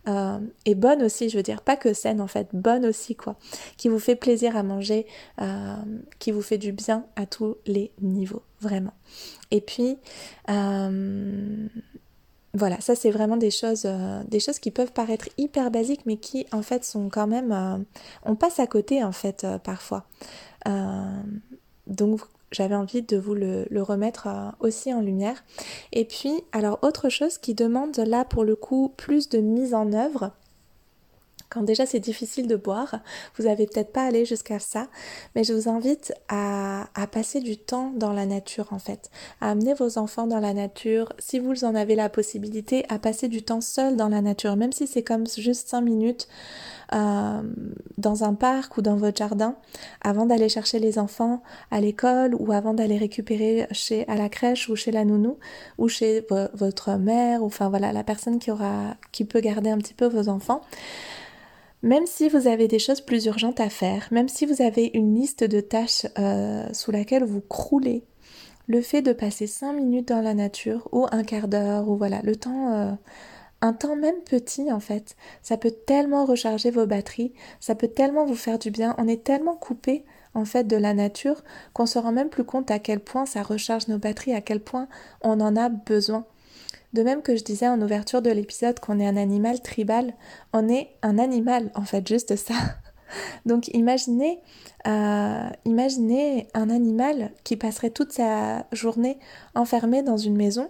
euh, 0.09 0.39
et 0.67 0.75
bonne 0.75 1.03
aussi, 1.03 1.29
je 1.29 1.37
veux 1.37 1.43
dire, 1.43 1.63
pas 1.63 1.77
que 1.77 1.93
saine 1.93 2.21
en 2.21 2.29
fait, 2.29 2.49
bonne 2.53 2.87
aussi 2.87 3.17
quoi, 3.17 3.37
qui 3.77 3.89
vous 3.89 3.99
fait 3.99 4.17
plaisir 4.17 4.57
à 4.57 4.63
manger, 4.63 5.07
euh, 5.41 5.75
qui 6.19 6.31
vous 6.31 6.43
fait 6.43 6.59
du 6.59 6.73
bien 6.73 7.07
à 7.17 7.27
tous 7.27 7.57
les 7.67 7.91
niveaux, 8.01 8.43
vraiment. 8.61 8.95
Et 9.51 9.61
puis, 9.61 9.99
euh, 10.51 11.69
voilà, 12.55 12.81
ça 12.81 12.95
c'est 12.95 13.11
vraiment 13.11 13.37
des 13.37 13.51
choses, 13.51 13.89
des 14.29 14.39
choses 14.39 14.61
qui 14.61 14.71
peuvent 14.71 14.93
paraître 14.93 15.29
hyper 15.39 15.73
basiques, 15.73 16.07
mais 16.07 16.19
qui 16.19 16.47
en 16.53 16.63
fait 16.63 16.85
sont 16.85 17.09
quand 17.09 17.27
même, 17.27 17.85
on 18.25 18.37
passe 18.37 18.61
à 18.61 18.69
côté 18.69 19.03
en 19.03 19.11
fait 19.11 19.45
parfois. 19.65 20.07
Donc 21.87 22.21
j'avais 22.53 22.75
envie 22.75 23.03
de 23.03 23.17
vous 23.17 23.35
le, 23.35 23.67
remettre 23.83 24.29
euh, 24.29 24.51
aussi 24.61 24.93
en 24.95 25.01
lumière. 25.01 25.45
Et 25.93 26.05
puis, 26.05 26.43
alors 26.53 26.79
autre 26.83 27.09
chose 27.09 27.39
qui 27.39 27.55
demande 27.55 27.97
là 27.97 28.25
pour 28.25 28.45
le 28.45 28.57
coup 28.57 28.93
plus 28.97 29.29
de 29.29 29.39
mise 29.39 29.75
en 29.75 29.93
œuvre, 29.93 30.33
quand 31.51 31.63
déjà 31.63 31.87
c'est 31.87 32.01
difficile 32.01 32.49
de 32.49 32.57
boire, 32.57 32.97
vous 33.37 33.45
n'avez 33.45 33.67
peut-être 33.67 33.93
pas 33.93 34.03
allé 34.05 34.25
jusqu'à 34.25 34.59
ça, 34.59 34.89
mais 35.35 35.45
je 35.45 35.53
vous 35.53 35.69
invite 35.69 36.13
à, 36.29 36.89
passer 37.13 37.41
du 37.41 37.57
temps 37.57 37.93
dans 37.95 38.13
la 38.13 38.27
nature 38.27 38.73
en 38.73 38.81
fait, 38.81 39.11
à 39.41 39.51
amener 39.51 39.75
vos 39.75 39.99
enfants 39.99 40.27
dans 40.27 40.41
la 40.41 40.53
nature, 40.53 41.13
si 41.21 41.39
vous 41.39 41.65
en 41.65 41.77
avez 41.77 41.95
la 41.95 42.09
possibilité, 42.09 42.85
à 42.89 42.99
passer 42.99 43.29
du 43.29 43.43
temps 43.43 43.61
seul 43.61 43.97
dans 43.97 44.09
la 44.09 44.21
nature, 44.21 44.57
même 44.57 44.73
si 44.73 44.89
c'est 44.89 45.05
comme 45.05 45.27
juste 45.29 45.69
5 45.69 45.83
minutes 45.83 46.27
euh, 46.93 47.43
dans 47.99 48.25
un 48.25 48.35
parc 48.35 48.77
ou 48.77 48.83
dans 48.83 48.97
votre 48.97 49.17
jardin, 49.17 49.57
avant 50.03 50.27
d'aller 50.27 50.49
chercher 50.49 50.79
les 50.79 50.99
enfants 50.99 51.43
à 51.71 51.81
l'école 51.81 52.35
ou 52.39 52.53
avant 52.53 52.75
d'aller 52.75 52.99
récupérer 52.99 53.67
chez, 53.71 54.07
à 54.09 54.17
la 54.17 54.29
crèche 54.29 54.69
ou 54.69 54.77
chez 54.77 54.91
la 54.91 55.05
nounou 55.05 55.39
ou 55.79 55.89
chez 55.89 56.27
votre 56.55 56.93
mère, 56.93 57.43
ou 57.43 57.47
enfin 57.47 57.69
voilà, 57.69 57.93
la 57.93 58.05
personne 58.05 58.39
qui, 58.39 58.51
aura, 58.51 58.97
qui 59.13 59.25
peut 59.25 59.41
garder 59.41 59.71
un 59.71 59.79
petit 59.79 59.95
peu 59.95 60.07
vos 60.07 60.29
enfants. 60.29 60.61
Même 61.83 62.07
si 62.07 62.31
vous 62.31 62.49
avez 62.49 62.67
des 62.67 62.79
choses 62.79 63.03
plus 63.03 63.27
urgentes 63.27 63.61
à 63.61 63.69
faire, 63.69 64.09
même 64.11 64.29
si 64.29 64.47
vous 64.47 64.63
avez 64.63 64.91
une 64.95 65.15
liste 65.15 65.45
de 65.45 65.61
tâches 65.61 66.07
euh, 66.19 66.67
sous 66.73 66.91
laquelle 66.91 67.25
vous 67.25 67.43
croulez, 67.43 68.05
le 68.67 68.81
fait 68.81 69.03
de 69.03 69.13
passer 69.13 69.47
5 69.47 69.75
minutes 69.75 70.09
dans 70.09 70.23
la 70.23 70.33
nature 70.33 70.89
ou 70.93 71.07
un 71.13 71.23
quart 71.23 71.47
d'heure 71.47 71.89
ou 71.89 71.97
voilà, 71.97 72.23
le 72.23 72.37
temps, 72.37 72.73
euh, 72.73 72.93
un 73.65 73.73
temps 73.73 73.97
même 73.97 74.21
petit 74.27 74.71
en 74.71 74.79
fait, 74.79 75.17
ça 75.43 75.57
peut 75.57 75.71
tellement 75.71 76.27
recharger 76.27 76.71
vos 76.71 76.85
batteries, 76.85 77.33
ça 77.61 77.75
peut 77.75 77.89
tellement 77.89 78.27
vous 78.27 78.35
faire 78.35 78.59
du 78.59 78.71
bien, 78.71 78.95
on 78.99 79.09
est 79.09 79.25
tellement 79.25 79.57
coupé 79.57 80.05
en 80.35 80.45
fait 80.45 80.65
de 80.65 80.77
la 80.77 80.93
nature 80.93 81.43
qu'on 81.73 81.87
se 81.87 81.99
rend 81.99 82.13
même 82.13 82.29
plus 82.29 82.45
compte 82.45 82.71
à 82.71 82.79
quel 82.79 83.01
point 83.01 83.25
ça 83.25 83.43
recharge 83.43 83.89
nos 83.89 83.97
batteries, 83.97 84.35
à 84.35 84.43
quel 84.43 84.61
point 84.61 84.87
on 85.23 85.41
en 85.41 85.57
a 85.57 85.71
besoin. 85.71 86.27
De 86.93 87.03
même 87.03 87.23
que 87.23 87.37
je 87.37 87.43
disais 87.43 87.67
en 87.67 87.81
ouverture 87.81 88.21
de 88.21 88.31
l'épisode 88.31 88.79
qu'on 88.81 89.01
est 89.01 89.07
un 89.07 89.17
animal 89.17 89.63
tribal, 89.63 90.13
on 90.53 90.69
est 90.69 90.91
un 91.01 91.19
animal 91.19 91.71
en 91.75 91.87
fait, 91.87 92.07
juste 92.07 92.37
ça. 92.37 92.55
Donc 93.47 93.69
imaginez, 93.69 94.41
euh, 94.87 95.49
imaginez 95.65 96.49
un 96.53 96.69
animal 96.69 97.33
qui 97.45 97.57
passerait 97.57 97.91
toute 97.91 98.13
sa 98.13 98.67
journée 98.73 99.19
enfermé 99.55 100.03
dans 100.03 100.19
une 100.19 100.37
maison 100.37 100.69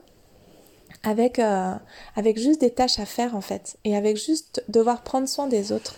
avec, 1.03 1.39
euh, 1.39 1.75
avec 2.17 2.39
juste 2.39 2.61
des 2.61 2.71
tâches 2.71 2.99
à 2.99 3.07
faire 3.07 3.37
en 3.37 3.41
fait 3.41 3.77
et 3.85 3.97
avec 3.97 4.17
juste 4.17 4.65
devoir 4.69 5.03
prendre 5.03 5.29
soin 5.29 5.47
des 5.47 5.73
autres. 5.73 5.97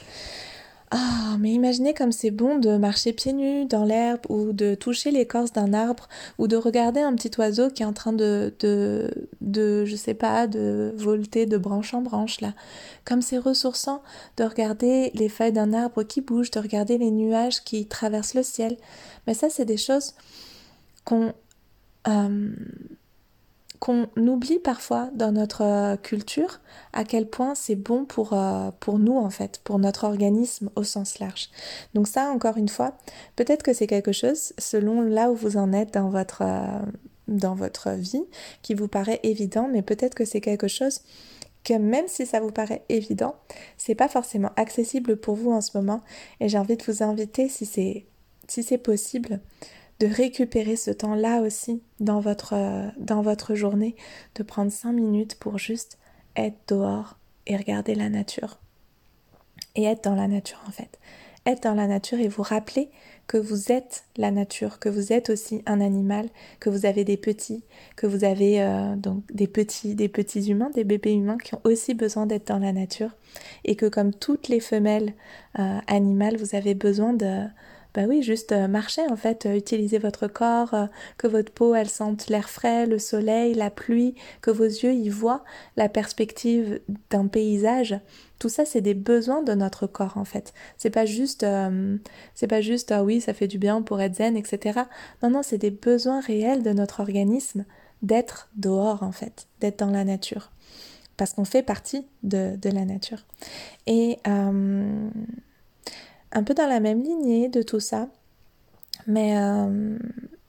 Ah, 0.93 1.37
mais 1.41 1.51
imaginez 1.51 1.95
comme 1.95 2.13
c'est 2.13 2.31
bon 2.31 2.59
de 2.61 2.77
marcher 2.77 3.13
pieds 3.13 3.33
nus 3.33 3.65
dans 3.65 3.85
l'herbe 3.85 4.21
ou 4.29 4.53
de 4.53 4.77
toucher 4.77 5.11
l'écorce 5.11 5.53
d'un 5.53 5.75
arbre 5.75 6.09
ou 6.39 6.47
de 6.47 6.57
regarder 6.57 7.01
un 7.01 7.13
petit 7.17 7.31
oiseau 7.41 7.71
qui 7.71 7.83
est 7.83 7.87
en 7.87 7.93
train 7.93 8.13
de, 8.13 8.55
de, 8.61 9.11
de, 9.41 9.85
je 9.85 9.97
sais 9.97 10.15
pas, 10.15 10.47
de 10.47 10.95
volter 10.97 11.45
de 11.47 11.59
branche 11.59 11.93
en 11.93 12.03
branche 12.03 12.41
là. 12.41 12.55
Comme 13.05 13.21
c'est 13.21 13.39
ressourçant 13.39 14.01
de 14.37 14.45
regarder 14.45 15.11
les 15.15 15.29
feuilles 15.29 15.53
d'un 15.53 15.73
arbre 15.73 16.05
qui 16.05 16.21
bougent, 16.21 16.53
de 16.53 16.61
regarder 16.61 16.99
les 16.99 17.11
nuages 17.11 17.65
qui 17.65 17.87
traversent 17.87 18.35
le 18.35 18.45
ciel. 18.45 18.77
Mais 19.27 19.35
ça, 19.35 19.51
c'est 19.51 19.65
des 19.65 19.77
choses 19.77 20.15
qu'on... 21.05 21.33
Euh, 22.07 22.51
qu'on 23.79 24.09
oublie 24.17 24.59
parfois 24.59 25.11
dans 25.15 25.33
notre 25.33 25.63
euh, 25.63 25.97
culture 25.97 26.61
à 26.93 27.05
quel 27.05 27.29
point 27.29 27.55
c'est 27.55 27.75
bon 27.75 28.05
pour, 28.05 28.33
euh, 28.33 28.71
pour 28.81 28.99
nous 28.99 29.17
en 29.17 29.31
fait, 29.31 29.61
pour 29.65 29.79
notre 29.79 30.05
organisme 30.05 30.71
au 30.77 30.83
sens 30.83 31.19
large. 31.19 31.51
Donc 31.95 32.09
ça, 32.09 32.31
encore 32.31 32.57
une 32.57 32.69
fois, 32.69 32.97
peut-être 33.37 33.63
que 33.63 33.73
c'est 33.73 33.87
quelque 33.87 34.13
chose, 34.13 34.53
selon 34.59 35.03
là 35.03 35.31
où 35.31 35.35
vous 35.35 35.57
en 35.57 35.73
êtes 35.73 35.95
dans 35.95 36.09
votre, 36.09 36.43
euh, 36.43 36.81
dans 37.29 37.55
votre 37.55 37.91
vie, 37.91 38.25
qui 38.63 38.75
vous 38.75 38.89
paraît 38.89 39.21
évident, 39.23 39.69
mais 39.71 39.83
peut-être 39.83 40.15
que 40.15 40.25
c'est 40.25 40.41
quelque 40.41 40.69
chose 40.69 41.01
que 41.65 41.75
même 41.75 42.07
si 42.07 42.27
ça 42.27 42.39
vous 42.39 42.53
paraît 42.53 42.85
évident, 42.89 43.35
c'est 43.77 43.97
pas 43.97 44.09
forcément 44.09 44.53
accessible 44.57 45.17
pour 45.17 45.35
vous 45.35 45.51
en 45.51 45.61
ce 45.61 45.77
moment. 45.77 46.01
Et 46.39 46.49
j'ai 46.49 46.59
envie 46.59 46.77
de 46.77 46.85
vous 46.85 47.03
inviter, 47.03 47.49
si 47.49 47.67
c'est 47.67 48.07
si 48.49 48.63
c'est 48.63 48.79
possible, 48.79 49.41
de 50.01 50.07
récupérer 50.07 50.77
ce 50.77 50.91
temps-là 50.91 51.41
aussi 51.41 51.83
dans 52.01 52.21
votre, 52.21 52.55
euh, 52.55 52.89
dans 52.99 53.23
votre 53.23 53.55
journée, 53.55 53.97
de 54.35 54.43
prendre 54.43 54.71
5 54.71 54.93
minutes 54.93 55.37
pour 55.37 55.59
juste 55.59 55.99
être 56.37 56.57
dehors 56.69 57.19
et 57.47 57.57
regarder 57.57 57.95
la 57.95 58.09
nature. 58.09 58.59
Et 59.75 59.85
être 59.85 60.05
dans 60.05 60.15
la 60.15 60.29
nature 60.29 60.63
en 60.67 60.71
fait. 60.71 60.99
Être 61.47 61.63
dans 61.63 61.75
la 61.75 61.87
nature 61.87 62.19
et 62.19 62.29
vous 62.29 62.43
rappeler 62.43 62.91
que 63.29 63.37
vous 63.37 63.71
êtes 63.71 64.05
la 64.17 64.31
nature, 64.31 64.79
que 64.79 64.89
vous 64.89 65.13
êtes 65.13 65.31
aussi 65.31 65.63
un 65.67 65.81
animal, 65.81 66.29
que 66.61 66.71
vous 66.71 66.87
avez 66.87 67.05
des 67.05 67.17
petits, 67.17 67.63
que 67.95 68.07
vous 68.07 68.25
avez 68.25 68.61
euh, 68.63 68.97
donc 68.97 69.23
des 69.33 69.47
petits, 69.47 69.95
des 69.95 70.09
petits 70.09 70.51
humains, 70.51 70.71
des 70.71 70.85
bébés 70.85 71.15
humains 71.15 71.39
qui 71.39 71.55
ont 71.55 71.61
aussi 71.65 71.95
besoin 71.95 72.27
d'être 72.27 72.49
dans 72.49 72.59
la 72.59 72.73
nature 72.73 73.11
et 73.65 73.77
que 73.77 73.87
comme 73.87 74.13
toutes 74.13 74.49
les 74.49 74.61
femelles 74.61 75.15
euh, 75.59 75.79
animales, 75.87 76.37
vous 76.37 76.57
avez 76.57 76.75
besoin 76.75 77.13
de, 77.13 77.47
bah 77.97 78.03
oui, 78.07 78.23
juste 78.23 78.53
euh, 78.53 78.69
marcher 78.69 79.01
en 79.11 79.17
fait, 79.17 79.47
euh, 79.47 79.57
utiliser 79.57 79.97
votre 79.97 80.27
corps, 80.27 80.75
euh, 80.75 80.85
que 81.17 81.27
votre 81.27 81.51
peau 81.51 81.75
elle 81.75 81.89
sente 81.89 82.29
l'air 82.29 82.51
frais, 82.51 82.85
le 82.85 82.99
soleil, 82.99 83.55
la 83.55 83.71
pluie, 83.71 84.15
que 84.43 84.51
vos 84.51 84.65
yeux 84.65 84.93
y 84.93 85.09
voient 85.09 85.43
la 85.79 85.89
perspective 85.89 86.83
d'un 87.09 87.27
paysage. 87.27 87.99
Tout 88.39 88.51
ça, 88.51 88.67
c'est 88.67 88.83
des 88.83 88.93
besoins 88.93 89.43
de 89.43 89.55
notre 89.55 89.87
corps 89.87 90.19
en 90.19 90.27
fait. 90.27 90.53
C'est 90.77 90.91
pas 90.91 91.07
juste, 91.07 91.47
c'est 92.35 92.47
pas 92.47 92.61
juste 92.61 92.93
ah 92.93 93.03
oui, 93.03 93.23
ça 93.23 93.33
fait 93.33 93.49
du 93.49 93.57
bien 93.57 93.81
pour 93.81 93.99
être 94.03 94.17
zen, 94.17 94.37
etc. 94.37 94.81
Non, 95.23 95.31
non, 95.31 95.43
c'est 95.43 95.57
des 95.57 95.71
besoins 95.71 96.21
réels 96.21 96.63
de 96.63 96.73
notre 96.73 97.01
organisme 97.01 97.65
d'être 98.03 98.51
dehors 98.57 99.03
en 99.03 99.13
fait, 99.13 99.49
d'être 99.61 99.79
dans 99.79 99.91
la 99.91 100.05
nature, 100.05 100.53
parce 101.17 101.33
qu'on 101.33 101.47
fait 101.47 101.63
partie 101.63 102.07
de, 102.25 102.57
de, 102.57 102.69
la 102.69 102.85
nature. 102.85 103.25
Et 103.87 104.19
un 106.37 106.43
peu 106.43 106.55
dans 106.55 106.69
la 106.69 106.81
même 106.81 107.03
lignée 107.03 107.49
de 107.49 107.63
tout 107.63 107.81
ça. 107.81 108.09
Mais, 109.07 109.39
euh, 109.39 109.99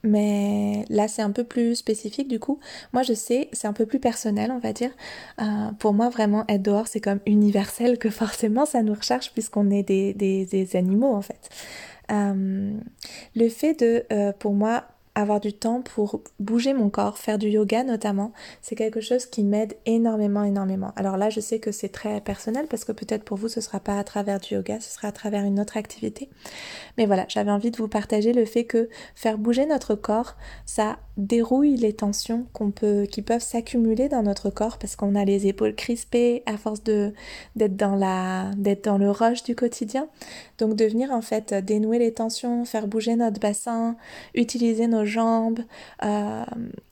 mais 0.04 0.84
là, 0.90 1.08
c'est 1.08 1.22
un 1.22 1.32
peu 1.32 1.46
plus 1.46 1.76
spécifique 1.76 2.28
du 2.28 2.40
coup. 2.40 2.60
Moi, 2.92 3.04
je 3.04 3.14
sais, 3.14 3.50
c'est 3.54 3.68
un 3.68 3.74
peu 3.74 3.86
plus 3.86 4.00
personnel, 4.00 4.52
on 4.52 4.60
va 4.60 4.74
dire. 4.74 4.92
Euh, 5.42 5.72
pour 5.80 5.94
moi, 5.94 6.10
vraiment, 6.10 6.44
être 6.50 6.62
dehors, 6.62 6.88
c'est 6.88 7.00
comme 7.00 7.20
universel 7.26 7.98
que 7.98 8.10
forcément, 8.10 8.66
ça 8.66 8.84
nous 8.84 8.94
recharge 8.94 9.32
puisqu'on 9.32 9.72
est 9.72 9.84
des, 9.84 10.14
des, 10.14 10.46
des, 10.46 10.76
animaux, 10.76 11.14
en 11.14 11.22
fait. 11.22 11.50
le 12.10 13.50
fait 13.50 13.80
de, 13.80 14.32
pour 14.40 14.54
moi, 14.54 14.84
avoir 15.22 15.40
du 15.40 15.52
temps 15.52 15.82
pour 15.82 16.22
bouger 16.40 16.74
mon 16.74 16.90
corps, 16.90 17.18
faire 17.18 17.40
du 17.40 17.50
yoga 17.50 17.84
notamment, 17.84 18.34
c'est 18.62 18.76
quelque 18.76 19.02
chose 19.02 19.26
qui 19.26 19.44
m'aide 19.44 19.76
énormément, 19.86 20.44
énormément. 20.44 20.94
Alors 20.96 21.18
là, 21.18 21.30
je 21.30 21.40
sais 21.40 21.60
que 21.60 21.72
c'est 21.72 21.90
très 21.90 22.22
personnel 22.22 22.68
parce 22.70 22.86
que 22.86 22.92
peut-être 22.92 23.24
pour 23.24 23.38
vous, 23.38 23.48
ce 23.48 23.60
ne 23.60 23.64
sera 23.64 23.80
pas 23.80 23.98
à 23.98 24.04
travers 24.04 24.40
du 24.40 24.54
yoga, 24.54 24.80
ce 24.80 24.94
sera 24.94 25.08
à 25.08 25.12
travers 25.12 25.44
une 25.44 25.60
autre 25.60 25.78
activité. 25.78 26.30
Mais 26.98 27.08
voilà, 27.08 27.26
j'avais 27.30 27.52
envie 27.52 27.72
de 27.72 27.78
vous 27.78 27.88
partager 27.88 28.32
le 28.32 28.46
fait 28.46 28.66
que 28.66 28.90
faire 29.16 29.38
bouger 29.38 29.66
notre 29.66 29.96
corps, 29.96 30.36
ça 30.66 31.00
dérouille 31.18 31.76
les 31.76 31.94
tensions 31.94 32.46
peut, 32.76 33.08
qui 33.10 33.22
peuvent 33.22 33.42
s'accumuler 33.42 34.08
dans 34.08 34.24
notre 34.24 34.50
corps 34.50 34.78
parce 34.78 34.96
qu'on 34.96 35.16
a 35.16 35.26
les 35.26 35.48
épaules 35.48 35.76
crispées 35.76 36.44
à 36.46 36.58
force 36.58 36.84
d'être 36.84 37.76
dans 37.76 37.96
la, 37.96 38.52
dans 38.84 38.98
le 38.98 39.12
rush 39.12 39.44
du 39.44 39.56
quotidien. 39.56 40.08
Donc 40.60 40.76
de 40.76 40.86
venir 40.86 41.12
en 41.12 41.22
fait 41.22 41.54
dénouer 41.54 42.00
les 42.00 42.14
tensions, 42.14 42.66
faire 42.66 42.88
bouger 42.88 43.16
notre 43.16 43.40
bassin, 43.40 43.96
utiliser 44.36 44.88
nos 44.88 45.06
jambes, 45.06 45.60
euh, 46.04 46.46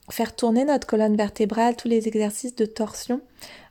faire 0.10 0.36
tourner 0.36 0.66
notre 0.66 0.88
colonne 0.88 1.16
vertébrale, 1.16 1.76
tous 1.76 1.88
les 1.88 2.08
exercices 2.08 2.56
de 2.56 2.66
torsion, 2.66 3.22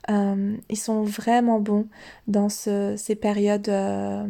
euh, 0.09 0.55
ils 0.69 0.77
sont 0.77 1.03
vraiment 1.03 1.59
bons 1.59 1.87
dans 2.27 2.49
ces 2.49 3.15
périodes 3.19 3.69
euh, 3.69 4.27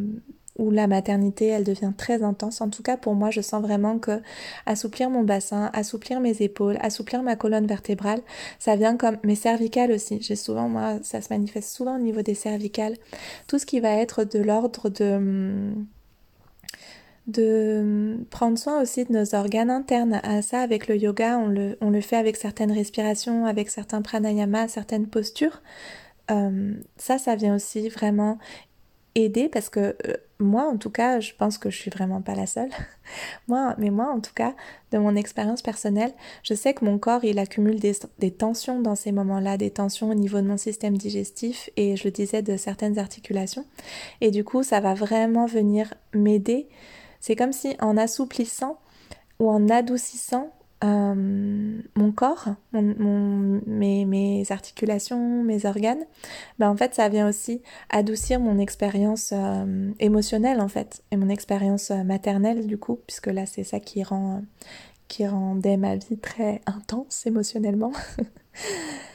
où 0.57 0.71
la 0.71 0.87
maternité 0.87 1.47
elle 1.47 1.63
devient 1.63 1.93
très 1.97 2.23
intense. 2.23 2.61
En 2.61 2.69
tout 2.69 2.83
cas 2.83 2.97
pour 2.97 3.15
moi, 3.15 3.29
je 3.31 3.41
sens 3.41 3.61
vraiment 3.61 3.99
que 3.99 4.21
assouplir 4.65 5.09
mon 5.09 5.23
bassin, 5.23 5.69
assouplir 5.73 6.19
mes 6.19 6.41
épaules, 6.41 6.77
assouplir 6.81 7.23
ma 7.23 7.35
colonne 7.35 7.67
vertébrale, 7.67 8.21
ça 8.59 8.75
vient 8.75 8.97
comme 8.97 9.17
mes 9.23 9.35
cervicales 9.35 9.91
aussi. 9.91 10.21
J'ai 10.21 10.35
souvent 10.35 10.69
moi, 10.69 10.99
ça 11.03 11.21
se 11.21 11.31
manifeste 11.31 11.69
souvent 11.69 11.95
au 11.97 12.01
niveau 12.01 12.21
des 12.21 12.35
cervicales. 12.35 12.95
Tout 13.47 13.59
ce 13.59 13.65
qui 13.65 13.79
va 13.79 13.91
être 13.91 14.23
de 14.23 14.39
l'ordre 14.39 14.89
de 14.89 15.73
de 17.27 18.17
prendre 18.29 18.57
soin 18.57 18.81
aussi 18.81 19.05
de 19.05 19.11
nos 19.11 19.35
organes 19.35 19.69
internes. 19.69 20.19
À 20.23 20.41
ça, 20.41 20.61
avec 20.61 20.87
le 20.87 20.95
yoga, 20.95 21.37
on 21.37 21.47
le, 21.47 21.77
on 21.81 21.89
le 21.89 22.01
fait 22.01 22.17
avec 22.17 22.35
certaines 22.37 22.71
respirations, 22.71 23.45
avec 23.45 23.69
certains 23.69 24.01
pranayamas, 24.01 24.67
certaines 24.67 25.07
postures. 25.07 25.61
Euh, 26.31 26.73
ça, 26.97 27.17
ça 27.17 27.35
vient 27.35 27.55
aussi 27.55 27.89
vraiment 27.89 28.37
aider 29.15 29.49
parce 29.49 29.69
que 29.69 29.95
euh, 30.07 30.13
moi, 30.39 30.67
en 30.67 30.77
tout 30.77 30.89
cas, 30.89 31.19
je 31.19 31.33
pense 31.37 31.57
que 31.57 31.69
je 31.69 31.77
suis 31.77 31.91
vraiment 31.91 32.21
pas 32.21 32.35
la 32.35 32.45
seule. 32.45 32.69
moi, 33.47 33.75
mais 33.77 33.89
moi, 33.89 34.11
en 34.11 34.19
tout 34.19 34.33
cas, 34.33 34.53
de 34.91 34.97
mon 34.97 35.15
expérience 35.15 35.61
personnelle, 35.61 36.13
je 36.43 36.53
sais 36.53 36.73
que 36.73 36.83
mon 36.83 36.97
corps, 36.97 37.23
il 37.23 37.39
accumule 37.39 37.79
des, 37.79 37.95
des 38.19 38.31
tensions 38.31 38.81
dans 38.81 38.95
ces 38.95 39.11
moments-là, 39.11 39.57
des 39.57 39.71
tensions 39.71 40.09
au 40.09 40.15
niveau 40.15 40.41
de 40.41 40.47
mon 40.47 40.57
système 40.57 40.97
digestif 40.97 41.69
et 41.77 41.95
je 41.95 42.03
le 42.03 42.11
disais 42.11 42.41
de 42.41 42.57
certaines 42.57 42.99
articulations. 42.99 43.65
Et 44.21 44.31
du 44.31 44.43
coup, 44.43 44.63
ça 44.63 44.79
va 44.79 44.93
vraiment 44.93 45.45
venir 45.45 45.93
m'aider 46.13 46.67
c'est 47.25 47.35
comme 47.35 47.53
si 47.53 47.75
en 47.79 47.97
assouplissant 47.97 48.77
ou 49.39 49.49
en 49.49 49.67
adoucissant 49.69 50.53
euh, 50.83 51.81
mon 51.95 52.11
corps, 52.11 52.49
mes, 52.73 54.43
articulations, 54.49 55.43
mes 55.43 55.65
organes, 55.65 56.05
ben 56.59 56.69
en 56.69 56.75
fait 56.75 56.93
ça 56.93 57.07
vient 57.07 57.29
aussi 57.29 57.61
adoucir 57.89 58.39
mon 58.39 58.59
expérience 58.59 59.31
euh, 59.33 59.91
émotionnelle 59.99 60.59
en 60.59 60.67
fait 60.67 61.01
et 61.11 61.17
mon 61.17 61.29
expérience 61.29 61.91
euh, 61.91 62.03
maternelle 62.03 62.67
du 62.67 62.77
coup 62.77 62.99
puisque 63.07 63.27
là 63.27 63.45
c'est 63.45 63.63
ça 63.63 63.79
qui 63.79 64.03
rend 64.03 64.43
qui 65.07 65.25
rendait 65.25 65.77
ma 65.77 65.95
vie 65.95 66.17
très 66.17 66.61
intense 66.65 67.25
émotionnellement. 67.25 67.93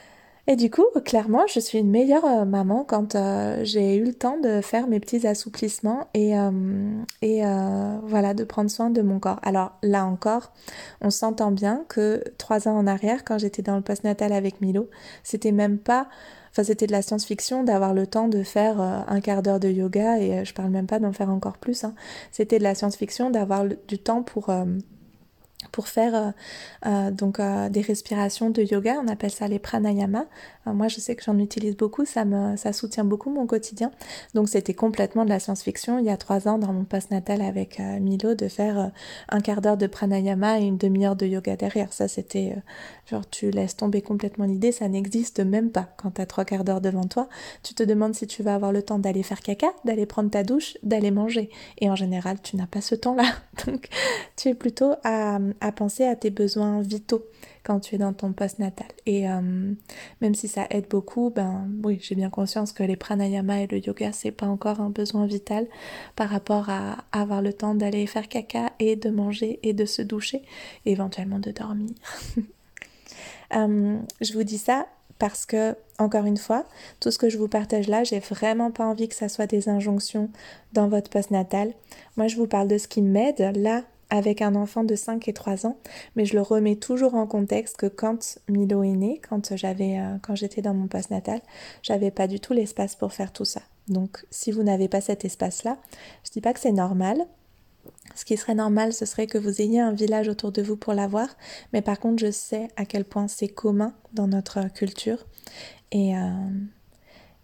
Et 0.51 0.57
du 0.57 0.69
coup, 0.69 0.83
clairement, 1.05 1.47
je 1.47 1.61
suis 1.61 1.77
une 1.79 1.89
meilleure 1.89 2.25
euh, 2.25 2.43
maman 2.43 2.83
quand 2.83 3.15
euh, 3.15 3.61
j'ai 3.63 3.95
eu 3.95 4.03
le 4.03 4.13
temps 4.13 4.37
de 4.37 4.59
faire 4.59 4.85
mes 4.85 4.99
petits 4.99 5.25
assouplissements 5.25 6.09
et, 6.13 6.35
euh, 6.35 7.97
voilà, 8.03 8.33
de 8.33 8.43
prendre 8.43 8.69
soin 8.69 8.89
de 8.89 9.01
mon 9.01 9.17
corps. 9.17 9.39
Alors 9.43 9.71
là 9.81 10.05
encore, 10.05 10.51
on 10.99 11.09
s'entend 11.09 11.51
bien 11.51 11.85
que 11.87 12.21
trois 12.37 12.67
ans 12.67 12.77
en 12.77 12.85
arrière, 12.85 13.23
quand 13.23 13.37
j'étais 13.37 13.61
dans 13.61 13.77
le 13.77 13.81
postnatal 13.81 14.33
avec 14.33 14.59
Milo, 14.59 14.89
c'était 15.23 15.53
même 15.53 15.77
pas... 15.77 16.09
Enfin, 16.51 16.65
c'était 16.65 16.85
de 16.85 16.91
la 16.91 17.01
science-fiction 17.01 17.63
d'avoir 17.63 17.93
le 17.93 18.05
temps 18.05 18.27
de 18.27 18.43
faire 18.43 18.81
un 18.81 19.21
quart 19.21 19.41
d'heure 19.43 19.61
de 19.61 19.69
yoga 19.69 20.19
et 20.19 20.43
je 20.43 20.53
parle 20.53 20.69
même 20.69 20.85
pas 20.85 20.99
d'en 20.99 21.13
faire 21.13 21.29
encore 21.29 21.59
plus. 21.59 21.85
Hein. 21.85 21.93
C'était 22.33 22.59
de 22.59 22.63
la 22.63 22.75
science-fiction 22.75 23.29
d'avoir 23.29 23.63
du 23.87 23.99
temps 23.99 24.21
pour 24.21 24.49
pour 25.71 25.87
faire 25.87 26.15
euh, 26.15 26.31
euh, 26.85 27.11
donc 27.11 27.39
euh, 27.39 27.69
des 27.69 27.81
respirations 27.81 28.49
de 28.49 28.61
yoga, 28.61 29.01
on 29.03 29.07
appelle 29.07 29.31
ça 29.31 29.47
les 29.47 29.59
pranayama. 29.59 30.25
Moi, 30.65 30.87
je 30.87 30.99
sais 30.99 31.15
que 31.15 31.23
j'en 31.23 31.37
utilise 31.39 31.75
beaucoup, 31.75 32.05
ça 32.05 32.25
me 32.25 32.55
ça 32.55 32.73
soutient 32.73 33.03
beaucoup 33.03 33.29
mon 33.29 33.47
quotidien. 33.47 33.91
Donc, 34.33 34.49
c'était 34.49 34.73
complètement 34.73 35.25
de 35.25 35.29
la 35.29 35.39
science-fiction 35.39 35.99
il 35.99 36.05
y 36.05 36.09
a 36.09 36.17
trois 36.17 36.47
ans 36.47 36.57
dans 36.57 36.73
mon 36.73 36.83
post 36.83 37.11
natal 37.11 37.41
avec 37.41 37.79
Milo 37.79 38.35
de 38.35 38.47
faire 38.47 38.91
un 39.29 39.41
quart 39.41 39.61
d'heure 39.61 39.77
de 39.77 39.87
pranayama 39.87 40.59
et 40.59 40.63
une 40.63 40.77
demi-heure 40.77 41.15
de 41.15 41.25
yoga 41.25 41.55
derrière. 41.55 41.93
Ça, 41.93 42.07
c'était 42.07 42.55
genre 43.09 43.27
tu 43.29 43.51
laisses 43.51 43.75
tomber 43.75 44.01
complètement 44.01 44.45
l'idée, 44.45 44.71
ça 44.71 44.87
n'existe 44.87 45.39
même 45.39 45.71
pas. 45.71 45.89
Quand 45.97 46.11
tu 46.11 46.21
as 46.21 46.25
trois 46.25 46.45
quarts 46.45 46.63
d'heure 46.63 46.81
devant 46.81 47.05
toi, 47.05 47.27
tu 47.63 47.73
te 47.73 47.83
demandes 47.83 48.15
si 48.15 48.27
tu 48.27 48.43
vas 48.43 48.55
avoir 48.55 48.71
le 48.71 48.83
temps 48.83 48.99
d'aller 48.99 49.23
faire 49.23 49.41
caca, 49.41 49.67
d'aller 49.85 50.05
prendre 50.05 50.29
ta 50.29 50.43
douche, 50.43 50.77
d'aller 50.83 51.11
manger. 51.11 51.49
Et 51.79 51.89
en 51.89 51.95
général, 51.95 52.37
tu 52.41 52.55
n'as 52.55 52.67
pas 52.67 52.81
ce 52.81 52.95
temps-là. 52.95 53.25
Donc, 53.65 53.87
tu 54.35 54.49
es 54.49 54.53
plutôt 54.53 54.93
à 55.03 55.39
à 55.59 55.71
penser 55.71 56.05
à 56.05 56.15
tes 56.15 56.29
besoins 56.29 56.81
vitaux 56.81 57.23
quand 57.63 57.79
tu 57.79 57.95
es 57.95 57.97
dans 57.97 58.13
ton 58.13 58.33
post-natal. 58.33 58.87
Et 59.05 59.29
euh, 59.29 59.73
même 60.21 60.35
si 60.35 60.47
ça 60.47 60.65
aide 60.69 60.87
beaucoup, 60.89 61.29
ben 61.29 61.69
oui, 61.83 61.99
j'ai 62.01 62.15
bien 62.15 62.29
conscience 62.29 62.73
que 62.73 62.83
les 62.83 62.95
pranayama 62.95 63.61
et 63.61 63.67
le 63.67 63.85
yoga, 63.85 64.11
c'est 64.11 64.31
pas 64.31 64.47
encore 64.47 64.81
un 64.81 64.89
besoin 64.89 65.25
vital 65.25 65.67
par 66.15 66.29
rapport 66.29 66.69
à 66.69 66.97
avoir 67.11 67.41
le 67.41 67.53
temps 67.53 67.75
d'aller 67.75 68.07
faire 68.07 68.27
caca 68.27 68.71
et 68.79 68.95
de 68.95 69.09
manger 69.09 69.59
et 69.63 69.73
de 69.73 69.85
se 69.85 70.01
doucher, 70.01 70.41
et 70.85 70.91
éventuellement 70.91 71.39
de 71.39 71.51
dormir. 71.51 71.91
Euh, 73.53 73.97
je 74.21 74.31
vous 74.31 74.45
dis 74.45 74.57
ça 74.57 74.87
parce 75.19 75.45
que, 75.45 75.75
encore 75.99 76.25
une 76.25 76.37
fois, 76.37 76.65
tout 76.99 77.11
ce 77.11 77.17
que 77.17 77.29
je 77.29 77.37
vous 77.37 77.49
partage 77.49 77.89
là, 77.89 78.05
j'ai 78.05 78.19
vraiment 78.19 78.71
pas 78.71 78.85
envie 78.85 79.09
que 79.09 79.13
ça 79.13 79.27
soit 79.27 79.45
des 79.45 79.67
injonctions 79.67 80.29
dans 80.71 80.87
votre 80.87 81.09
post-natal. 81.09 81.73
Moi, 82.15 82.27
je 82.27 82.37
vous 82.37 82.47
parle 82.47 82.67
de 82.69 82.77
ce 82.77 82.87
qui 82.87 83.01
m'aide 83.01 83.55
là 83.57 83.83
avec 84.11 84.41
un 84.41 84.53
enfant 84.55 84.83
de 84.83 84.93
5 84.93 85.27
et 85.27 85.33
3 85.33 85.65
ans, 85.65 85.77
mais 86.15 86.25
je 86.25 86.35
le 86.35 86.41
remets 86.41 86.75
toujours 86.75 87.15
en 87.15 87.25
contexte 87.25 87.77
que 87.77 87.87
quand 87.87 88.37
Milo 88.49 88.83
est 88.83 88.89
né, 88.89 89.21
quand 89.27 89.55
j'avais 89.55 89.97
euh, 89.97 90.17
quand 90.21 90.35
j'étais 90.35 90.61
dans 90.61 90.75
mon 90.75 90.87
postnatal, 90.87 91.41
j'avais 91.81 92.11
pas 92.11 92.27
du 92.27 92.39
tout 92.39 92.53
l'espace 92.53 92.95
pour 92.95 93.13
faire 93.13 93.31
tout 93.31 93.45
ça. 93.45 93.61
Donc 93.87 94.25
si 94.29 94.51
vous 94.51 94.63
n'avez 94.63 94.89
pas 94.89 95.01
cet 95.01 95.25
espace-là, 95.25 95.77
je 96.25 96.31
dis 96.31 96.41
pas 96.41 96.53
que 96.53 96.59
c'est 96.59 96.73
normal. 96.73 97.25
Ce 98.15 98.25
qui 98.25 98.35
serait 98.35 98.53
normal, 98.53 98.93
ce 98.93 99.05
serait 99.05 99.25
que 99.25 99.37
vous 99.37 99.61
ayez 99.61 99.79
un 99.79 99.93
village 99.93 100.27
autour 100.27 100.51
de 100.51 100.61
vous 100.61 100.75
pour 100.75 100.93
l'avoir, 100.93 101.29
mais 101.71 101.81
par 101.81 101.99
contre, 101.99 102.21
je 102.23 102.29
sais 102.29 102.67
à 102.75 102.85
quel 102.85 103.05
point 103.05 103.27
c'est 103.29 103.47
commun 103.47 103.95
dans 104.13 104.27
notre 104.27 104.71
culture 104.73 105.25
et 105.91 106.15
euh, 106.15 106.19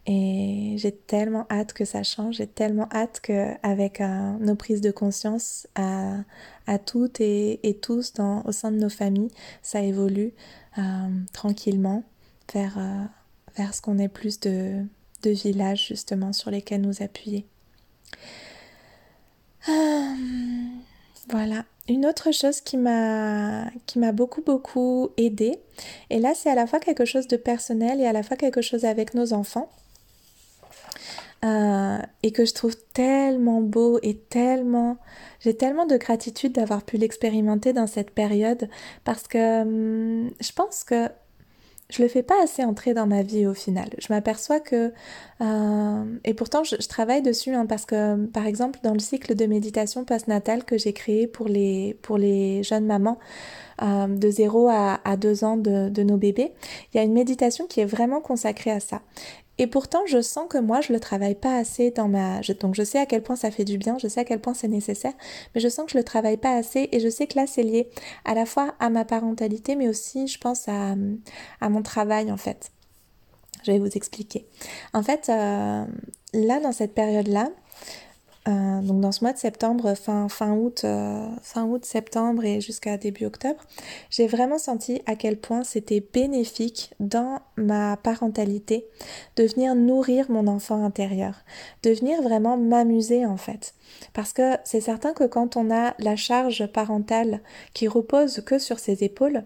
et 0.09 0.75
j'ai 0.77 0.93
tellement 0.93 1.45
hâte 1.51 1.73
que 1.73 1.83
ça 1.83 2.01
change, 2.01 2.35
j'ai 2.35 2.47
tellement 2.47 2.87
hâte 2.93 3.19
qu'avec 3.21 3.99
euh, 3.99 4.31
nos 4.39 4.55
prises 4.55 4.79
de 4.79 4.91
conscience 4.91 5.67
à, 5.75 6.23
toutes 6.85 7.19
et, 7.19 7.79
tous 7.81 8.13
dans, 8.13 8.41
au 8.45 8.53
sein 8.53 8.71
de 8.71 8.77
nos 8.77 8.87
familles, 8.89 9.31
ça 9.61 9.81
évolue 9.81 10.31
euh, 10.77 10.81
tranquillement 11.33 12.03
vers, 12.53 12.77
euh, 12.77 13.03
vers 13.57 13.73
ce 13.75 13.81
qu'on 13.81 13.99
est 13.99 14.07
plus 14.07 14.39
de, 14.39 14.85
de 15.23 15.29
villages 15.29 15.87
justement 15.87 16.31
sur 16.31 16.51
lesquels 16.51 16.79
nous 16.81 17.03
appuyer. 17.03 17.45
voilà. 21.29 21.65
Une 21.89 22.05
autre 22.05 22.31
chose 22.31 22.61
qui 22.61 22.75
m'a 22.75 23.69
qui 23.85 23.97
m'a 23.97 24.11
beaucoup 24.11 24.41
beaucoup 24.41 25.09
aidé 25.15 25.57
et 26.09 26.19
là 26.19 26.33
c'est 26.35 26.49
à 26.49 26.55
la 26.55 26.67
fois 26.67 26.81
quelque 26.81 27.05
chose 27.05 27.29
de 27.29 27.37
personnel 27.37 28.01
et 28.01 28.05
à 28.05 28.11
la 28.11 28.23
fois 28.23 28.35
quelque 28.35 28.61
chose 28.61 28.83
avec 28.83 29.13
nos 29.13 29.31
enfants 29.31 29.69
euh, 31.45 31.99
et 32.23 32.31
que 32.31 32.45
je 32.45 32.53
trouve 32.53 32.75
tellement 32.93 33.61
beau 33.61 33.99
et 34.03 34.17
tellement... 34.17 34.97
J'ai 35.39 35.55
tellement 35.55 35.85
de 35.85 35.97
gratitude 35.97 36.53
d'avoir 36.53 36.83
pu 36.83 36.97
l'expérimenter 36.97 37.71
dans 37.73 37.87
cette 37.87 38.11
période 38.11 38.69
parce 39.03 39.27
que 39.27 39.61
hum, 39.61 40.31
je 40.41 40.51
pense 40.51 40.83
que 40.83 41.09
je 41.89 42.01
le 42.01 42.09
fais 42.09 42.23
pas 42.23 42.43
assez 42.43 42.63
entrer 42.63 42.93
dans 42.93 43.07
ma 43.07 43.21
vie 43.21 43.47
au 43.47 43.53
final. 43.53 43.89
Je 43.97 44.07
m'aperçois 44.09 44.59
que 44.59 44.91
euh, 45.41 46.03
et 46.25 46.33
pourtant 46.33 46.63
je, 46.63 46.75
travaille 46.87 47.21
dessus 47.21 47.53
hein, 47.53 47.65
parce 47.65 47.85
que 47.85 48.25
par 48.25 48.45
exemple 48.45 48.79
dans 48.83 48.93
le 48.93 48.99
cycle 48.99 49.35
de 49.35 49.45
méditation 49.45 50.03
postnatale 50.03 50.65
que 50.65 50.77
j'ai 50.77 50.93
créé 50.93 51.27
pour 51.27 51.47
les 51.47 52.63
jeunes 52.63 52.85
mamans 52.85 53.19
euh, 53.81 54.07
de 54.07 54.29
0 54.29 54.67
à, 54.69 54.99
à 55.05 55.15
2 55.15 55.43
ans 55.43 55.57
de 55.57 56.03
nos 56.03 56.17
bébés, 56.17 56.51
il 56.93 56.97
y 56.97 56.99
a 56.99 57.03
une 57.03 57.13
méditation 57.13 57.67
qui 57.67 57.79
est 57.79 57.85
vraiment 57.85 58.19
consacrée 58.19 58.71
à 58.71 58.79
ça. 58.79 59.01
Et 59.57 59.67
pourtant, 59.67 60.05
je 60.05 60.21
sens 60.21 60.47
que 60.49 60.57
moi, 60.57 60.81
je 60.81 60.93
le 60.93 60.99
travaille 60.99 61.35
pas 61.35 61.57
assez 61.57 61.91
dans 61.91 62.07
ma... 62.07 62.41
Donc, 62.59 62.75
je 62.75 62.83
sais 62.83 62.99
à 62.99 63.05
quel 63.05 63.23
point 63.23 63.35
ça 63.35 63.51
fait 63.51 63.65
du 63.65 63.77
bien, 63.77 63.97
je 63.97 64.07
sais 64.07 64.19
à 64.19 64.25
quel 64.25 64.39
point 64.39 64.53
c'est 64.53 64.67
nécessaire, 64.67 65.13
mais 65.53 65.61
je 65.61 65.67
sens 65.67 65.85
que 65.85 65.93
je 65.93 65.97
le 65.97 66.03
travaille 66.03 66.37
pas 66.37 66.55
assez 66.55 66.89
et 66.91 66.99
je 66.99 67.09
sais 67.09 67.27
que 67.27 67.39
là, 67.39 67.47
c'est 67.47 67.63
lié 67.63 67.89
à 68.25 68.33
la 68.33 68.45
fois 68.45 68.75
à 68.79 68.89
ma 68.89 69.05
parentalité, 69.05 69.75
mais 69.75 69.87
aussi, 69.87 70.27
je 70.27 70.37
pense, 70.39 70.67
à, 70.67 70.95
à 71.61 71.69
mon 71.69 71.81
travail, 71.81 72.31
en 72.31 72.37
fait. 72.37 72.71
Je 73.63 73.71
vais 73.71 73.79
vous 73.79 73.97
expliquer. 73.97 74.45
En 74.93 75.01
fait, 75.01 75.29
euh, 75.29 75.85
là, 76.33 76.59
dans 76.59 76.71
cette 76.71 76.93
période-là, 76.93 77.49
euh, 78.47 78.81
donc 78.81 79.01
dans 79.01 79.11
ce 79.11 79.23
mois 79.23 79.33
de 79.33 79.37
septembre, 79.37 79.93
fin, 79.95 80.29
fin 80.29 80.53
août, 80.53 80.81
euh, 80.83 81.27
fin 81.41 81.65
août, 81.65 81.83
septembre 81.83 82.45
et 82.45 82.61
jusqu'à 82.61 82.97
début 82.97 83.25
octobre, 83.25 83.61
j'ai 84.09 84.27
vraiment 84.27 84.57
senti 84.57 85.01
à 85.05 85.15
quel 85.15 85.37
point 85.37 85.63
c'était 85.63 85.99
bénéfique 86.13 86.93
dans 86.99 87.39
ma 87.57 87.97
parentalité 87.97 88.87
de 89.35 89.43
venir 89.43 89.75
nourrir 89.75 90.31
mon 90.31 90.47
enfant 90.47 90.83
intérieur, 90.83 91.35
de 91.83 91.91
venir 91.91 92.21
vraiment 92.21 92.57
m'amuser 92.57 93.25
en 93.25 93.37
fait. 93.37 93.73
Parce 94.13 94.33
que 94.33 94.55
c'est 94.63 94.81
certain 94.81 95.13
que 95.13 95.23
quand 95.25 95.57
on 95.57 95.71
a 95.71 95.93
la 95.99 96.15
charge 96.15 96.65
parentale 96.67 97.41
qui 97.73 97.87
repose 97.87 98.41
que 98.45 98.59
sur 98.59 98.79
ses 98.79 99.03
épaules, 99.03 99.43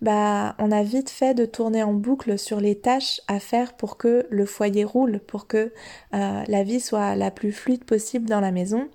bah 0.00 0.54
on 0.58 0.70
a 0.70 0.82
vite 0.82 1.10
fait 1.10 1.34
de 1.34 1.44
tourner 1.44 1.82
en 1.82 1.92
boucle 1.92 2.38
sur 2.38 2.60
les 2.60 2.78
tâches 2.78 3.20
à 3.28 3.40
faire 3.40 3.74
pour 3.74 3.96
que 3.96 4.26
le 4.30 4.46
foyer 4.46 4.84
roule, 4.84 5.20
pour 5.20 5.46
que 5.46 5.72
euh, 6.14 6.42
la 6.46 6.62
vie 6.62 6.80
soit 6.80 7.16
la 7.16 7.30
plus 7.30 7.52
fluide 7.52 7.84
possible 7.84 8.28
dans 8.28 8.40
la 8.40 8.52
maison. 8.52 8.88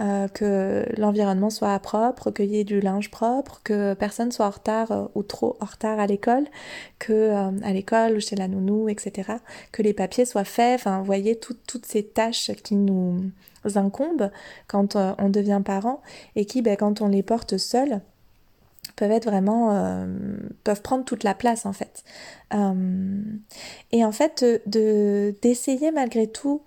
Euh, 0.00 0.28
que 0.28 0.84
l'environnement 0.98 1.48
soit 1.48 1.78
propre, 1.78 2.30
qu'il 2.30 2.50
y 2.50 2.58
ait 2.58 2.64
du 2.64 2.80
linge 2.80 3.10
propre, 3.10 3.62
que 3.64 3.94
personne 3.94 4.30
soit 4.30 4.46
en 4.46 4.50
retard 4.50 4.92
euh, 4.92 5.04
ou 5.14 5.22
trop 5.22 5.56
en 5.60 5.64
retard 5.64 5.98
à 5.98 6.06
l'école, 6.06 6.46
que 6.98 7.32
à 7.32 7.72
l'école 7.72 8.16
ou 8.16 8.20
chez 8.20 8.36
la 8.36 8.48
nounou, 8.48 8.90
etc. 8.90 9.32
Que 9.70 9.82
les 9.82 9.94
papiers 9.94 10.26
soient 10.26 10.44
faits. 10.44 10.80
Enfin, 10.80 10.98
vous 10.98 11.04
voyez 11.04 11.36
toutes 11.36 11.86
ces 11.86 12.04
tâches 12.04 12.50
qui 12.62 12.76
nous 12.76 13.30
incombent 13.76 14.30
quand 14.66 14.96
euh, 14.96 15.12
on 15.18 15.28
devient 15.28 15.62
parent 15.64 16.00
et 16.36 16.44
qui, 16.44 16.62
ben, 16.62 16.76
quand 16.76 17.00
on 17.00 17.08
les 17.08 17.22
porte 17.22 17.56
seuls, 17.56 18.00
peuvent 18.96 19.10
être 19.10 19.26
vraiment 19.26 19.74
euh, 19.74 20.06
peuvent 20.64 20.82
prendre 20.82 21.04
toute 21.04 21.24
la 21.24 21.34
place 21.34 21.66
en 21.66 21.72
fait. 21.72 22.04
Euh, 22.54 23.22
et 23.92 24.04
en 24.04 24.12
fait 24.12 24.44
de 24.66 25.34
d'essayer 25.42 25.90
malgré 25.92 26.26
tout 26.26 26.62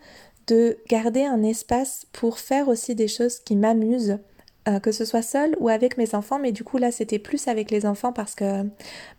de 0.48 0.78
garder 0.90 1.24
un 1.24 1.44
espace 1.44 2.08
pour 2.14 2.40
faire 2.40 2.68
aussi 2.68 2.96
des 2.96 3.08
choses 3.08 3.40
qui 3.40 3.56
m'amusent 3.56 4.20
que 4.82 4.92
ce 4.92 5.06
soit 5.06 5.22
seul 5.22 5.56
ou 5.60 5.70
avec 5.70 5.98
mes 5.98 6.16
enfants, 6.16 6.40
mais 6.40 6.52
du 6.52 6.64
coup 6.64 6.78
là 6.78 6.92
c'était 6.92 7.20
plus 7.20 7.48
avec 7.48 7.70
les 7.70 7.86
enfants 7.86 8.12
parce 8.12 8.34
que 8.34 8.64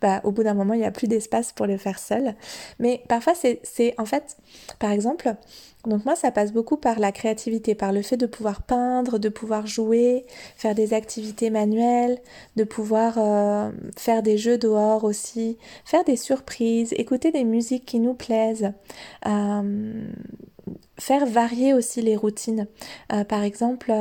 bah, 0.01 0.19
au 0.25 0.31
bout 0.31 0.43
d'un 0.43 0.53
moment 0.53 0.73
il 0.73 0.79
n'y 0.79 0.85
a 0.85 0.91
plus 0.91 1.07
d'espace 1.07 1.53
pour 1.53 1.67
le 1.67 1.77
faire 1.77 1.99
seul. 1.99 2.35
Mais 2.79 3.01
parfois 3.07 3.33
c'est 3.33 3.95
en 3.97 4.05
fait, 4.05 4.37
par 4.79 4.91
exemple, 4.91 5.35
donc 5.87 6.03
moi, 6.05 6.15
ça 6.15 6.31
passe 6.31 6.51
beaucoup 6.51 6.75
par 6.75 6.99
la 6.99 7.11
créativité, 7.11 7.73
par 7.73 7.93
le 7.93 8.01
fait 8.01 8.17
de 8.17 8.25
pouvoir 8.25 8.61
peindre, 8.61 9.19
de 9.19 9.29
pouvoir 9.29 9.67
jouer, 9.67 10.25
faire 10.57 10.75
des 10.75 10.93
activités 10.93 11.49
manuelles, 11.49 12.19
de 12.55 12.63
pouvoir 12.63 13.13
euh, 13.17 13.71
faire 13.97 14.21
des 14.21 14.37
jeux 14.37 14.57
dehors 14.57 15.05
aussi, 15.05 15.57
faire 15.85 16.03
des 16.03 16.17
surprises, 16.17 16.93
écouter 16.97 17.31
des 17.31 17.45
musiques 17.45 17.85
qui 17.85 17.99
nous 17.99 18.13
plaisent, 18.13 18.73
euh, 19.25 20.07
faire 20.99 21.25
varier 21.25 21.73
aussi 21.73 22.01
les 22.01 22.17
routines. 22.17 22.67
Euh, 23.13 23.23
par 23.23 23.43
exemple, 23.43 23.93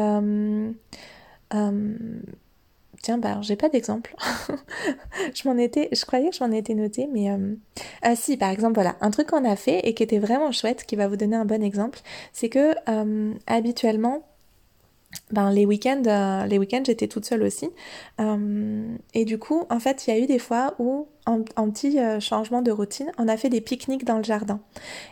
Tiens, 3.02 3.18
bah, 3.18 3.38
j'ai 3.42 3.56
pas 3.56 3.68
d'exemple. 3.68 4.16
je 5.34 5.48
m'en 5.48 5.56
étais, 5.56 5.88
je 5.92 6.04
croyais 6.04 6.30
que 6.30 6.36
je 6.36 6.42
m'en 6.42 6.50
étais 6.50 6.74
noté, 6.74 7.08
mais 7.12 7.30
euh... 7.30 7.54
ah 8.02 8.16
si, 8.16 8.36
par 8.36 8.50
exemple, 8.50 8.74
voilà, 8.74 8.96
un 9.00 9.10
truc 9.10 9.28
qu'on 9.28 9.44
a 9.44 9.56
fait 9.56 9.80
et 9.86 9.94
qui 9.94 10.02
était 10.02 10.18
vraiment 10.18 10.52
chouette, 10.52 10.84
qui 10.84 10.96
va 10.96 11.08
vous 11.08 11.16
donner 11.16 11.36
un 11.36 11.44
bon 11.44 11.62
exemple, 11.62 12.00
c'est 12.32 12.48
que 12.48 12.74
euh, 12.88 13.34
habituellement, 13.46 14.26
ben, 15.30 15.50
les 15.50 15.66
week-ends, 15.66 16.02
euh, 16.06 16.46
les 16.46 16.58
week-ends, 16.58 16.82
j'étais 16.84 17.06
toute 17.06 17.24
seule 17.26 17.42
aussi, 17.42 17.70
euh, 18.20 18.96
et 19.14 19.24
du 19.24 19.38
coup, 19.38 19.64
en 19.70 19.78
fait, 19.78 20.06
il 20.06 20.14
y 20.14 20.16
a 20.16 20.20
eu 20.20 20.26
des 20.26 20.38
fois 20.38 20.74
où 20.78 21.06
petit 21.70 21.98
euh, 21.98 22.20
changement 22.20 22.62
de 22.62 22.70
routine, 22.70 23.10
on 23.18 23.28
a 23.28 23.36
fait 23.36 23.48
des 23.48 23.60
pique-niques 23.60 24.04
dans 24.04 24.18
le 24.18 24.22
jardin. 24.22 24.60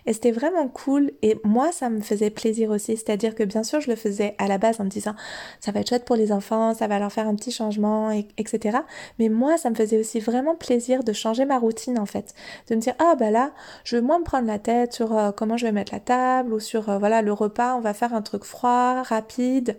Et 0.07 0.13
c'était 0.13 0.31
vraiment 0.31 0.69
cool. 0.69 1.13
Et 1.23 1.39
moi, 1.45 1.73
ça 1.73 1.91
me 1.91 2.01
faisait 2.01 2.31
plaisir 2.31 2.71
aussi. 2.71 2.97
C'est-à-dire 2.97 3.35
que 3.35 3.43
bien 3.43 3.63
sûr, 3.65 3.81
je 3.81 3.91
le 3.91 3.97
faisais 3.97 4.35
à 4.39 4.47
la 4.47 4.59
base 4.59 4.81
en 4.81 4.85
me 4.85 4.89
disant, 4.89 5.15
ça 5.61 5.73
va 5.73 5.81
être 5.81 5.89
chouette 5.89 6.05
pour 6.05 6.17
les 6.17 6.33
enfants, 6.33 6.75
ça 6.75 6.87
va 6.87 6.99
leur 6.99 7.13
faire 7.13 7.27
un 7.27 7.35
petit 7.35 7.51
changement, 7.51 8.11
etc. 8.39 8.79
Mais 9.19 9.29
moi, 9.29 9.57
ça 9.57 9.71
me 9.71 9.75
faisait 9.75 9.99
aussi 9.99 10.21
vraiment 10.21 10.55
plaisir 10.55 11.03
de 11.03 11.13
changer 11.13 11.45
ma 11.45 11.59
routine, 11.59 11.99
en 11.99 12.07
fait. 12.07 12.35
De 12.71 12.77
me 12.77 12.81
dire, 12.81 12.95
ah 12.99 13.17
bah 13.19 13.31
là, 13.31 13.53
je 13.85 13.97
veux 13.97 14.03
moins 14.03 14.21
me 14.21 14.25
prendre 14.25 14.47
la 14.47 14.59
tête 14.59 14.93
sur 14.93 15.17
euh, 15.17 15.33
comment 15.33 15.57
je 15.57 15.67
vais 15.67 15.73
mettre 15.73 15.93
la 15.93 16.01
table 16.01 16.55
ou 16.55 16.61
sur, 16.61 16.89
euh, 16.89 16.99
voilà, 16.99 17.23
le 17.23 17.33
repas. 17.33 17.75
On 17.75 17.81
va 17.81 17.95
faire 17.95 18.15
un 18.15 18.23
truc 18.23 18.45
froid, 18.45 19.03
rapide. 19.03 19.79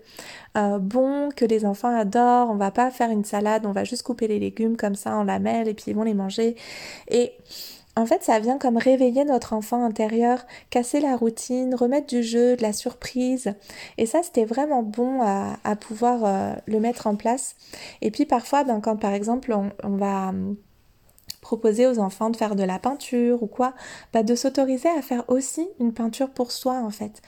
Bon, 0.79 1.31
que 1.35 1.43
les 1.43 1.65
enfants 1.65 1.93
adorent. 1.93 2.49
On 2.49 2.55
va 2.55 2.71
pas 2.71 2.89
faire 2.89 3.09
une 3.09 3.25
salade, 3.25 3.65
on 3.65 3.73
va 3.73 3.83
juste 3.83 4.03
couper 4.03 4.29
les 4.29 4.39
légumes 4.39 4.77
comme 4.77 4.95
ça 4.95 5.13
en 5.17 5.25
lamelles 5.25 5.67
et 5.67 5.73
puis 5.73 5.85
ils 5.87 5.93
vont 5.93 6.03
les 6.03 6.13
manger. 6.13 6.24
Et 7.09 7.33
en 7.97 8.05
fait, 8.05 8.23
ça 8.23 8.39
vient 8.39 8.57
comme 8.57 8.77
réveiller 8.77 9.23
notre 9.23 9.53
enfant 9.53 9.83
intérieur, 9.83 10.45
casser 10.69 10.99
la 10.99 11.15
routine, 11.15 11.73
remettre 11.75 12.07
du 12.07 12.23
jeu, 12.23 12.57
de 12.57 12.61
la 12.61 12.73
surprise. 12.73 13.53
Et 13.97 14.05
ça, 14.05 14.21
c'était 14.21 14.43
vraiment 14.43 14.83
bon 14.83 15.21
à, 15.21 15.75
pouvoir 15.77 16.25
euh, 16.25 16.53
le 16.65 16.79
mettre 16.79 17.07
en 17.07 17.15
place. 17.15 17.55
Et 18.01 18.11
puis 18.11 18.25
parfois, 18.25 18.65
ben, 18.65 18.81
quand 18.81 18.97
par 18.97 19.13
exemple, 19.13 19.55
on, 19.83 19.95
va 19.95 20.29
hum, 20.29 20.57
proposer 21.39 21.87
aux 21.87 21.99
enfants 21.99 22.29
de 22.29 22.35
faire 22.35 22.55
de 22.55 22.63
la 22.63 22.79
peinture 22.79 23.41
ou 23.43 23.47
quoi, 23.47 23.73
bah 24.11 24.23
de 24.23 24.35
s'autoriser 24.35 24.89
à 24.89 25.01
faire 25.01 25.23
aussi 25.29 25.69
une 25.79 25.93
peinture 25.93 26.31
pour 26.31 26.51
soi 26.51 26.81
en 26.81 26.89
fait. 26.89 27.21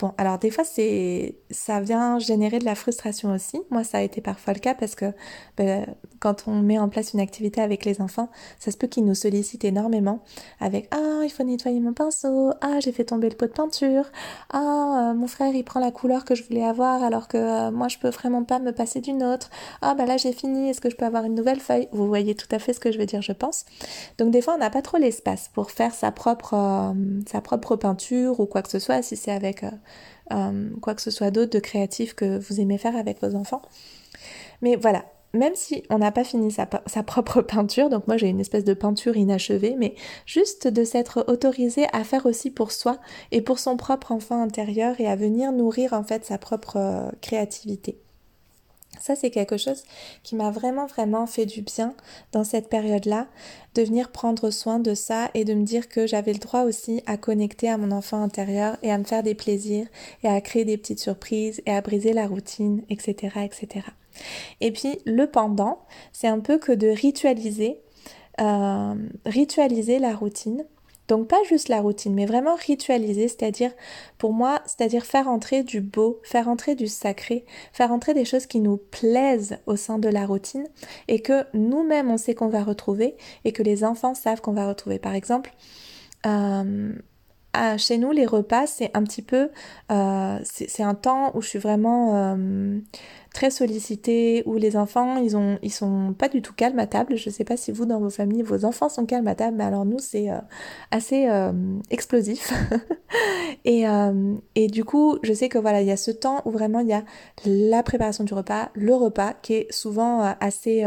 Bon, 0.00 0.14
alors 0.16 0.38
des 0.38 0.50
fois, 0.50 0.64
c'est, 0.64 1.36
ça 1.50 1.78
vient 1.80 2.18
générer 2.18 2.58
de 2.58 2.64
la 2.64 2.74
frustration 2.74 3.34
aussi. 3.34 3.60
Moi, 3.70 3.84
ça 3.84 3.98
a 3.98 4.00
été 4.00 4.22
parfois 4.22 4.54
le 4.54 4.58
cas 4.58 4.72
parce 4.74 4.94
que 4.94 5.12
ben, 5.58 5.94
quand 6.20 6.44
on 6.46 6.62
met 6.62 6.78
en 6.78 6.88
place 6.88 7.12
une 7.12 7.20
activité 7.20 7.60
avec 7.60 7.84
les 7.84 8.00
enfants, 8.00 8.30
ça 8.58 8.70
se 8.70 8.78
peut 8.78 8.86
qu'ils 8.86 9.04
nous 9.04 9.14
sollicitent 9.14 9.64
énormément 9.64 10.24
avec 10.58 10.88
Ah, 10.90 11.20
il 11.22 11.28
faut 11.28 11.42
nettoyer 11.44 11.80
mon 11.80 11.92
pinceau. 11.92 12.50
Ah, 12.62 12.80
j'ai 12.80 12.92
fait 12.92 13.04
tomber 13.04 13.28
le 13.28 13.36
pot 13.36 13.44
de 13.44 13.52
peinture. 13.52 14.06
Ah, 14.50 15.10
euh, 15.10 15.14
mon 15.14 15.26
frère, 15.26 15.54
il 15.54 15.64
prend 15.64 15.80
la 15.80 15.90
couleur 15.90 16.24
que 16.24 16.34
je 16.34 16.44
voulais 16.44 16.64
avoir 16.64 17.02
alors 17.02 17.28
que 17.28 17.36
euh, 17.36 17.70
moi, 17.70 17.88
je 17.88 17.98
peux 17.98 18.08
vraiment 18.08 18.42
pas 18.44 18.58
me 18.58 18.72
passer 18.72 19.02
d'une 19.02 19.22
autre. 19.22 19.50
Ah, 19.82 19.94
bah 19.94 20.06
là, 20.06 20.16
j'ai 20.16 20.32
fini. 20.32 20.70
Est-ce 20.70 20.80
que 20.80 20.88
je 20.88 20.96
peux 20.96 21.04
avoir 21.04 21.24
une 21.24 21.34
nouvelle 21.34 21.60
feuille? 21.60 21.88
Vous 21.92 22.06
voyez 22.06 22.34
tout 22.34 22.48
à 22.52 22.58
fait 22.58 22.72
ce 22.72 22.80
que 22.80 22.90
je 22.90 22.98
veux 22.98 23.06
dire, 23.06 23.20
je 23.20 23.32
pense. 23.32 23.66
Donc, 24.16 24.30
des 24.30 24.40
fois, 24.40 24.54
on 24.54 24.58
n'a 24.58 24.70
pas 24.70 24.80
trop 24.80 24.96
l'espace 24.96 25.50
pour 25.52 25.70
faire 25.70 25.92
sa 25.94 26.10
propre, 26.10 26.54
euh, 26.54 26.94
sa 27.30 27.42
propre 27.42 27.76
peinture 27.76 28.40
ou 28.40 28.46
quoi 28.46 28.62
que 28.62 28.70
ce 28.70 28.78
soit, 28.78 29.02
si 29.02 29.16
c'est 29.16 29.32
avec 29.32 29.62
euh, 30.32 30.70
quoi 30.80 30.94
que 30.94 31.02
ce 31.02 31.10
soit 31.10 31.30
d'autre 31.30 31.52
de 31.52 31.58
créatif 31.58 32.14
que 32.14 32.38
vous 32.38 32.60
aimez 32.60 32.78
faire 32.78 32.96
avec 32.96 33.20
vos 33.22 33.34
enfants. 33.34 33.62
Mais 34.62 34.76
voilà, 34.76 35.04
même 35.32 35.54
si 35.54 35.84
on 35.90 35.98
n'a 35.98 36.10
pas 36.10 36.24
fini 36.24 36.50
sa, 36.50 36.66
propre 36.66 37.42
peinture, 37.42 37.88
donc 37.88 38.06
moi 38.06 38.16
j'ai 38.16 38.28
une 38.28 38.40
espèce 38.40 38.64
de 38.64 38.74
peinture 38.74 39.16
inachevée, 39.16 39.76
mais 39.78 39.94
juste 40.26 40.66
de 40.66 40.84
s'être 40.84 41.24
autorisé 41.28 41.86
à 41.92 42.04
faire 42.04 42.26
aussi 42.26 42.50
pour 42.50 42.72
soi 42.72 42.98
et 43.30 43.40
pour 43.40 43.58
son 43.58 43.76
propre 43.76 44.12
enfant 44.12 44.42
intérieur 44.42 45.00
et 45.00 45.06
à 45.06 45.16
venir 45.16 45.52
nourrir 45.52 45.92
en 45.92 46.02
fait 46.02 46.24
sa 46.24 46.38
propre 46.38 46.76
euh, 46.76 47.10
créativité. 47.20 47.98
Ça, 49.00 49.16
c'est 49.16 49.30
quelque 49.30 49.56
chose 49.56 49.82
qui 50.22 50.36
m'a 50.36 50.50
vraiment, 50.50 50.86
vraiment 50.86 51.26
fait 51.26 51.46
du 51.46 51.62
bien 51.62 51.94
dans 52.32 52.44
cette 52.44 52.68
période-là, 52.68 53.26
de 53.74 53.82
venir 53.82 54.12
prendre 54.12 54.50
soin 54.50 54.78
de 54.78 54.94
ça 54.94 55.30
et 55.34 55.44
de 55.44 55.54
me 55.54 55.64
dire 55.64 55.88
que 55.88 56.06
j'avais 56.06 56.32
le 56.32 56.38
droit 56.38 56.62
aussi 56.62 57.02
à 57.06 57.16
connecter 57.16 57.68
à 57.68 57.78
mon 57.78 57.90
enfant 57.90 58.22
intérieur 58.22 58.76
et 58.82 58.92
à 58.92 58.98
me 58.98 59.04
faire 59.04 59.22
des 59.22 59.34
plaisirs 59.34 59.86
et 60.22 60.28
à 60.28 60.40
créer 60.40 60.64
des 60.64 60.76
petites 60.76 61.00
surprises 61.00 61.62
et 61.66 61.72
à 61.72 61.80
briser 61.80 62.12
la 62.12 62.26
routine, 62.26 62.82
etc., 62.90 63.38
etc. 63.44 63.86
Et 64.60 64.72
puis, 64.72 64.98
le 65.06 65.26
pendant, 65.26 65.80
c'est 66.12 66.28
un 66.28 66.40
peu 66.40 66.58
que 66.58 66.72
de 66.72 66.88
ritualiser, 66.88 67.80
euh, 68.40 68.94
ritualiser 69.24 69.98
la 69.98 70.14
routine 70.14 70.64
donc 71.10 71.26
pas 71.26 71.42
juste 71.48 71.68
la 71.68 71.80
routine, 71.80 72.14
mais 72.14 72.24
vraiment 72.24 72.54
ritualiser, 72.54 73.26
c'est-à-dire 73.26 73.72
pour 74.16 74.32
moi, 74.32 74.62
c'est-à-dire 74.64 75.04
faire 75.04 75.26
entrer 75.26 75.64
du 75.64 75.80
beau, 75.80 76.20
faire 76.22 76.46
entrer 76.46 76.76
du 76.76 76.86
sacré, 76.86 77.44
faire 77.72 77.90
entrer 77.90 78.14
des 78.14 78.24
choses 78.24 78.46
qui 78.46 78.60
nous 78.60 78.76
plaisent 78.76 79.58
au 79.66 79.74
sein 79.74 79.98
de 79.98 80.08
la 80.08 80.24
routine 80.24 80.68
et 81.08 81.20
que 81.20 81.44
nous-mêmes 81.52 82.12
on 82.12 82.16
sait 82.16 82.36
qu'on 82.36 82.48
va 82.48 82.62
retrouver 82.62 83.16
et 83.44 83.50
que 83.50 83.64
les 83.64 83.82
enfants 83.82 84.14
savent 84.14 84.40
qu'on 84.40 84.52
va 84.52 84.68
retrouver. 84.68 85.00
Par 85.00 85.14
exemple, 85.14 85.52
euh, 86.26 86.92
chez 87.78 87.98
nous, 87.98 88.12
les 88.12 88.26
repas, 88.26 88.66
c'est 88.66 88.90
un 88.94 89.02
petit 89.02 89.22
peu, 89.22 89.50
euh, 89.90 90.38
c'est 90.44 90.82
un 90.82 90.94
temps 90.94 91.32
où 91.34 91.42
je 91.42 91.48
suis 91.48 91.58
vraiment 91.58 92.14
euh, 92.14 92.78
très 93.34 93.50
sollicitée, 93.50 94.42
où 94.46 94.54
les 94.54 94.76
enfants, 94.76 95.16
ils 95.16 95.36
ont, 95.36 95.58
ils 95.62 95.72
sont 95.72 96.14
pas 96.16 96.28
du 96.28 96.42
tout 96.42 96.54
calmes 96.54 96.78
à 96.78 96.86
table. 96.86 97.16
Je 97.16 97.28
sais 97.28 97.44
pas 97.44 97.56
si 97.56 97.72
vous, 97.72 97.86
dans 97.86 97.98
vos 97.98 98.10
familles, 98.10 98.42
vos 98.42 98.64
enfants 98.64 98.88
sont 98.88 99.04
calmes 99.04 99.26
à 99.26 99.34
table, 99.34 99.56
mais 99.56 99.64
alors 99.64 99.84
nous, 99.84 99.98
c'est 99.98 100.30
euh, 100.30 100.38
assez 100.90 101.28
explosif. 101.90 102.52
et, 103.64 103.84
et 104.54 104.66
du 104.68 104.84
coup, 104.84 105.18
je 105.22 105.32
sais 105.32 105.48
que 105.48 105.58
voilà, 105.58 105.80
il 105.82 105.88
y 105.88 105.92
a 105.92 105.96
ce 105.96 106.12
temps 106.12 106.42
où 106.44 106.50
vraiment 106.50 106.80
il 106.80 106.88
y 106.88 106.94
a 106.94 107.04
la 107.44 107.82
préparation 107.82 108.24
du 108.24 108.34
repas, 108.34 108.70
le 108.74 108.94
repas, 108.94 109.34
qui 109.42 109.54
est 109.54 109.72
souvent 109.72 110.34
assez, 110.40 110.84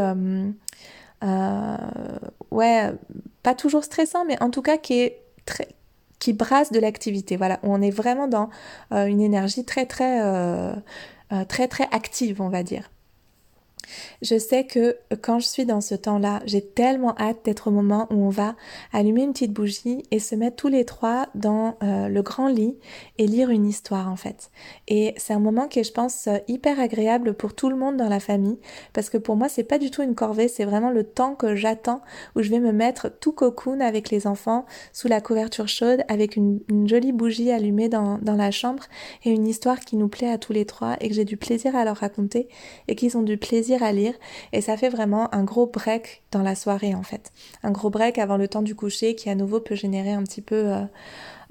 ouais, 2.50 2.92
pas 3.42 3.54
toujours 3.54 3.84
stressant, 3.84 4.24
mais 4.24 4.42
en 4.42 4.50
tout 4.50 4.62
cas 4.62 4.78
qui 4.78 5.00
est 5.00 5.20
très 5.44 5.68
qui 6.18 6.32
brasse 6.32 6.72
de 6.72 6.80
l'activité. 6.80 7.36
Voilà, 7.36 7.58
on 7.62 7.82
est 7.82 7.90
vraiment 7.90 8.28
dans 8.28 8.50
euh, 8.92 9.06
une 9.06 9.20
énergie 9.20 9.64
très 9.64 9.86
très 9.86 10.22
euh, 10.22 10.74
euh, 11.32 11.44
très 11.44 11.68
très 11.68 11.88
active, 11.90 12.40
on 12.40 12.48
va 12.48 12.62
dire. 12.62 12.90
Je 14.22 14.38
sais 14.38 14.64
que 14.64 14.96
quand 15.22 15.38
je 15.38 15.46
suis 15.46 15.66
dans 15.66 15.80
ce 15.80 15.94
temps-là, 15.94 16.40
j'ai 16.46 16.62
tellement 16.62 17.14
hâte 17.18 17.44
d'être 17.44 17.68
au 17.68 17.70
moment 17.70 18.06
où 18.10 18.14
on 18.14 18.28
va 18.28 18.56
allumer 18.92 19.22
une 19.22 19.32
petite 19.32 19.52
bougie 19.52 20.02
et 20.10 20.18
se 20.18 20.34
mettre 20.34 20.56
tous 20.56 20.68
les 20.68 20.84
trois 20.84 21.28
dans 21.34 21.76
euh, 21.82 22.08
le 22.08 22.22
grand 22.22 22.48
lit 22.48 22.76
et 23.18 23.26
lire 23.26 23.50
une 23.50 23.66
histoire 23.66 24.08
en 24.08 24.16
fait. 24.16 24.50
Et 24.88 25.14
c'est 25.16 25.32
un 25.32 25.38
moment 25.38 25.68
qui 25.68 25.80
est, 25.80 25.84
je 25.84 25.92
pense, 25.92 26.28
hyper 26.48 26.80
agréable 26.80 27.34
pour 27.34 27.54
tout 27.54 27.68
le 27.68 27.76
monde 27.76 27.96
dans 27.96 28.08
la 28.08 28.20
famille 28.20 28.58
parce 28.92 29.10
que 29.10 29.18
pour 29.18 29.36
moi, 29.36 29.48
c'est 29.48 29.64
pas 29.64 29.78
du 29.78 29.90
tout 29.90 30.02
une 30.02 30.14
corvée, 30.14 30.48
c'est 30.48 30.64
vraiment 30.64 30.90
le 30.90 31.04
temps 31.04 31.34
que 31.34 31.54
j'attends 31.54 32.02
où 32.36 32.42
je 32.42 32.50
vais 32.50 32.60
me 32.60 32.72
mettre 32.72 33.10
tout 33.20 33.32
cocoon 33.32 33.80
avec 33.80 34.10
les 34.10 34.26
enfants 34.26 34.66
sous 34.92 35.08
la 35.08 35.20
couverture 35.20 35.68
chaude 35.68 36.02
avec 36.08 36.36
une, 36.36 36.60
jolie 36.86 37.12
bougie 37.12 37.50
allumée 37.50 37.88
dans, 37.88 38.18
dans 38.18 38.36
la 38.36 38.50
chambre 38.50 38.84
et 39.24 39.30
une 39.30 39.46
histoire 39.46 39.80
qui 39.80 39.96
nous 39.96 40.08
plaît 40.08 40.30
à 40.30 40.38
tous 40.38 40.52
les 40.52 40.66
trois 40.66 40.96
et 41.00 41.08
que 41.08 41.14
j'ai 41.14 41.24
du 41.24 41.36
plaisir 41.36 41.74
à 41.76 41.84
leur 41.84 41.96
raconter 41.96 42.48
et 42.88 42.94
qu'ils 42.94 43.16
ont 43.16 43.22
du 43.22 43.38
plaisir 43.38 43.73
à 43.82 43.92
lire 43.92 44.14
et 44.52 44.60
ça 44.60 44.76
fait 44.76 44.88
vraiment 44.88 45.32
un 45.34 45.44
gros 45.44 45.66
break 45.66 46.22
dans 46.30 46.42
la 46.42 46.54
soirée 46.54 46.94
en 46.94 47.02
fait. 47.02 47.32
Un 47.62 47.70
gros 47.70 47.90
break 47.90 48.18
avant 48.18 48.36
le 48.36 48.48
temps 48.48 48.62
du 48.62 48.74
coucher 48.74 49.14
qui 49.14 49.30
à 49.30 49.34
nouveau 49.34 49.60
peut 49.60 49.74
générer 49.74 50.12
un 50.12 50.22
petit 50.22 50.42
peu 50.42 50.72
euh, 50.72 50.84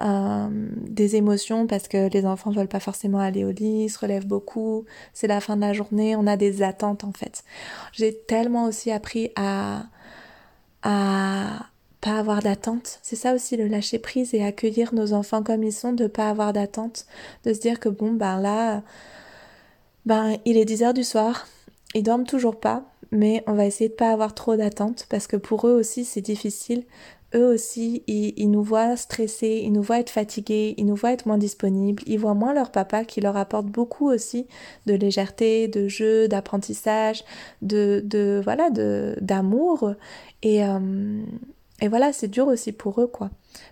euh, 0.02 0.48
des 0.88 1.16
émotions 1.16 1.68
parce 1.68 1.88
que 1.88 2.10
les 2.10 2.26
enfants 2.26 2.52
ne 2.52 2.56
veulent 2.56 2.68
pas 2.68 2.80
forcément 2.80 3.20
aller 3.20 3.44
au 3.44 3.52
lit, 3.52 3.90
se 3.90 4.00
relèvent 4.00 4.28
beaucoup, 4.28 4.86
c'est 5.14 5.28
la 5.28 5.40
fin 5.40 5.56
de 5.56 5.62
la 5.62 5.74
journée, 5.74 6.16
on 6.16 6.28
a 6.28 6.38
des 6.38 6.64
attentes 6.64 7.04
en 7.04 7.12
fait. 7.12 7.44
J'ai 7.92 8.16
tellement 8.16 8.66
aussi 8.66 8.92
appris 8.92 9.32
à 9.36 9.84
à 10.84 11.68
pas 12.02 12.20
avoir 12.20 12.42
d'attente. 12.42 13.00
C'est 13.02 13.16
ça 13.16 13.34
aussi 13.34 13.56
le 13.56 13.68
lâcher 13.68 13.98
prise 13.98 14.34
et 14.34 14.44
accueillir 14.44 14.94
nos 14.94 15.14
enfants 15.14 15.42
comme 15.42 15.64
ils 15.64 15.72
sont, 15.72 15.94
de 15.94 16.08
pas 16.08 16.30
avoir 16.30 16.52
d'attente, 16.52 17.06
de 17.46 17.54
se 17.54 17.60
dire 17.60 17.80
que 17.80 17.88
bon 17.88 18.12
ben 18.12 18.42
là 18.42 18.84
ben 20.06 20.36
il 20.44 20.58
est 20.58 20.66
10 20.66 20.84
heures 20.84 20.94
du 20.94 21.04
soir, 21.06 21.48
ils 21.94 22.04
dorment 22.04 22.26
toujours 22.26 22.60
pas, 22.60 22.84
mais 23.12 23.44
on 23.48 23.54
va 23.54 23.66
essayer 23.66 23.90
de 23.90 23.96
pas 23.96 24.12
avoir 24.12 24.34
trop 24.34 24.56
d'attentes 24.56 25.06
parce 25.10 25.28
que 25.28 25.38
pour 25.38 25.68
eux 25.68 25.74
aussi 25.74 26.06
c'est 26.06 26.22
difficile. 26.22 26.84
Eux 27.36 27.48
aussi, 27.48 28.04
ils, 28.06 28.52
nous 28.52 28.62
voient 28.62 28.96
stressés, 28.96 29.62
ils 29.64 29.72
nous 29.72 29.82
voient 29.82 30.00
être 30.00 30.12
fatigués, 30.12 30.76
ils 30.78 30.86
nous 30.86 30.96
voient 30.96 31.14
être 31.14 31.26
moins 31.26 31.40
disponibles, 31.40 32.04
ils 32.06 32.20
voient 32.20 32.36
moins 32.36 32.54
leur 32.54 32.72
papa 32.72 33.06
qui 33.06 33.22
leur 33.22 33.38
apporte 33.38 33.66
beaucoup 33.66 34.08
aussi 34.08 34.46
de 34.86 34.94
légèreté, 34.94 35.68
de 35.68 35.88
jeu, 35.88 36.28
d'apprentissage, 36.28 37.24
de, 37.64 38.40
voilà, 38.44 38.70
de 38.70 39.16
d'amour 39.20 39.96
et 40.44 40.64
euh, 40.64 41.24
et 41.82 41.88
voilà, 41.88 42.14
c'est 42.14 42.30
dur 42.30 42.48
aussi 42.48 42.72
pour 42.72 43.02
eux, 43.02 43.08
quoi. 43.08 43.30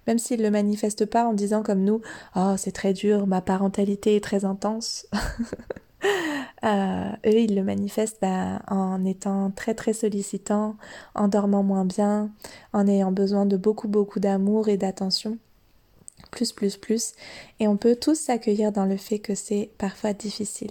Même 0.07 0.17
s'ils 0.17 0.41
le 0.41 0.51
manifestent 0.51 1.05
pas 1.05 1.25
en 1.25 1.33
disant 1.33 1.63
comme 1.63 1.83
nous, 1.83 2.01
oh, 2.35 2.55
c'est 2.57 2.73
très 2.73 2.93
dur, 2.93 3.27
ma 3.27 3.41
parentalité 3.41 4.15
est 4.15 4.23
très 4.23 4.43
intense. 4.43 5.07
Euh, 6.63 7.09
eux, 7.25 7.39
ils 7.39 7.55
le 7.55 7.63
manifestent 7.63 8.19
bah, 8.21 8.61
en 8.67 9.03
étant 9.03 9.49
très 9.49 9.73
très 9.73 9.93
sollicitants, 9.93 10.75
en 11.15 11.27
dormant 11.27 11.63
moins 11.63 11.85
bien, 11.85 12.29
en 12.71 12.87
ayant 12.87 13.11
besoin 13.11 13.47
de 13.47 13.57
beaucoup 13.57 13.87
beaucoup 13.87 14.19
d'amour 14.19 14.69
et 14.69 14.77
d'attention. 14.77 15.39
Plus, 16.29 16.51
plus, 16.51 16.77
plus. 16.77 17.13
Et 17.59 17.67
on 17.67 17.77
peut 17.77 17.95
tous 17.95 18.13
s'accueillir 18.13 18.71
dans 18.71 18.85
le 18.85 18.97
fait 18.97 19.17
que 19.17 19.33
c'est 19.33 19.71
parfois 19.79 20.13
difficile. 20.13 20.69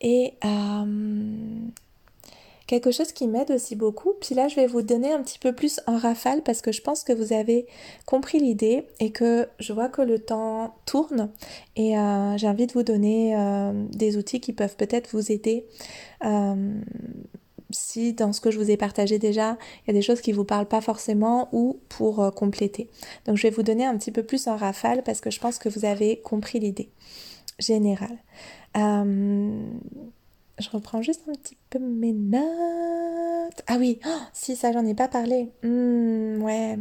Et 0.00 0.32
euh, 0.42 1.68
Quelque 2.70 2.92
chose 2.92 3.10
qui 3.10 3.26
m'aide 3.26 3.50
aussi 3.50 3.74
beaucoup, 3.74 4.12
puis 4.20 4.36
là 4.36 4.46
je 4.46 4.54
vais 4.54 4.68
vous 4.68 4.82
donner 4.82 5.12
un 5.12 5.20
petit 5.24 5.40
peu 5.40 5.52
plus 5.52 5.80
en 5.88 5.98
rafale 5.98 6.40
parce 6.44 6.62
que 6.62 6.70
je 6.70 6.80
pense 6.80 7.02
que 7.02 7.12
vous 7.12 7.32
avez 7.32 7.66
compris 8.06 8.38
l'idée 8.38 8.86
et 9.00 9.10
que 9.10 9.48
je 9.58 9.72
vois 9.72 9.88
que 9.88 10.02
le 10.02 10.20
temps 10.20 10.76
tourne 10.86 11.32
et 11.74 11.98
euh, 11.98 12.36
j'ai 12.36 12.46
envie 12.46 12.68
de 12.68 12.72
vous 12.72 12.84
donner 12.84 13.36
euh, 13.36 13.72
des 13.90 14.16
outils 14.16 14.38
qui 14.38 14.52
peuvent 14.52 14.76
peut-être 14.76 15.10
vous 15.10 15.32
aider. 15.32 15.66
Euh, 16.24 16.80
si 17.70 18.12
dans 18.12 18.32
ce 18.32 18.40
que 18.40 18.52
je 18.52 18.58
vous 18.60 18.70
ai 18.70 18.76
partagé 18.76 19.18
déjà, 19.18 19.58
il 19.82 19.88
y 19.88 19.90
a 19.90 19.94
des 19.94 20.02
choses 20.02 20.20
qui 20.20 20.30
ne 20.30 20.36
vous 20.36 20.44
parlent 20.44 20.68
pas 20.68 20.80
forcément 20.80 21.48
ou 21.50 21.80
pour 21.88 22.32
compléter. 22.36 22.88
Donc 23.26 23.36
je 23.36 23.42
vais 23.42 23.50
vous 23.50 23.64
donner 23.64 23.84
un 23.84 23.96
petit 23.96 24.12
peu 24.12 24.22
plus 24.22 24.46
en 24.46 24.56
rafale 24.56 25.02
parce 25.02 25.20
que 25.20 25.32
je 25.32 25.40
pense 25.40 25.58
que 25.58 25.68
vous 25.68 25.84
avez 25.84 26.20
compris 26.20 26.60
l'idée 26.60 26.90
générale. 27.58 28.18
Je 30.60 30.70
reprends 30.70 31.02
juste 31.02 31.22
un 31.28 31.32
petit 31.32 31.56
peu 31.70 31.78
mes 31.78 32.12
notes. 32.12 32.44
Ah 33.66 33.76
oui, 33.78 33.98
oh, 34.06 34.18
si 34.32 34.56
ça 34.56 34.72
j'en 34.72 34.84
ai 34.84 34.94
pas 34.94 35.08
parlé. 35.08 35.50
Hmm, 35.62 36.42
ouais. 36.42 36.78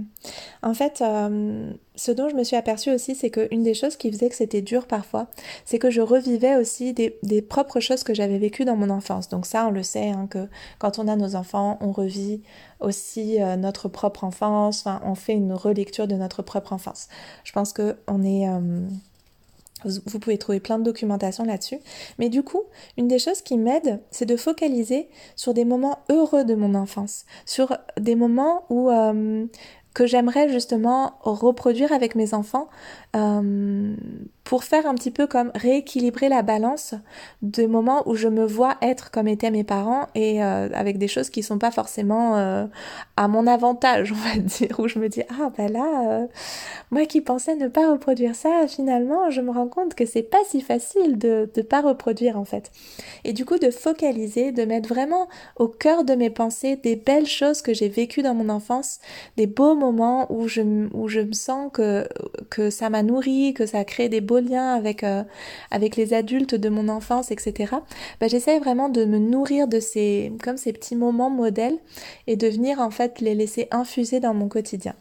En 0.61 0.73
fait, 0.73 1.01
euh, 1.01 1.71
ce 1.95 2.11
dont 2.11 2.29
je 2.29 2.35
me 2.35 2.43
suis 2.43 2.55
aperçue 2.55 2.91
aussi, 2.91 3.15
c'est 3.15 3.29
qu'une 3.29 3.63
des 3.63 3.73
choses 3.73 3.95
qui 3.95 4.11
faisait 4.11 4.29
que 4.29 4.35
c'était 4.35 4.61
dur 4.61 4.85
parfois, 4.85 5.27
c'est 5.65 5.79
que 5.79 5.89
je 5.89 6.01
revivais 6.01 6.55
aussi 6.57 6.93
des, 6.93 7.41
propres 7.41 7.79
choses 7.79 8.03
que 8.03 8.13
j'avais 8.13 8.37
vécues 8.37 8.65
dans 8.65 8.75
mon 8.75 8.89
enfance. 8.89 9.29
Donc 9.29 9.45
ça, 9.45 9.65
on 9.67 9.71
le 9.71 9.83
sait, 9.83 10.09
hein, 10.09 10.27
que 10.29 10.47
quand 10.77 10.99
on 10.99 11.07
a 11.07 11.15
nos 11.15 11.35
enfants, 11.35 11.77
on 11.81 11.91
revit 11.91 12.41
aussi 12.79 13.41
euh, 13.41 13.55
notre 13.55 13.87
propre 13.87 14.23
enfance. 14.23 14.81
Enfin, 14.81 15.01
on 15.05 15.15
fait 15.15 15.33
une 15.33 15.53
relecture 15.53 16.07
de 16.07 16.15
notre 16.15 16.41
propre 16.43 16.73
enfance. 16.73 17.07
Je 17.43 17.51
pense 17.51 17.73
que 17.73 17.97
on 18.07 18.23
est 18.23 18.47
euh, 18.47 18.87
vous 19.85 20.19
pouvez 20.19 20.37
trouver 20.37 20.59
plein 20.59 20.79
de 20.79 20.83
documentation 20.83 21.43
là-dessus. 21.45 21.79
Mais 22.17 22.29
du 22.29 22.43
coup, 22.43 22.63
une 22.97 23.07
des 23.07 23.19
choses 23.19 23.41
qui 23.41 23.57
m'aide, 23.57 24.01
c'est 24.11 24.25
de 24.25 24.35
focaliser 24.35 25.09
sur 25.35 25.53
des 25.53 25.65
moments 25.65 25.99
heureux 26.09 26.43
de 26.43 26.55
mon 26.55 26.75
enfance, 26.75 27.25
sur 27.45 27.77
des 27.99 28.15
moments 28.15 28.65
où 28.69 28.89
euh, 28.89 29.45
que 29.93 30.05
j'aimerais 30.05 30.49
justement 30.49 31.13
reproduire 31.21 31.91
avec 31.91 32.15
mes 32.15 32.33
enfants 32.33 32.69
euh, 33.15 33.95
pour 34.43 34.63
faire 34.63 34.85
un 34.85 34.93
petit 34.95 35.09
peu 35.09 35.25
comme 35.25 35.51
rééquilibrer 35.55 36.29
la 36.29 36.43
balance 36.43 36.93
de 37.41 37.65
moments 37.65 38.07
où 38.07 38.15
je 38.15 38.27
me 38.27 38.45
vois 38.45 38.77
être 38.81 39.09
comme 39.09 39.27
étaient 39.27 39.49
mes 39.49 39.63
parents 39.63 40.07
et 40.13 40.43
euh, 40.43 40.69
avec 40.73 40.97
des 40.97 41.07
choses 41.07 41.29
qui 41.29 41.41
sont 41.41 41.57
pas 41.57 41.71
forcément 41.71 42.35
euh, 42.37 42.65
à 43.15 43.27
mon 43.27 43.47
avantage, 43.47 44.11
on 44.13 44.15
va 44.15 44.35
dire, 44.39 44.79
où 44.79 44.87
je 44.87 44.99
me 44.99 45.09
dis 45.09 45.23
ah 45.29 45.51
bah 45.57 45.67
là, 45.67 46.27
moi 46.91 47.05
qui 47.05 47.21
pensais 47.21 47.55
ne 47.55 47.67
pas 47.67 47.91
reproduire 47.91 48.35
ça, 48.35 48.67
finalement 48.67 49.29
je 49.29 49.41
me 49.41 49.51
rends 49.51 49.67
compte 49.67 49.95
que 49.95 50.05
c'est 50.05 50.23
pas 50.23 50.43
si 50.47 50.61
facile 50.61 51.17
de 51.17 51.49
ne 51.55 51.61
pas 51.61 51.81
reproduire 51.81 52.37
en 52.37 52.45
fait. 52.45 52.71
Et 53.23 53.33
du 53.33 53.45
coup 53.45 53.57
de 53.57 53.71
focaliser, 53.71 54.51
de 54.51 54.65
mettre 54.65 54.89
vraiment 54.89 55.27
au 55.57 55.67
cœur 55.67 56.03
de 56.03 56.13
mes 56.13 56.29
pensées 56.29 56.75
des 56.75 56.95
belles 56.95 57.27
choses 57.27 57.61
que 57.61 57.73
j'ai 57.73 57.89
vécues 57.89 58.21
dans 58.21 58.35
mon 58.35 58.49
enfance, 58.49 58.99
des 59.37 59.47
beaux 59.47 59.75
moments 59.75 60.31
où 60.31 60.47
je, 60.47 60.61
où 60.93 61.07
je 61.07 61.21
me 61.21 61.33
sens 61.33 61.71
que, 61.73 62.07
que 62.49 62.69
ça 62.69 62.89
m'a 62.89 62.98
nourri, 63.03 63.53
que 63.53 63.65
ça 63.65 63.79
a 63.79 63.83
créé 63.83 64.09
des 64.09 64.21
beaux 64.21 64.39
lien 64.39 64.73
avec, 64.73 65.03
euh, 65.03 65.23
avec 65.71 65.95
les 65.95 66.13
adultes 66.13 66.55
de 66.55 66.69
mon 66.69 66.89
enfance, 66.89 67.31
etc., 67.31 67.73
bah, 68.19 68.27
j'essaie 68.27 68.59
vraiment 68.59 68.89
de 68.89 69.05
me 69.05 69.19
nourrir 69.19 69.67
de 69.67 69.79
ces, 69.79 70.33
comme 70.43 70.57
ces 70.57 70.73
petits 70.73 70.95
moments 70.95 71.29
modèles 71.29 71.77
et 72.27 72.35
de 72.35 72.47
venir 72.47 72.79
en 72.79 72.91
fait 72.91 73.21
les 73.21 73.35
laisser 73.35 73.67
infuser 73.71 74.19
dans 74.19 74.33
mon 74.33 74.47
quotidien. 74.47 74.95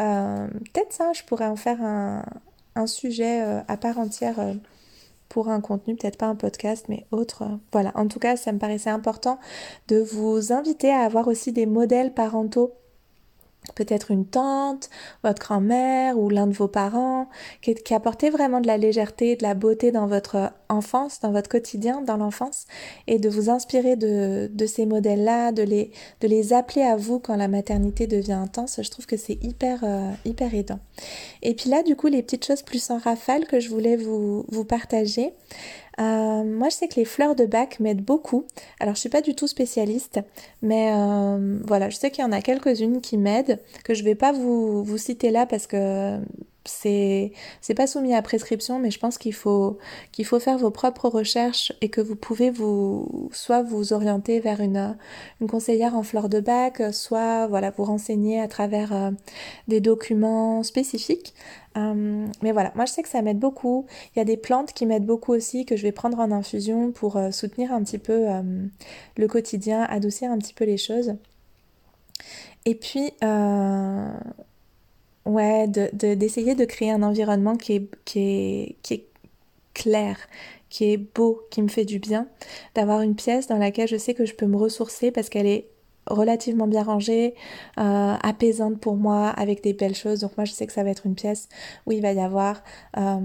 Euh, 0.00 0.46
peut-être 0.72 0.92
ça, 0.92 1.12
je 1.12 1.22
pourrais 1.22 1.46
en 1.46 1.56
faire 1.56 1.82
un, 1.82 2.24
un 2.74 2.86
sujet 2.86 3.42
euh, 3.42 3.60
à 3.68 3.76
part 3.76 3.98
entière 3.98 4.36
pour 5.28 5.48
un 5.48 5.60
contenu, 5.60 5.96
peut-être 5.96 6.18
pas 6.18 6.26
un 6.26 6.36
podcast, 6.36 6.86
mais 6.88 7.06
autre. 7.10 7.44
Voilà, 7.72 7.92
en 7.94 8.06
tout 8.06 8.18
cas, 8.18 8.36
ça 8.36 8.52
me 8.52 8.58
paraissait 8.58 8.90
important 8.90 9.38
de 9.88 9.98
vous 9.98 10.52
inviter 10.52 10.92
à 10.92 11.00
avoir 11.00 11.28
aussi 11.28 11.52
des 11.52 11.66
modèles 11.66 12.14
parentaux 12.14 12.74
peut-être 13.74 14.10
une 14.10 14.26
tante, 14.26 14.90
votre 15.22 15.40
grand-mère 15.40 16.18
ou 16.18 16.28
l'un 16.28 16.46
de 16.46 16.52
vos 16.52 16.68
parents, 16.68 17.28
qui, 17.62 17.74
qui 17.74 17.94
apportait 17.94 18.30
vraiment 18.30 18.60
de 18.60 18.66
la 18.66 18.76
légèreté, 18.76 19.36
de 19.36 19.42
la 19.42 19.54
beauté 19.54 19.92
dans 19.92 20.06
votre 20.06 20.52
enfance, 20.68 21.20
dans 21.20 21.32
votre 21.32 21.48
quotidien, 21.48 22.02
dans 22.02 22.16
l'enfance, 22.16 22.66
et 23.06 23.18
de 23.18 23.28
vous 23.28 23.50
inspirer 23.50 23.96
de, 23.96 24.50
ces 24.66 24.86
modèles-là, 24.86 25.52
de 25.52 25.62
les, 25.62 25.90
de 26.20 26.28
les 26.28 26.52
appeler 26.52 26.82
à 26.82 26.96
vous 26.96 27.18
quand 27.18 27.36
la 27.36 27.48
maternité 27.48 28.06
devient 28.06 28.32
intense, 28.32 28.80
je 28.82 28.90
trouve 28.90 29.06
que 29.06 29.16
c'est 29.16 29.42
hyper, 29.42 29.80
euh, 29.82 30.10
hyper 30.24 30.54
aidant. 30.54 30.80
Et 31.42 31.54
puis 31.54 31.70
là, 31.70 31.82
du 31.82 31.96
coup, 31.96 32.08
les 32.08 32.22
petites 32.22 32.44
choses 32.44 32.62
plus 32.62 32.90
en 32.90 32.98
rafale 32.98 33.46
que 33.46 33.60
je 33.60 33.68
voulais 33.68 33.96
vous, 33.96 34.44
vous 34.48 34.64
partager. 34.64 35.32
Euh, 36.00 36.44
moi, 36.44 36.68
je 36.68 36.74
sais 36.76 36.88
que 36.88 36.96
les 36.96 37.04
fleurs 37.04 37.34
de 37.34 37.46
bac 37.46 37.80
m'aident 37.80 38.04
beaucoup. 38.04 38.46
Alors, 38.80 38.94
je 38.94 39.00
suis 39.00 39.08
pas 39.08 39.20
du 39.20 39.34
tout 39.34 39.46
spécialiste, 39.46 40.20
mais 40.62 40.92
euh, 40.92 41.58
voilà, 41.64 41.90
je 41.90 41.96
sais 41.96 42.10
qu'il 42.10 42.24
y 42.24 42.26
en 42.26 42.32
a 42.32 42.40
quelques-unes 42.40 43.00
qui 43.00 43.16
m'aident, 43.16 43.60
que 43.84 43.94
je 43.94 44.02
vais 44.04 44.14
pas 44.14 44.32
vous, 44.32 44.82
vous 44.82 44.98
citer 44.98 45.30
là 45.30 45.46
parce 45.46 45.66
que 45.66 46.18
c'est 46.64 47.32
c'est 47.60 47.74
pas 47.74 47.86
soumis 47.86 48.14
à 48.14 48.22
prescription 48.22 48.78
mais 48.78 48.90
je 48.90 48.98
pense 48.98 49.18
qu'il 49.18 49.34
faut 49.34 49.78
qu'il 50.12 50.24
faut 50.24 50.40
faire 50.40 50.58
vos 50.58 50.70
propres 50.70 51.08
recherches 51.08 51.72
et 51.80 51.88
que 51.88 52.00
vous 52.00 52.16
pouvez 52.16 52.50
vous 52.50 53.28
soit 53.32 53.62
vous 53.62 53.92
orienter 53.92 54.40
vers 54.40 54.60
une 54.60 54.96
une 55.40 55.46
conseillère 55.46 55.94
en 55.94 56.02
fleurs 56.02 56.28
de 56.28 56.40
bac 56.40 56.82
soit 56.92 57.46
voilà 57.46 57.70
vous 57.70 57.84
renseigner 57.84 58.40
à 58.40 58.48
travers 58.48 58.92
euh, 58.92 59.10
des 59.68 59.80
documents 59.80 60.62
spécifiques. 60.62 61.34
Euh, 61.76 62.26
mais 62.42 62.52
voilà 62.52 62.72
moi 62.76 62.84
je 62.84 62.92
sais 62.92 63.02
que 63.02 63.08
ça 63.08 63.22
m'aide 63.22 63.38
beaucoup. 63.38 63.86
Il 64.14 64.18
y 64.18 64.22
a 64.22 64.24
des 64.24 64.36
plantes 64.36 64.72
qui 64.72 64.86
m'aident 64.86 65.06
beaucoup 65.06 65.32
aussi 65.32 65.66
que 65.66 65.76
je 65.76 65.82
vais 65.82 65.92
prendre 65.92 66.18
en 66.20 66.30
infusion 66.30 66.92
pour 66.92 67.16
euh, 67.16 67.30
soutenir 67.30 67.72
un 67.72 67.82
petit 67.82 67.98
peu 67.98 68.26
le 69.16 69.28
quotidien 69.28 69.82
adoucir 69.82 70.30
un 70.30 70.38
petit 70.38 70.54
peu 70.54 70.64
les 70.64 70.76
choses. 70.78 71.14
Et 72.64 72.74
puis 72.74 73.12
Ouais, 75.26 75.66
d'essayer 75.68 76.54
de, 76.54 76.60
de, 76.60 76.64
créer 76.66 76.90
un 76.90 77.02
environnement 77.02 77.56
qui 77.56 77.74
est, 77.74 77.88
qui 78.04 78.18
est, 78.20 78.76
qui 78.82 78.94
est 78.94 79.06
clair, 79.72 80.18
qui 80.68 80.92
est 80.92 80.98
beau, 80.98 81.42
qui 81.50 81.62
me 81.62 81.68
fait 81.68 81.86
du 81.86 81.98
bien, 81.98 82.28
d'avoir 82.74 83.00
une 83.00 83.14
pièce 83.14 83.46
dans 83.46 83.56
laquelle 83.56 83.88
je 83.88 83.96
sais 83.96 84.14
que 84.14 84.26
je 84.26 84.34
peux 84.34 84.46
me 84.46 84.56
ressourcer 84.56 85.10
parce 85.10 85.30
qu'elle 85.30 85.46
est 85.46 85.68
relativement 86.06 86.66
bien 86.66 86.82
rangée, 86.82 87.34
euh, 87.78 88.14
apaisante 88.22 88.78
pour 88.78 88.96
moi, 88.96 89.28
avec 89.28 89.62
des 89.62 89.72
belles 89.72 89.94
choses. 89.94 90.20
Donc 90.20 90.36
moi 90.36 90.44
je 90.44 90.52
sais 90.52 90.66
que 90.66 90.72
ça 90.72 90.82
va 90.82 90.90
être 90.90 91.06
une 91.06 91.14
pièce 91.14 91.48
où 91.86 91.92
il 91.92 92.02
va 92.02 92.12
y 92.12 92.20
avoir 92.20 92.62
euh, 92.96 93.18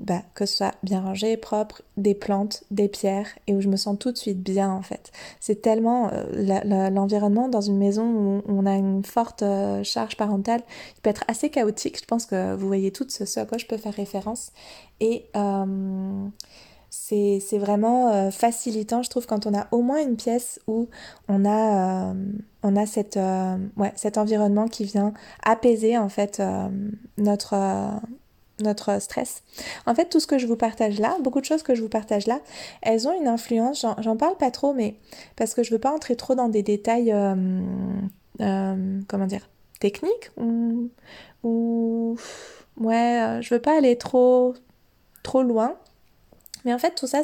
bah, 0.00 0.22
que 0.34 0.46
ce 0.46 0.56
soit 0.56 0.74
bien 0.82 1.00
rangé, 1.00 1.36
propre, 1.36 1.82
des 1.96 2.14
plantes, 2.14 2.64
des 2.70 2.88
pierres, 2.88 3.28
et 3.46 3.54
où 3.54 3.60
je 3.60 3.68
me 3.68 3.76
sens 3.76 3.98
tout 3.98 4.12
de 4.12 4.18
suite 4.18 4.42
bien 4.42 4.70
en 4.70 4.82
fait. 4.82 5.12
C'est 5.40 5.62
tellement 5.62 6.10
euh, 6.12 6.90
l'environnement 6.90 7.48
dans 7.48 7.60
une 7.60 7.78
maison 7.78 8.04
où 8.04 8.42
on 8.46 8.66
a 8.66 8.74
une 8.74 9.04
forte 9.04 9.44
charge 9.82 10.16
parentale, 10.16 10.62
il 10.96 11.00
peut 11.00 11.10
être 11.10 11.24
assez 11.28 11.50
chaotique. 11.50 11.98
Je 12.00 12.04
pense 12.04 12.26
que 12.26 12.54
vous 12.54 12.66
voyez 12.66 12.90
tout 12.90 13.06
ce, 13.08 13.24
ce 13.24 13.40
à 13.40 13.46
quoi 13.46 13.58
je 13.58 13.66
peux 13.66 13.76
faire 13.76 13.94
référence. 13.94 14.52
Et 15.00 15.26
c'est 17.08 17.58
vraiment 17.58 18.12
euh, 18.12 18.30
facilitant, 18.30 19.02
je 19.02 19.10
trouve, 19.10 19.26
quand 19.26 19.46
on 19.46 19.54
a 19.54 19.68
au 19.70 19.80
moins 19.80 20.02
une 20.02 20.16
pièce 20.16 20.58
où 20.66 20.88
on 21.28 21.44
a, 21.44 22.10
euh, 22.10 22.14
on 22.64 22.74
a 22.74 22.84
cette, 22.86 23.16
euh, 23.16 23.56
ouais, 23.76 23.92
cet 23.94 24.18
environnement 24.18 24.66
qui 24.66 24.84
vient 24.84 25.12
apaiser 25.44 25.96
en 25.96 26.08
fait 26.08 26.42
notre, 27.16 27.54
notre 28.60 29.00
stress. 29.00 29.44
En 29.86 29.94
fait, 29.94 30.08
tout 30.08 30.18
ce 30.18 30.26
que 30.26 30.38
je 30.38 30.48
vous 30.48 30.56
partage 30.56 30.98
là, 30.98 31.16
beaucoup 31.22 31.40
de 31.40 31.44
choses 31.44 31.62
que 31.62 31.76
je 31.76 31.82
vous 31.82 31.88
partage 31.88 32.26
là, 32.26 32.40
elles 32.82 33.06
ont 33.06 33.16
une 33.20 33.28
influence, 33.28 33.86
j'en 33.98 34.16
parle 34.16 34.36
pas 34.36 34.50
trop, 34.50 34.72
mais 34.72 34.96
parce 35.36 35.54
que 35.54 35.62
je 35.62 35.70
veux 35.70 35.78
pas 35.78 35.92
entrer 35.92 36.16
trop 36.16 36.34
dans 36.34 36.48
des 36.48 36.64
détails, 36.64 37.14
comment 38.38 39.26
dire, 39.26 39.48
techniques 39.78 40.32
ou, 40.36 40.90
ou 41.44 42.16
ouais, 42.80 43.38
je 43.42 43.54
veux 43.54 43.62
pas 43.62 43.78
aller 43.78 43.96
trop, 43.96 44.54
trop 45.22 45.44
loin. 45.44 45.76
Mais 46.64 46.74
en 46.74 46.78
fait, 46.78 46.94
tout 46.94 47.06
ça, 47.06 47.22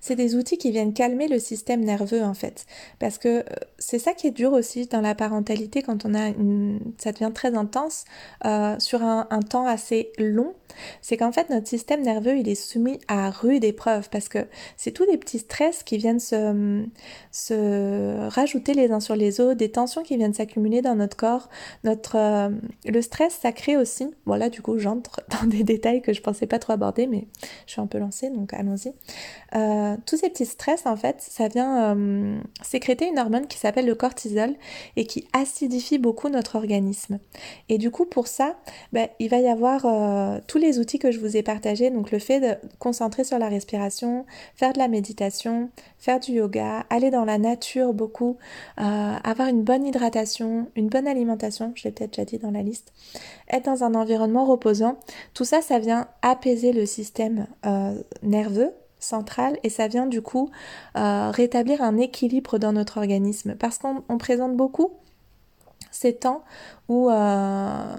c'est 0.00 0.14
des 0.14 0.36
outils 0.36 0.58
qui 0.58 0.70
viennent 0.70 0.92
calmer 0.92 1.28
le 1.28 1.38
système 1.38 1.82
nerveux, 1.84 2.22
en 2.22 2.34
fait. 2.34 2.66
Parce 2.98 3.18
que 3.18 3.28
euh, 3.28 3.42
c'est 3.78 3.98
ça 3.98 4.12
qui 4.12 4.26
est 4.26 4.32
dur 4.32 4.52
aussi 4.52 4.86
dans 4.86 5.00
la 5.00 5.14
parentalité 5.14 5.82
quand 5.82 6.04
on 6.04 6.14
a 6.14 6.28
une... 6.28 6.80
ça 6.98 7.12
devient 7.12 7.32
très 7.34 7.54
intense 7.54 8.04
euh, 8.44 8.78
sur 8.78 9.02
un, 9.02 9.26
un, 9.30 9.40
temps 9.40 9.66
assez 9.66 10.12
long. 10.18 10.54
C'est 11.02 11.16
qu'en 11.16 11.32
fait, 11.32 11.50
notre 11.50 11.68
système 11.68 12.02
nerveux, 12.02 12.36
il 12.36 12.48
est 12.48 12.54
soumis 12.54 12.98
à 13.08 13.30
rude 13.30 13.64
épreuve 13.64 14.08
parce 14.10 14.28
que 14.28 14.46
c'est 14.76 14.92
tous 14.92 15.06
des 15.06 15.16
petits 15.16 15.38
stress 15.38 15.82
qui 15.82 15.96
viennent 15.98 16.20
se, 16.20 16.84
rajouter 18.28 18.74
les 18.74 18.90
uns 18.90 19.00
sur 19.00 19.16
les 19.16 19.40
autres, 19.40 19.54
des 19.54 19.70
tensions 19.70 20.02
qui 20.02 20.16
viennent 20.16 20.34
s'accumuler 20.34 20.82
dans 20.82 20.94
notre 20.94 21.16
corps. 21.16 21.48
Notre, 21.84 22.16
euh, 22.16 22.50
le 22.84 23.02
stress, 23.02 23.38
ça 23.40 23.52
crée 23.52 23.76
aussi, 23.76 24.06
voilà, 24.26 24.48
du 24.50 24.62
coup, 24.62 24.78
j'entre 24.78 25.20
dans 25.42 25.46
des 25.46 25.64
détails 25.64 26.02
que 26.02 26.12
je 26.12 26.20
pensais 26.20 26.46
pas 26.46 26.58
trop 26.58 26.72
aborder, 26.72 27.06
mais 27.06 27.26
je 27.66 27.72
suis 27.72 27.80
un 27.80 27.86
peu 27.86 27.98
lancée, 27.98 28.30
donc 28.30 28.52
allons 28.52 28.74
euh, 29.54 29.96
tous 30.04 30.16
ces 30.16 30.30
petits 30.30 30.46
stress, 30.46 30.84
en 30.86 30.96
fait, 30.96 31.16
ça 31.20 31.46
vient 31.48 31.96
euh, 31.96 32.38
sécréter 32.62 33.06
une 33.06 33.18
hormone 33.18 33.46
qui 33.46 33.56
s'appelle 33.56 33.86
le 33.86 33.94
cortisol 33.94 34.54
et 34.96 35.06
qui 35.06 35.28
acidifie 35.32 35.98
beaucoup 35.98 36.28
notre 36.28 36.56
organisme. 36.56 37.20
Et 37.68 37.78
du 37.78 37.90
coup, 37.90 38.04
pour 38.04 38.26
ça, 38.26 38.56
ben, 38.92 39.08
il 39.20 39.28
va 39.28 39.38
y 39.38 39.48
avoir 39.48 39.82
tous 40.46 40.58
les 40.58 40.63
outils 40.78 40.98
que 40.98 41.10
je 41.10 41.18
vous 41.18 41.36
ai 41.36 41.42
partagés, 41.42 41.90
donc 41.90 42.10
le 42.10 42.18
fait 42.18 42.40
de 42.40 42.54
concentrer 42.78 43.24
sur 43.24 43.38
la 43.38 43.48
respiration, 43.48 44.26
faire 44.54 44.72
de 44.72 44.78
la 44.78 44.88
méditation, 44.88 45.70
faire 45.98 46.20
du 46.20 46.32
yoga, 46.32 46.84
aller 46.90 47.10
dans 47.10 47.24
la 47.24 47.38
nature 47.38 47.92
beaucoup, 47.92 48.36
avoir 48.76 49.48
une 49.48 49.62
bonne 49.62 49.86
hydratation, 49.86 50.68
une 50.76 50.88
bonne 50.88 51.06
alimentation, 51.06 51.72
je 51.74 51.84
l'ai 51.84 51.90
peut-être 51.92 52.12
déjà 52.12 52.24
dit 52.24 52.38
dans 52.38 52.50
la 52.50 52.62
liste, 52.62 52.92
être 53.50 53.64
dans 53.64 53.84
un 53.84 53.94
environnement 53.94 54.44
reposant, 54.44 54.98
tout 55.34 55.44
ça, 55.44 55.62
ça 55.62 55.78
vient 55.78 56.08
apaiser 56.22 56.72
le 56.72 56.86
système 56.86 57.46
nerveux 58.22 58.72
centrale 59.04 59.58
et 59.62 59.68
ça 59.68 59.86
vient 59.86 60.06
du 60.06 60.22
coup 60.22 60.50
euh, 60.96 61.30
rétablir 61.30 61.82
un 61.82 61.98
équilibre 61.98 62.58
dans 62.58 62.72
notre 62.72 62.98
organisme. 62.98 63.54
Parce 63.54 63.78
qu'on 63.78 64.18
présente 64.18 64.56
beaucoup 64.56 64.90
ces 65.90 66.14
temps 66.14 66.42
où, 66.88 67.08
euh, 67.10 67.96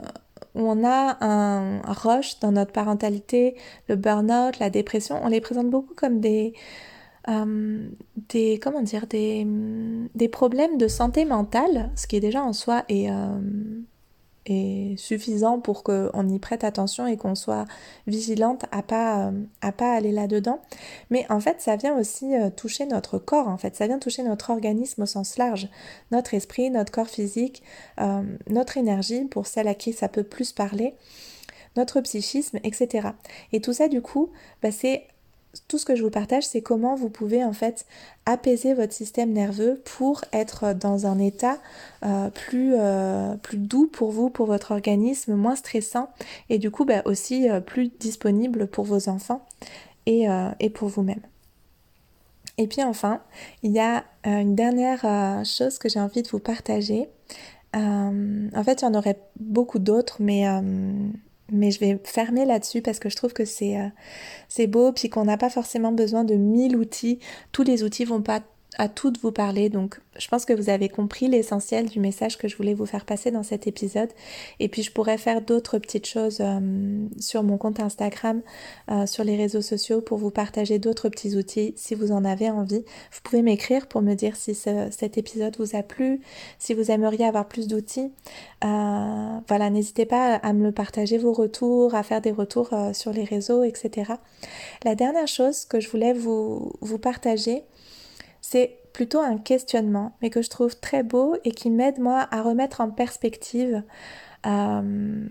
où 0.55 0.61
on 0.61 0.83
a 0.85 1.17
un 1.21 1.81
rush 1.81 2.39
dans 2.39 2.51
notre 2.51 2.71
parentalité, 2.71 3.55
le 3.87 3.95
burn-out, 3.95 4.59
la 4.59 4.69
dépression, 4.69 5.19
on 5.23 5.27
les 5.27 5.41
présente 5.41 5.69
beaucoup 5.69 5.93
comme 5.93 6.19
des, 6.19 6.53
euh, 7.27 7.87
des 8.29 8.59
comment 8.59 8.81
dire 8.81 9.07
des, 9.07 9.45
des 10.15 10.29
problèmes 10.29 10.77
de 10.77 10.87
santé 10.87 11.25
mentale, 11.25 11.91
ce 11.95 12.07
qui 12.07 12.15
est 12.15 12.21
déjà 12.21 12.43
en 12.43 12.53
soi 12.53 12.83
et 12.89 13.09
suffisant 14.97 15.59
pour 15.59 15.83
qu'on 15.83 16.29
y 16.29 16.39
prête 16.39 16.63
attention 16.63 17.07
et 17.07 17.17
qu'on 17.17 17.35
soit 17.35 17.65
vigilante 18.05 18.65
à 18.71 18.83
pas 18.83 19.31
à 19.61 19.71
pas 19.71 19.93
aller 19.93 20.11
là-dedans. 20.11 20.59
Mais 21.09 21.25
en 21.29 21.39
fait, 21.39 21.61
ça 21.61 21.75
vient 21.75 21.97
aussi 21.97 22.35
euh, 22.35 22.49
toucher 22.49 22.85
notre 22.85 23.17
corps. 23.17 23.47
En 23.47 23.57
fait, 23.57 23.75
ça 23.75 23.87
vient 23.87 23.99
toucher 23.99 24.23
notre 24.23 24.49
organisme 24.49 25.03
au 25.03 25.05
sens 25.05 25.37
large, 25.37 25.69
notre 26.11 26.33
esprit, 26.33 26.69
notre 26.69 26.91
corps 26.91 27.07
physique, 27.07 27.63
euh, 27.99 28.21
notre 28.49 28.77
énergie 28.77 29.25
pour 29.25 29.47
celles 29.47 29.67
à 29.67 29.73
qui 29.75 29.93
ça 29.93 30.09
peut 30.09 30.23
plus 30.23 30.51
parler, 30.51 30.95
notre 31.75 32.01
psychisme, 32.01 32.59
etc. 32.63 33.09
Et 33.51 33.61
tout 33.61 33.73
ça, 33.73 33.87
du 33.87 34.01
coup, 34.01 34.31
bah, 34.61 34.71
c'est 34.71 35.07
tout 35.67 35.77
ce 35.77 35.85
que 35.85 35.95
je 35.95 36.03
vous 36.03 36.09
partage, 36.09 36.45
c'est 36.45 36.61
comment 36.61 36.95
vous 36.95 37.09
pouvez 37.09 37.43
en 37.43 37.53
fait 37.53 37.85
apaiser 38.25 38.73
votre 38.73 38.93
système 38.93 39.31
nerveux 39.31 39.81
pour 39.85 40.23
être 40.33 40.73
dans 40.73 41.05
un 41.05 41.19
état 41.19 41.57
euh, 42.03 42.29
plus, 42.29 42.73
euh, 42.77 43.35
plus 43.37 43.57
doux 43.57 43.87
pour 43.87 44.11
vous, 44.11 44.29
pour 44.29 44.45
votre 44.45 44.71
organisme, 44.71 45.35
moins 45.35 45.55
stressant 45.55 46.09
et 46.49 46.57
du 46.57 46.71
coup 46.71 46.85
bah, 46.85 47.01
aussi 47.05 47.49
euh, 47.49 47.59
plus 47.59 47.89
disponible 47.99 48.67
pour 48.67 48.85
vos 48.85 49.09
enfants 49.09 49.45
et, 50.05 50.27
et 50.59 50.69
pour 50.69 50.87
vous-même. 50.87 51.21
Et 52.59 52.67
puis 52.67 52.83
enfin, 52.83 53.21
il 53.63 53.71
y 53.71 53.79
a 53.79 54.03
une 54.23 54.53
dernière 54.53 55.43
chose 55.43 55.79
que 55.79 55.89
j'ai 55.89 55.99
envie 55.99 56.21
de 56.21 56.27
vous 56.27 56.39
partager. 56.39 57.09
en 57.73 58.63
fait, 58.63 58.81
il 58.81 58.85
y 58.85 58.87
en 58.87 58.93
aurait 58.93 59.19
beaucoup 59.39 59.79
d'autres, 59.79 60.17
mais 60.19 60.45
mais 61.51 61.71
je 61.71 61.79
vais 61.79 61.99
fermer 62.03 62.45
là-dessus 62.45 62.81
parce 62.81 62.99
que 62.99 63.09
je 63.09 63.15
trouve 63.15 63.33
que 63.33 63.45
c'est 63.45 63.79
euh, 63.79 63.87
c'est 64.49 64.67
beau, 64.67 64.91
puis 64.91 65.09
qu'on 65.09 65.25
n'a 65.25 65.37
pas 65.37 65.49
forcément 65.49 65.91
besoin 65.91 66.23
de 66.23 66.35
mille 66.35 66.75
outils. 66.75 67.19
Tous 67.51 67.63
les 67.63 67.83
outils 67.83 68.05
vont 68.05 68.21
pas 68.21 68.41
à 68.77 68.89
toutes 68.89 69.19
vous 69.21 69.31
parler. 69.31 69.69
Donc, 69.69 69.99
je 70.17 70.27
pense 70.27 70.45
que 70.45 70.53
vous 70.53 70.69
avez 70.69 70.89
compris 70.89 71.27
l'essentiel 71.27 71.89
du 71.89 71.99
message 71.99 72.37
que 72.37 72.47
je 72.47 72.55
voulais 72.55 72.73
vous 72.73 72.85
faire 72.85 73.05
passer 73.05 73.31
dans 73.31 73.43
cet 73.43 73.67
épisode. 73.67 74.09
Et 74.59 74.69
puis, 74.69 74.83
je 74.83 74.91
pourrais 74.91 75.17
faire 75.17 75.41
d'autres 75.41 75.77
petites 75.77 76.07
choses 76.07 76.37
euh, 76.41 77.07
sur 77.19 77.43
mon 77.43 77.57
compte 77.57 77.79
Instagram, 77.79 78.41
euh, 78.89 79.05
sur 79.05 79.23
les 79.23 79.35
réseaux 79.35 79.61
sociaux 79.61 80.01
pour 80.01 80.17
vous 80.17 80.31
partager 80.31 80.79
d'autres 80.79 81.09
petits 81.09 81.35
outils 81.35 81.73
si 81.75 81.95
vous 81.95 82.11
en 82.11 82.23
avez 82.23 82.49
envie. 82.49 82.83
Vous 83.11 83.19
pouvez 83.23 83.41
m'écrire 83.41 83.87
pour 83.87 84.01
me 84.01 84.13
dire 84.13 84.35
si 84.35 84.55
cet 84.55 85.17
épisode 85.17 85.55
vous 85.59 85.75
a 85.75 85.83
plu, 85.83 86.21
si 86.59 86.73
vous 86.73 86.91
aimeriez 86.91 87.25
avoir 87.25 87.47
plus 87.47 87.67
d'outils. 87.67 88.11
Euh, 88.63 89.39
voilà, 89.47 89.69
n'hésitez 89.69 90.05
pas 90.05 90.35
à 90.35 90.53
me 90.53 90.63
le 90.63 90.71
partager 90.71 91.17
vos 91.17 91.33
retours, 91.33 91.95
à 91.95 92.03
faire 92.03 92.21
des 92.21 92.31
retours 92.31 92.69
sur 92.93 93.11
les 93.11 93.23
réseaux, 93.23 93.63
etc. 93.63 94.13
La 94.83 94.95
dernière 94.95 95.27
chose 95.27 95.65
que 95.65 95.79
je 95.79 95.89
voulais 95.89 96.13
vous, 96.13 96.71
vous 96.81 96.97
partager, 96.97 97.63
c'est 98.47 98.77
plutôt 98.93 99.21
un 99.21 99.39
questionnement, 99.39 100.15
mais 100.21 100.29
que 100.29 100.43
je 100.43 100.51
trouve 100.51 100.79
très 100.79 101.01
beau 101.01 101.35
et 101.45 101.51
qui 101.51 101.71
m'aide 101.71 101.97
moi 101.97 102.27
à 102.29 102.43
remettre 102.43 102.79
en 102.79 102.91
perspective 102.91 103.81
euh, 104.45 104.81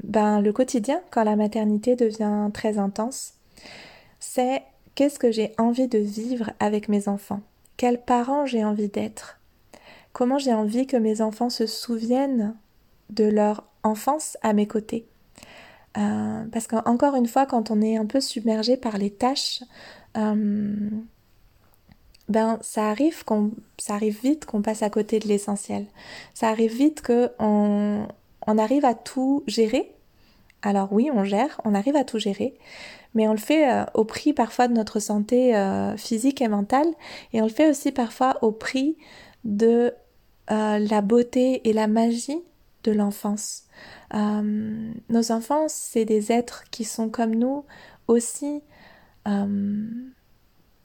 ben, 0.02 0.40
le 0.40 0.52
quotidien 0.52 1.00
quand 1.12 1.22
la 1.22 1.36
maternité 1.36 1.94
devient 1.94 2.50
très 2.52 2.76
intense. 2.76 3.34
C'est 4.18 4.64
qu'est-ce 4.96 5.20
que 5.20 5.30
j'ai 5.30 5.52
envie 5.58 5.86
de 5.86 5.98
vivre 5.98 6.50
avec 6.58 6.88
mes 6.88 7.06
enfants? 7.06 7.40
Quels 7.76 8.02
parents 8.02 8.46
j'ai 8.46 8.64
envie 8.64 8.88
d'être? 8.88 9.38
Comment 10.12 10.38
j'ai 10.38 10.52
envie 10.52 10.88
que 10.88 10.96
mes 10.96 11.20
enfants 11.20 11.50
se 11.50 11.66
souviennent 11.66 12.56
de 13.10 13.24
leur 13.24 13.62
enfance 13.84 14.36
à 14.42 14.52
mes 14.54 14.66
côtés? 14.66 15.06
Euh, 15.98 16.44
Parce 16.50 16.66
qu'encore 16.66 17.14
une 17.14 17.28
fois, 17.28 17.46
quand 17.46 17.70
on 17.70 17.80
est 17.80 17.96
un 17.96 18.06
peu 18.06 18.20
submergé 18.20 18.76
par 18.76 18.98
les 18.98 19.10
tâches, 19.10 19.62
euh, 20.16 20.74
ben 22.28 22.58
ça 22.62 22.88
arrive 22.88 23.24
qu'on 23.24 23.50
ça 23.78 23.94
arrive 23.94 24.20
vite 24.22 24.46
qu'on 24.46 24.62
passe 24.62 24.82
à 24.82 24.90
côté 24.90 25.18
de 25.18 25.28
l'essentiel. 25.28 25.86
Ça 26.32 26.48
arrive 26.48 26.74
vite 26.74 27.02
que 27.02 27.30
on, 27.38 28.06
on 28.46 28.58
arrive 28.58 28.84
à 28.84 28.94
tout 28.94 29.42
gérer. 29.46 29.90
Alors 30.62 30.92
oui, 30.92 31.10
on 31.12 31.24
gère, 31.24 31.60
on 31.64 31.74
arrive 31.74 31.96
à 31.96 32.04
tout 32.04 32.18
gérer, 32.18 32.54
mais 33.14 33.28
on 33.28 33.32
le 33.32 33.38
fait 33.38 33.70
euh, 33.70 33.84
au 33.92 34.04
prix 34.04 34.32
parfois 34.32 34.66
de 34.66 34.72
notre 34.72 34.98
santé 34.98 35.54
euh, 35.54 35.94
physique 35.98 36.40
et 36.40 36.48
mentale, 36.48 36.86
et 37.34 37.42
on 37.42 37.44
le 37.44 37.50
fait 37.50 37.68
aussi 37.68 37.92
parfois 37.92 38.38
au 38.42 38.50
prix 38.50 38.96
de 39.44 39.92
euh, 40.50 40.78
la 40.78 41.02
beauté 41.02 41.68
et 41.68 41.74
la 41.74 41.86
magie 41.86 42.40
de 42.84 42.92
l'enfance. 42.92 43.64
nos 44.12 45.32
enfants, 45.32 45.66
c'est 45.68 46.04
des 46.04 46.32
êtres 46.32 46.64
qui 46.70 46.84
sont 46.84 47.10
comme 47.10 47.34
nous 47.34 47.64
aussi 48.08 48.62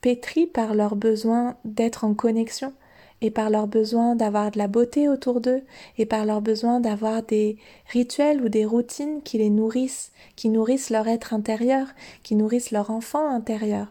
pétris 0.01 0.47
par 0.47 0.73
leur 0.73 0.95
besoin 0.95 1.57
d'être 1.65 2.03
en 2.03 2.13
connexion 2.13 2.73
et 3.21 3.31
par 3.31 3.49
leur 3.49 3.67
besoin 3.67 4.15
d'avoir 4.15 4.51
de 4.51 4.57
la 4.57 4.67
beauté 4.67 5.09
autour 5.09 5.41
d'eux 5.41 5.61
et 5.97 6.05
par 6.05 6.25
leur 6.25 6.41
besoin 6.41 6.79
d'avoir 6.79 7.23
des 7.23 7.57
rituels 7.91 8.41
ou 8.41 8.49
des 8.49 8.65
routines 8.65 9.21
qui 9.23 9.37
les 9.37 9.49
nourrissent, 9.49 10.11
qui 10.35 10.49
nourrissent 10.49 10.89
leur 10.89 11.07
être 11.07 11.33
intérieur, 11.33 11.87
qui 12.23 12.35
nourrissent 12.35 12.71
leur 12.71 12.89
enfant 12.91 13.29
intérieur. 13.29 13.87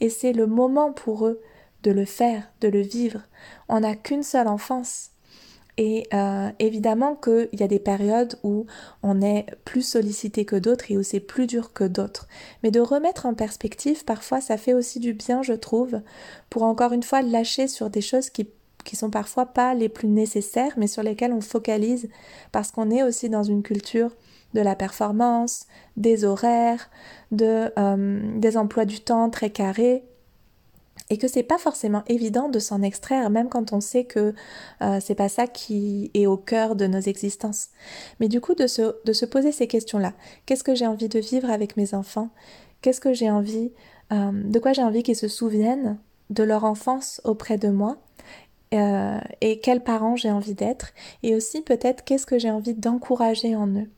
et 0.00 0.10
c'est 0.10 0.32
le 0.32 0.46
moment 0.46 0.92
pour 0.92 1.26
eux 1.26 1.40
de 1.84 1.92
le 1.92 2.04
faire, 2.04 2.50
de 2.60 2.68
le 2.68 2.80
vivre. 2.80 3.20
On 3.68 3.80
n'a 3.80 3.94
qu'une 3.94 4.24
seule 4.24 4.48
enfance. 4.48 5.10
Et 5.76 6.06
euh, 6.14 6.50
évidemment 6.60 7.16
qu'il 7.16 7.48
y 7.52 7.62
a 7.62 7.68
des 7.68 7.80
périodes 7.80 8.38
où 8.44 8.66
on 9.02 9.20
est 9.20 9.46
plus 9.64 9.82
sollicité 9.82 10.44
que 10.44 10.56
d'autres 10.56 10.90
et 10.90 10.96
où 10.96 11.02
c'est 11.02 11.20
plus 11.20 11.46
dur 11.46 11.72
que 11.72 11.84
d'autres. 11.84 12.28
Mais 12.62 12.70
de 12.70 12.80
remettre 12.80 13.26
en 13.26 13.34
perspective, 13.34 14.04
parfois, 14.04 14.40
ça 14.40 14.56
fait 14.56 14.74
aussi 14.74 15.00
du 15.00 15.14
bien, 15.14 15.42
je 15.42 15.52
trouve, 15.52 16.00
pour 16.48 16.62
encore 16.62 16.92
une 16.92 17.02
fois 17.02 17.22
lâcher 17.22 17.66
sur 17.66 17.90
des 17.90 18.00
choses 18.00 18.30
qui 18.30 18.48
qui 18.84 18.96
sont 18.96 19.08
parfois 19.08 19.46
pas 19.46 19.72
les 19.72 19.88
plus 19.88 20.08
nécessaires, 20.08 20.74
mais 20.76 20.86
sur 20.86 21.02
lesquelles 21.02 21.32
on 21.32 21.40
focalise 21.40 22.08
parce 22.52 22.70
qu'on 22.70 22.90
est 22.90 23.02
aussi 23.02 23.30
dans 23.30 23.42
une 23.42 23.62
culture 23.62 24.10
de 24.52 24.60
la 24.60 24.76
performance, 24.76 25.66
des 25.96 26.24
horaires, 26.24 26.90
de, 27.32 27.72
euh, 27.78 28.38
des 28.38 28.56
emplois 28.56 28.84
du 28.84 29.00
temps 29.00 29.30
très 29.30 29.50
carrés, 29.50 30.04
et 31.10 31.18
que 31.18 31.28
c'est 31.28 31.42
pas 31.42 31.58
forcément 31.58 32.02
évident 32.06 32.48
de 32.48 32.58
s'en 32.58 32.82
extraire, 32.82 33.28
même 33.28 33.48
quand 33.48 33.72
on 33.72 33.80
sait 33.80 34.04
que 34.04 34.34
euh, 34.80 34.98
c'est 35.00 35.14
pas 35.14 35.28
ça 35.28 35.46
qui 35.46 36.10
est 36.14 36.26
au 36.26 36.36
cœur 36.36 36.76
de 36.76 36.86
nos 36.86 37.00
existences. 37.00 37.68
Mais 38.20 38.28
du 38.28 38.40
coup, 38.40 38.54
de 38.54 38.66
se, 38.66 38.94
de 39.04 39.12
se 39.12 39.26
poser 39.26 39.52
ces 39.52 39.66
questions-là. 39.66 40.14
Qu'est-ce 40.46 40.64
que 40.64 40.74
j'ai 40.74 40.86
envie 40.86 41.08
de 41.08 41.18
vivre 41.18 41.50
avec 41.50 41.76
mes 41.76 41.94
enfants? 41.94 42.30
Qu'est-ce 42.80 43.00
que 43.00 43.12
j'ai 43.12 43.30
envie, 43.30 43.72
euh, 44.12 44.30
de 44.32 44.58
quoi 44.58 44.72
j'ai 44.72 44.82
envie 44.82 45.02
qu'ils 45.02 45.16
se 45.16 45.28
souviennent 45.28 45.98
de 46.30 46.42
leur 46.42 46.64
enfance 46.64 47.20
auprès 47.24 47.58
de 47.58 47.68
moi? 47.68 47.98
Euh, 48.72 49.20
et 49.40 49.60
quels 49.60 49.82
parents 49.82 50.16
j'ai 50.16 50.30
envie 50.30 50.54
d'être? 50.54 50.94
Et 51.22 51.34
aussi 51.34 51.60
peut-être 51.60 52.04
qu'est-ce 52.04 52.26
que 52.26 52.38
j'ai 52.38 52.50
envie 52.50 52.74
d'encourager 52.74 53.54
en 53.54 53.68
eux? 53.68 53.90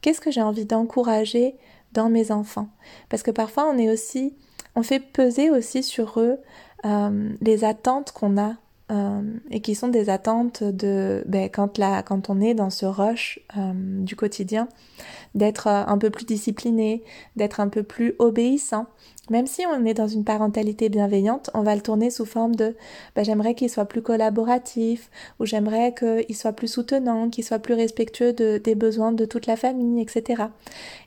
Qu'est-ce 0.00 0.20
que 0.20 0.30
j'ai 0.30 0.42
envie 0.42 0.64
d'encourager 0.64 1.56
dans 1.92 2.08
mes 2.08 2.32
enfants? 2.32 2.68
Parce 3.10 3.22
que 3.22 3.30
parfois 3.30 3.70
on 3.72 3.78
est 3.78 3.90
aussi 3.90 4.34
on 4.74 4.82
fait 4.82 5.00
peser 5.00 5.50
aussi 5.50 5.82
sur 5.82 6.20
eux 6.20 6.38
euh, 6.84 7.30
les 7.40 7.64
attentes 7.64 8.12
qu'on 8.12 8.38
a 8.38 8.56
euh, 8.90 9.22
et 9.50 9.60
qui 9.60 9.74
sont 9.74 9.88
des 9.88 10.10
attentes 10.10 10.62
de 10.62 11.22
ben, 11.26 11.48
quand, 11.48 11.78
quand 12.04 12.30
on 12.30 12.40
est 12.40 12.54
dans 12.54 12.70
ce 12.70 12.84
rush 12.84 13.40
euh, 13.56 13.72
du 13.74 14.16
quotidien, 14.16 14.68
d'être 15.34 15.66
un 15.68 15.98
peu 15.98 16.10
plus 16.10 16.24
discipliné, 16.24 17.02
d'être 17.36 17.60
un 17.60 17.68
peu 17.68 17.82
plus 17.82 18.14
obéissant, 18.18 18.86
même 19.30 19.46
si 19.46 19.62
on 19.66 19.84
est 19.84 19.94
dans 19.94 20.08
une 20.08 20.24
parentalité 20.24 20.88
bienveillante, 20.88 21.48
on 21.54 21.62
va 21.62 21.76
le 21.76 21.80
tourner 21.80 22.10
sous 22.10 22.26
forme 22.26 22.56
de 22.56 22.74
bah, 23.14 23.22
j'aimerais 23.22 23.54
qu'il 23.54 23.70
soit 23.70 23.84
plus 23.84 24.02
collaboratif, 24.02 25.10
ou 25.38 25.46
j'aimerais 25.46 25.94
qu'il 25.94 26.36
soit 26.36 26.52
plus 26.52 26.66
soutenant, 26.66 27.30
qu'il 27.30 27.44
soit 27.44 27.60
plus 27.60 27.74
respectueux 27.74 28.32
de, 28.32 28.58
des 28.58 28.74
besoins 28.74 29.12
de 29.12 29.24
toute 29.24 29.46
la 29.46 29.56
famille, 29.56 30.02
etc. 30.02 30.44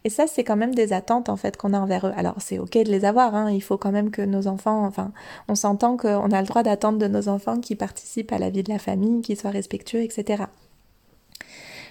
Et 0.06 0.10
ça, 0.10 0.28
c'est 0.28 0.46
quand 0.46 0.56
même 0.56 0.74
des 0.74 0.94
attentes 0.94 1.28
en 1.28 1.36
fait 1.36 1.58
qu'on 1.58 1.74
a 1.74 1.80
envers 1.80 2.08
eux. 2.08 2.14
Alors 2.16 2.36
c'est 2.40 2.58
ok 2.58 2.74
de 2.74 2.92
les 2.92 3.04
avoir, 3.04 3.36
hein. 3.36 3.52
il 3.52 3.62
faut 3.62 3.78
quand 3.78 3.92
même 3.92 4.12
que 4.12 4.22
nos 4.22 4.48
enfants, 4.48 4.86
enfin, 4.86 5.12
on 5.50 5.56
s'entend 5.56 5.98
qu'on 5.98 6.32
a 6.32 6.42
le 6.42 6.48
droit 6.48 6.64
d'attendre 6.64 6.98
de 6.98 7.08
nos 7.08 7.28
enfants 7.28 7.60
qui 7.60 7.76
participent 7.76 8.32
à 8.32 8.40
la 8.40 8.50
vie 8.50 8.64
de 8.64 8.72
la 8.72 8.80
famille, 8.80 9.22
qu'ils 9.22 9.38
soient 9.38 9.52
respectueux, 9.52 10.02
etc. 10.02 10.46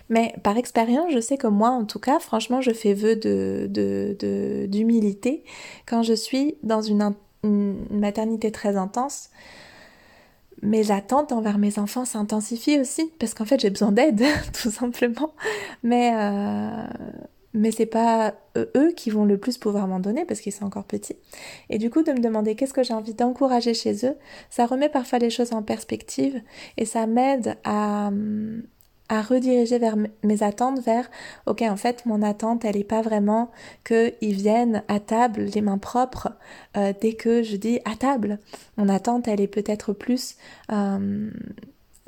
Mais 0.09 0.35
par 0.43 0.57
expérience, 0.57 1.13
je 1.13 1.21
sais 1.21 1.37
que 1.37 1.47
moi, 1.47 1.71
en 1.71 1.85
tout 1.85 1.99
cas, 1.99 2.19
franchement, 2.19 2.61
je 2.61 2.73
fais 2.73 2.95
vœu 2.95 3.17
de, 3.17 4.67
d'humilité 4.67 5.45
quand 5.87 6.03
je 6.03 6.15
suis 6.15 6.57
dans 6.63 6.83
une, 6.83 7.15
maternité 7.91 8.51
très 8.51 8.77
intense. 8.77 9.31
Mes 10.63 10.91
attentes 10.91 11.31
envers 11.33 11.59
mes 11.59 11.79
enfants 11.79 12.07
s'intensifient 12.07 12.81
aussi 12.81 13.13
parce 13.19 13.35
qu'en 13.35 13.45
fait 13.45 13.61
j'ai 13.61 13.69
besoin 13.69 13.93
d'aide 13.93 14.25
tout 14.63 14.71
simplement. 14.71 15.35
Mais 15.83 16.13
euh, 16.15 16.87
mais 17.55 17.71
c'est 17.71 17.87
pas 17.87 18.35
eux 18.57 18.93
qui 18.97 19.11
vont 19.11 19.25
le 19.25 19.39
plus 19.39 19.59
pouvoir 19.59 19.87
m'en 19.87 20.01
donner 20.01 20.25
parce 20.25 20.41
qu'ils 20.41 20.53
sont 20.53 20.65
encore 20.65 20.85
petits. 20.85 21.17
Et 21.71 21.79
du 21.79 21.89
coup, 21.89 22.03
de 22.03 22.13
me 22.13 22.19
demander 22.19 22.57
qu'est-ce 22.57 22.75
que 22.75 22.83
j'ai 22.83 22.95
envie 22.95 23.15
d'encourager 23.15 23.75
chez 23.75 24.07
eux, 24.07 24.17
ça 24.51 24.67
remet 24.67 24.89
parfois 24.89 25.21
les 25.21 25.31
choses 25.31 25.53
en 25.53 25.63
perspective 25.63 26.43
et 26.77 26.85
ça 26.85 27.07
m'aide 27.07 27.57
à, 27.63 28.11
à 29.09 29.21
rediriger 29.21 29.79
vers 29.79 29.97
mes 30.23 30.43
attentes 30.43 30.81
vers 30.81 31.11
ok 31.47 31.63
en 31.63 31.77
fait 31.77 32.07
mon 32.07 32.23
attente 32.23 32.65
elle 32.65 32.77
est 32.77 32.85
pas 32.85 33.03
vraiment 33.03 33.51
qu'ils 33.85 34.15
viennent 34.21 34.83
à 34.89 34.99
table 34.99 35.43
les 35.55 35.61
mains 35.61 35.79
propres 35.79 36.33
euh, 36.77 36.93
dès 37.01 37.13
que 37.13 37.43
je 37.43 37.57
dis 37.57 37.81
à 37.85 37.97
table. 37.97 38.39
Mon 38.77 38.89
attente 38.89 39.29
elle 39.29 39.41
est 39.41 39.47
peut-être 39.47 39.93
plus 39.93 40.37
euh, 40.73 41.31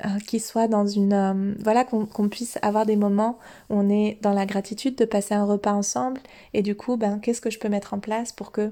euh, 0.05 0.19
qu'ils 0.25 0.41
soient 0.41 0.67
dans 0.67 0.87
une 0.87 1.55
voilà 1.63 1.83
qu'on 1.83 2.29
puisse 2.29 2.57
avoir 2.61 2.85
des 2.85 2.95
moments 2.95 3.37
où 3.69 3.75
on 3.75 3.89
est 3.89 4.17
dans 4.21 4.33
la 4.33 4.45
gratitude 4.45 4.95
de 4.95 5.05
passer 5.05 5.35
un 5.35 5.45
repas 5.45 5.73
ensemble. 5.73 6.19
Et 6.53 6.63
du 6.63 6.75
coup 6.75 6.97
ben 6.97 7.19
qu'est-ce 7.19 7.41
que 7.41 7.51
je 7.51 7.59
peux 7.59 7.69
mettre 7.69 7.93
en 7.93 7.99
place 7.99 8.31
pour 8.31 8.51
que 8.51 8.71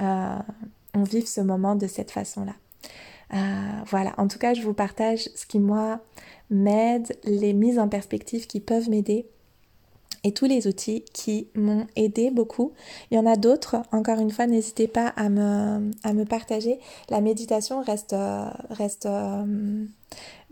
on 0.00 1.02
vive 1.02 1.26
ce 1.26 1.40
moment 1.40 1.76
de 1.76 1.86
cette 1.86 2.10
façon 2.10 2.44
là 2.44 2.54
voilà. 3.86 4.12
En 4.16 4.28
tout 4.28 4.38
cas 4.38 4.54
je 4.54 4.62
vous 4.62 4.74
partage 4.74 5.28
ce 5.34 5.46
qui 5.46 5.58
moi 5.58 6.00
m'aident, 6.50 7.12
les 7.24 7.52
mises 7.52 7.78
en 7.78 7.88
perspective 7.88 8.46
qui 8.46 8.60
peuvent 8.60 8.88
m'aider 8.90 9.26
et 10.24 10.32
tous 10.32 10.46
les 10.46 10.66
outils 10.66 11.04
qui 11.12 11.48
m'ont 11.54 11.86
aidé 11.96 12.30
beaucoup. 12.30 12.72
Il 13.10 13.16
y 13.16 13.20
en 13.20 13.26
a 13.26 13.36
d'autres, 13.36 13.76
encore 13.92 14.18
une 14.18 14.30
fois, 14.30 14.46
n'hésitez 14.46 14.88
pas 14.88 15.08
à 15.08 15.28
me, 15.28 15.90
à 16.02 16.12
me 16.14 16.24
partager. 16.24 16.80
La 17.10 17.20
méditation 17.20 17.82
reste, 17.82 18.14
euh, 18.14 18.48
reste 18.70 19.04
euh, 19.06 19.84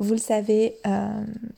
vous 0.03 0.15
le 0.15 0.19
savez, 0.19 0.77
euh, 0.87 1.09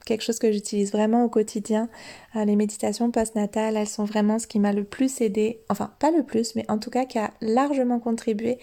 quelque 0.04 0.22
chose 0.22 0.38
que 0.38 0.52
j'utilise 0.52 0.92
vraiment 0.92 1.24
au 1.24 1.28
quotidien. 1.28 1.88
Euh, 2.36 2.44
les 2.44 2.56
méditations 2.56 3.10
postnatales, 3.10 3.76
elles 3.76 3.88
sont 3.88 4.04
vraiment 4.04 4.38
ce 4.38 4.46
qui 4.46 4.58
m'a 4.58 4.72
le 4.72 4.84
plus 4.84 5.20
aidé, 5.20 5.60
enfin 5.70 5.90
pas 5.98 6.10
le 6.10 6.22
plus, 6.22 6.54
mais 6.54 6.64
en 6.68 6.78
tout 6.78 6.90
cas 6.90 7.06
qui 7.06 7.18
a 7.18 7.30
largement 7.40 8.00
contribué 8.00 8.58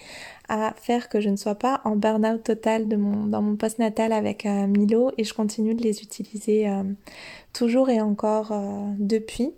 à 0.48 0.74
faire 0.76 1.08
que 1.08 1.20
je 1.20 1.30
ne 1.30 1.36
sois 1.36 1.56
pas 1.56 1.80
en 1.84 1.96
burn-out 1.96 2.42
total 2.44 2.86
mon, 2.96 3.26
dans 3.26 3.42
mon 3.42 3.56
postnatal 3.56 4.12
avec 4.12 4.46
euh, 4.46 4.66
Milo 4.66 5.10
et 5.18 5.24
je 5.24 5.34
continue 5.34 5.74
de 5.74 5.82
les 5.82 6.02
utiliser 6.02 6.70
toujours 7.52 7.90
et 7.90 8.00
encore 8.00 8.52
depuis. 8.98 9.50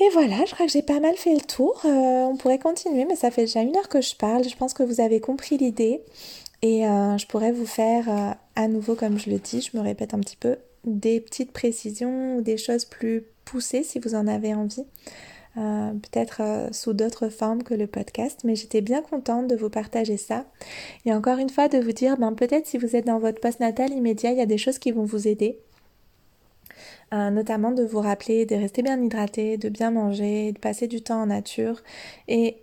Et 0.00 0.08
voilà, 0.12 0.44
je 0.46 0.54
crois 0.54 0.66
que 0.66 0.72
j'ai 0.72 0.82
pas 0.82 1.00
mal 1.00 1.16
fait 1.16 1.34
le 1.34 1.40
tour. 1.40 1.80
on 1.84 2.36
pourrait 2.36 2.58
continuer, 2.58 3.04
mais 3.04 3.16
ça 3.16 3.30
fait 3.30 3.42
déjà 3.42 3.62
une 3.62 3.76
heure 3.76 3.88
que 3.88 4.00
je 4.00 4.14
parle. 4.14 4.44
Je 4.44 4.56
pense 4.56 4.72
que 4.72 4.84
vous 4.84 5.00
avez 5.00 5.20
compris 5.20 5.56
l'idée. 5.56 6.02
Et 6.62 6.86
euh, 6.86 7.16
je 7.18 7.26
pourrais 7.26 7.52
vous 7.52 7.66
faire 7.66 8.08
euh, 8.08 8.32
à 8.56 8.68
nouveau, 8.68 8.94
comme 8.94 9.18
je 9.18 9.30
le 9.30 9.38
dis, 9.38 9.60
je 9.60 9.76
me 9.76 9.82
répète 9.82 10.14
un 10.14 10.20
petit 10.20 10.36
peu, 10.36 10.56
des 10.84 11.20
petites 11.20 11.52
précisions 11.52 12.36
ou 12.36 12.42
des 12.42 12.56
choses 12.56 12.84
plus 12.84 13.24
poussées 13.44 13.82
si 13.82 13.98
vous 13.98 14.14
en 14.14 14.26
avez 14.26 14.54
envie. 14.54 14.84
Euh, 15.56 15.92
peut-être 15.92 16.68
sous 16.72 16.92
d'autres 16.92 17.30
formes 17.30 17.62
que 17.62 17.74
le 17.74 17.86
podcast, 17.86 18.40
mais 18.44 18.54
j'étais 18.54 18.80
bien 18.80 19.02
contente 19.02 19.48
de 19.48 19.56
vous 19.56 19.70
partager 19.70 20.16
ça. 20.16 20.44
Et 21.04 21.12
encore 21.12 21.38
une 21.38 21.50
fois, 21.50 21.68
de 21.68 21.78
vous 21.78 21.92
dire, 21.92 22.16
ben, 22.16 22.32
peut-être 22.32 22.66
si 22.66 22.78
vous 22.78 22.94
êtes 22.96 23.06
dans 23.06 23.18
votre 23.18 23.40
post-natal 23.40 23.92
immédiat, 23.92 24.32
il 24.32 24.38
y 24.38 24.42
a 24.42 24.46
des 24.46 24.58
choses 24.58 24.78
qui 24.78 24.92
vont 24.92 25.04
vous 25.04 25.26
aider. 25.28 25.58
notamment 27.12 27.72
de 27.72 27.84
vous 27.84 28.00
rappeler 28.00 28.46
de 28.46 28.54
rester 28.54 28.82
bien 28.82 29.02
hydraté, 29.02 29.56
de 29.56 29.68
bien 29.68 29.90
manger, 29.90 30.52
de 30.52 30.58
passer 30.58 30.86
du 30.88 31.02
temps 31.02 31.22
en 31.22 31.26
nature 31.26 31.82
et 32.28 32.58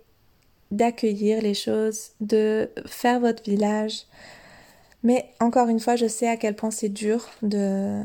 d'accueillir 0.70 1.42
les 1.42 1.54
choses, 1.54 2.10
de 2.20 2.68
faire 2.86 3.20
votre 3.20 3.42
village. 3.42 4.04
Mais 5.02 5.30
encore 5.40 5.68
une 5.68 5.80
fois, 5.80 5.96
je 5.96 6.06
sais 6.06 6.28
à 6.28 6.36
quel 6.36 6.56
point 6.56 6.70
c'est 6.70 6.88
dur 6.88 7.28
de, 7.42 8.00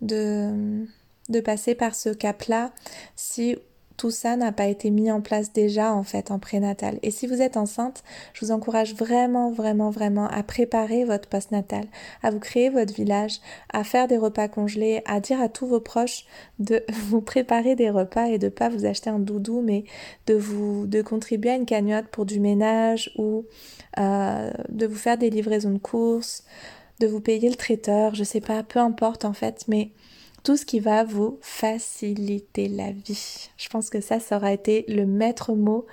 de, 0.00 0.86
de 1.28 1.40
passer 1.40 1.74
par 1.74 1.94
ce 1.94 2.08
cap-là 2.08 2.72
si 3.14 3.56
tout 3.96 4.10
ça 4.10 4.36
n'a 4.36 4.52
pas 4.52 4.66
été 4.66 4.90
mis 4.90 5.10
en 5.10 5.20
place 5.20 5.52
déjà 5.52 5.92
en 5.92 6.02
fait 6.02 6.30
en 6.30 6.38
prénatal. 6.38 6.98
Et 7.02 7.10
si 7.10 7.26
vous 7.26 7.42
êtes 7.42 7.56
enceinte, 7.56 8.02
je 8.32 8.44
vous 8.44 8.52
encourage 8.52 8.94
vraiment, 8.94 9.50
vraiment, 9.50 9.90
vraiment 9.90 10.26
à 10.28 10.42
préparer 10.42 11.04
votre 11.04 11.28
postnatal, 11.28 11.84
à 12.22 12.30
vous 12.30 12.38
créer 12.38 12.68
votre 12.70 12.94
village, 12.94 13.40
à 13.72 13.84
faire 13.84 14.08
des 14.08 14.18
repas 14.18 14.48
congelés, 14.48 15.02
à 15.06 15.20
dire 15.20 15.40
à 15.40 15.48
tous 15.48 15.66
vos 15.66 15.80
proches 15.80 16.26
de 16.58 16.82
vous 17.08 17.20
préparer 17.20 17.74
des 17.76 17.90
repas 17.90 18.26
et 18.26 18.38
de 18.38 18.48
pas 18.48 18.68
vous 18.68 18.86
acheter 18.86 19.10
un 19.10 19.18
doudou, 19.18 19.60
mais 19.62 19.84
de 20.26 20.34
vous 20.34 20.86
de 20.86 21.02
contribuer 21.02 21.50
à 21.50 21.56
une 21.56 21.66
cagnotte 21.66 22.06
pour 22.08 22.26
du 22.26 22.40
ménage 22.40 23.12
ou 23.16 23.44
euh, 23.98 24.50
de 24.68 24.86
vous 24.86 24.96
faire 24.96 25.18
des 25.18 25.30
livraisons 25.30 25.72
de 25.72 25.78
courses, 25.78 26.44
de 27.00 27.06
vous 27.06 27.20
payer 27.20 27.48
le 27.48 27.56
traiteur, 27.56 28.14
je 28.14 28.24
sais 28.24 28.40
pas, 28.40 28.62
peu 28.62 28.78
importe 28.78 29.24
en 29.24 29.32
fait, 29.32 29.64
mais 29.68 29.90
tout 30.42 30.56
ce 30.56 30.64
qui 30.64 30.80
va 30.80 31.04
vous 31.04 31.38
faciliter 31.40 32.68
la 32.68 32.90
vie. 32.92 33.50
Je 33.56 33.68
pense 33.68 33.90
que 33.90 34.00
ça, 34.00 34.20
ça 34.20 34.36
aura 34.36 34.52
été 34.52 34.84
le 34.88 35.06
maître 35.06 35.52
mot 35.52 35.86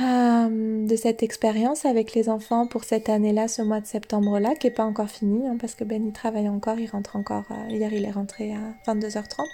euh, 0.00 0.86
de 0.86 0.94
cette 0.94 1.24
expérience 1.24 1.84
avec 1.84 2.14
les 2.14 2.28
enfants 2.28 2.68
pour 2.68 2.84
cette 2.84 3.08
année-là, 3.08 3.48
ce 3.48 3.62
mois 3.62 3.80
de 3.80 3.86
septembre-là, 3.86 4.54
qui 4.54 4.68
n'est 4.68 4.72
pas 4.72 4.84
encore 4.84 5.10
fini, 5.10 5.48
hein, 5.48 5.56
parce 5.60 5.74
que 5.74 5.82
Ben 5.82 6.06
il 6.06 6.12
travaille 6.12 6.48
encore, 6.48 6.78
il 6.78 6.88
rentre 6.88 7.16
encore, 7.16 7.44
euh, 7.50 7.68
hier 7.68 7.92
il 7.92 8.04
est 8.04 8.10
rentré 8.12 8.54
à 8.54 8.60
22h30, 8.86 9.44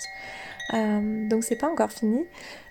euh, 0.75 1.29
donc 1.31 1.45
c'est 1.45 1.57
pas 1.57 1.71
encore 1.71 1.91
fini, 1.91 2.27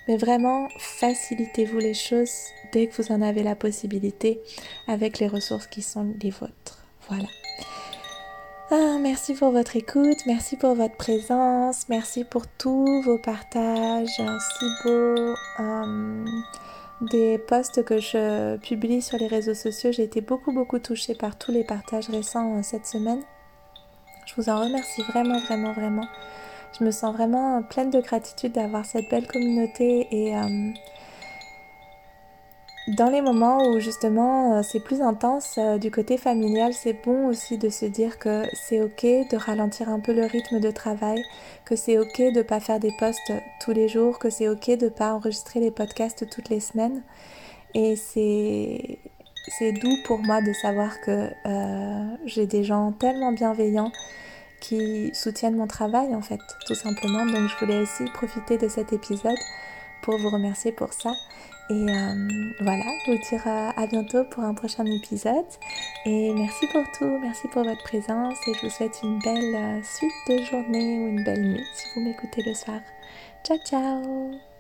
mais 0.08 0.18
vraiment 0.18 0.68
facilitez-vous 0.78 1.80
les 1.80 1.96
choses 1.96 2.30
dès 2.74 2.86
que 2.86 3.02
vous 3.02 3.12
en 3.12 3.24
avez 3.24 3.42
la 3.42 3.56
possibilité 3.56 4.40
avec 4.88 5.18
les 5.18 5.28
ressources 5.28 5.66
qui 5.66 5.82
sont 5.82 6.14
les 6.22 6.30
vôtres. 6.30 6.86
Voilà. 7.10 7.28
Ah, 8.72 8.98
merci 9.00 9.34
pour 9.34 9.52
votre 9.52 9.76
écoute, 9.76 10.18
merci 10.26 10.56
pour 10.56 10.74
votre 10.74 10.96
présence, 10.96 11.88
merci 11.90 12.24
pour 12.24 12.48
tous 12.48 13.02
vos 13.02 13.18
partages 13.18 14.08
si 14.08 14.66
beaux. 14.84 15.36
Euh, 15.60 16.26
des 17.02 17.38
posts 17.38 17.84
que 17.84 18.00
je 18.00 18.56
publie 18.58 19.02
sur 19.02 19.18
les 19.18 19.28
réseaux 19.28 19.54
sociaux. 19.54 19.92
J'ai 19.92 20.04
été 20.04 20.22
beaucoup 20.22 20.54
beaucoup 20.54 20.80
touchée 20.80 21.14
par 21.14 21.38
tous 21.38 21.52
les 21.52 21.64
partages 21.64 22.10
récents 22.10 22.58
euh, 22.58 22.62
cette 22.64 22.86
semaine. 22.86 23.22
Je 24.26 24.34
vous 24.38 24.50
en 24.50 24.62
remercie 24.62 25.02
vraiment 25.04 25.40
vraiment 25.40 25.74
vraiment. 25.74 26.08
Je 26.80 26.86
me 26.86 26.92
sens 26.92 27.14
vraiment 27.14 27.62
pleine 27.64 27.92
de 27.92 28.00
gratitude 28.00 28.54
d'avoir 28.54 28.86
cette 28.86 29.10
belle 29.10 29.28
communauté 29.28 30.08
et 30.12 30.36
euh, 30.36 30.70
dans 32.88 33.10
les 33.10 33.22
moments 33.22 33.70
où 33.70 33.80
justement 33.80 34.58
euh, 34.58 34.62
c'est 34.62 34.82
plus 34.82 35.02
intense 35.02 35.58
du 35.80 35.90
côté 35.90 36.18
familial, 36.18 36.74
c'est 36.74 37.02
bon 37.06 37.28
aussi 37.28 37.58
de 37.58 37.70
se 37.70 37.86
dire 37.86 38.20
que 38.20 38.44
c'est 38.54 38.82
ok 38.82 39.04
de 39.32 39.38
ralentir 39.38 39.88
un 39.90 40.00
peu 40.00 40.14
le 40.14 40.26
rythme 40.26 40.60
de 40.60 40.70
travail, 40.70 41.24
que 41.66 41.76
c'est 41.78 41.98
ok 41.98 42.34
de 42.34 42.42
pas 42.42 42.60
faire 42.60 42.80
des 42.80 42.92
posts 43.00 43.32
tous 43.62 43.72
les 43.72 43.88
jours, 43.88 44.20
que 44.20 44.30
c'est 44.30 44.50
ok 44.50 44.78
de 44.78 44.90
pas 44.90 45.14
enregistrer 45.14 45.62
les 45.62 45.72
podcasts 45.72 46.30
toutes 46.30 46.50
les 46.50 46.60
semaines. 46.60 47.04
Et 47.74 47.96
c'est, 47.96 49.00
c'est 49.48 49.72
doux 49.72 49.98
pour 50.06 50.20
moi 50.20 50.42
de 50.42 50.52
savoir 50.54 51.00
que 51.02 51.30
euh, 51.46 52.16
j'ai 52.26 52.48
des 52.48 52.64
gens 52.64 52.92
tellement 52.92 53.32
bienveillants 53.32 53.92
qui 54.60 55.12
soutiennent 55.14 55.56
mon 55.56 55.68
travail 55.68 56.14
en 56.16 56.22
fait, 56.22 56.40
tout 56.68 56.76
simplement. 56.76 57.26
Donc 57.26 57.50
je 57.50 57.58
voulais 57.58 57.80
aussi 57.80 58.04
profiter 58.14 58.58
de 58.58 58.68
cet 58.68 58.92
épisode 58.92 59.40
pour 60.02 60.18
vous 60.18 60.30
remercier 60.30 60.72
pour 60.72 60.94
ça. 60.94 61.14
Et 61.70 61.90
euh, 61.90 62.28
voilà, 62.60 62.84
vous 63.06 63.18
dire 63.18 63.48
à 63.48 63.88
bientôt 63.88 64.24
pour 64.26 64.44
un 64.44 64.54
prochain 64.54 64.86
épisode. 64.86 65.46
Et 66.06 66.34
merci 66.34 66.68
pour 66.68 66.84
tout, 66.98 67.18
merci 67.22 67.48
pour 67.48 67.64
votre 67.64 67.84
présence 67.84 68.38
et 68.48 68.54
je 68.54 68.62
vous 68.62 68.70
souhaite 68.70 69.00
une 69.04 69.20
belle 69.20 69.56
euh, 69.56 69.82
suite 69.84 70.12
de 70.28 70.44
journée 70.44 71.00
ou 71.00 71.08
une 71.08 71.24
belle 71.24 71.42
nuit 71.42 71.66
si 71.74 71.88
vous 71.96 72.02
m'écoutez 72.02 72.44
le 72.44 72.54
soir. 72.54 72.82
Ciao 73.44 73.58
ciao 73.66 74.53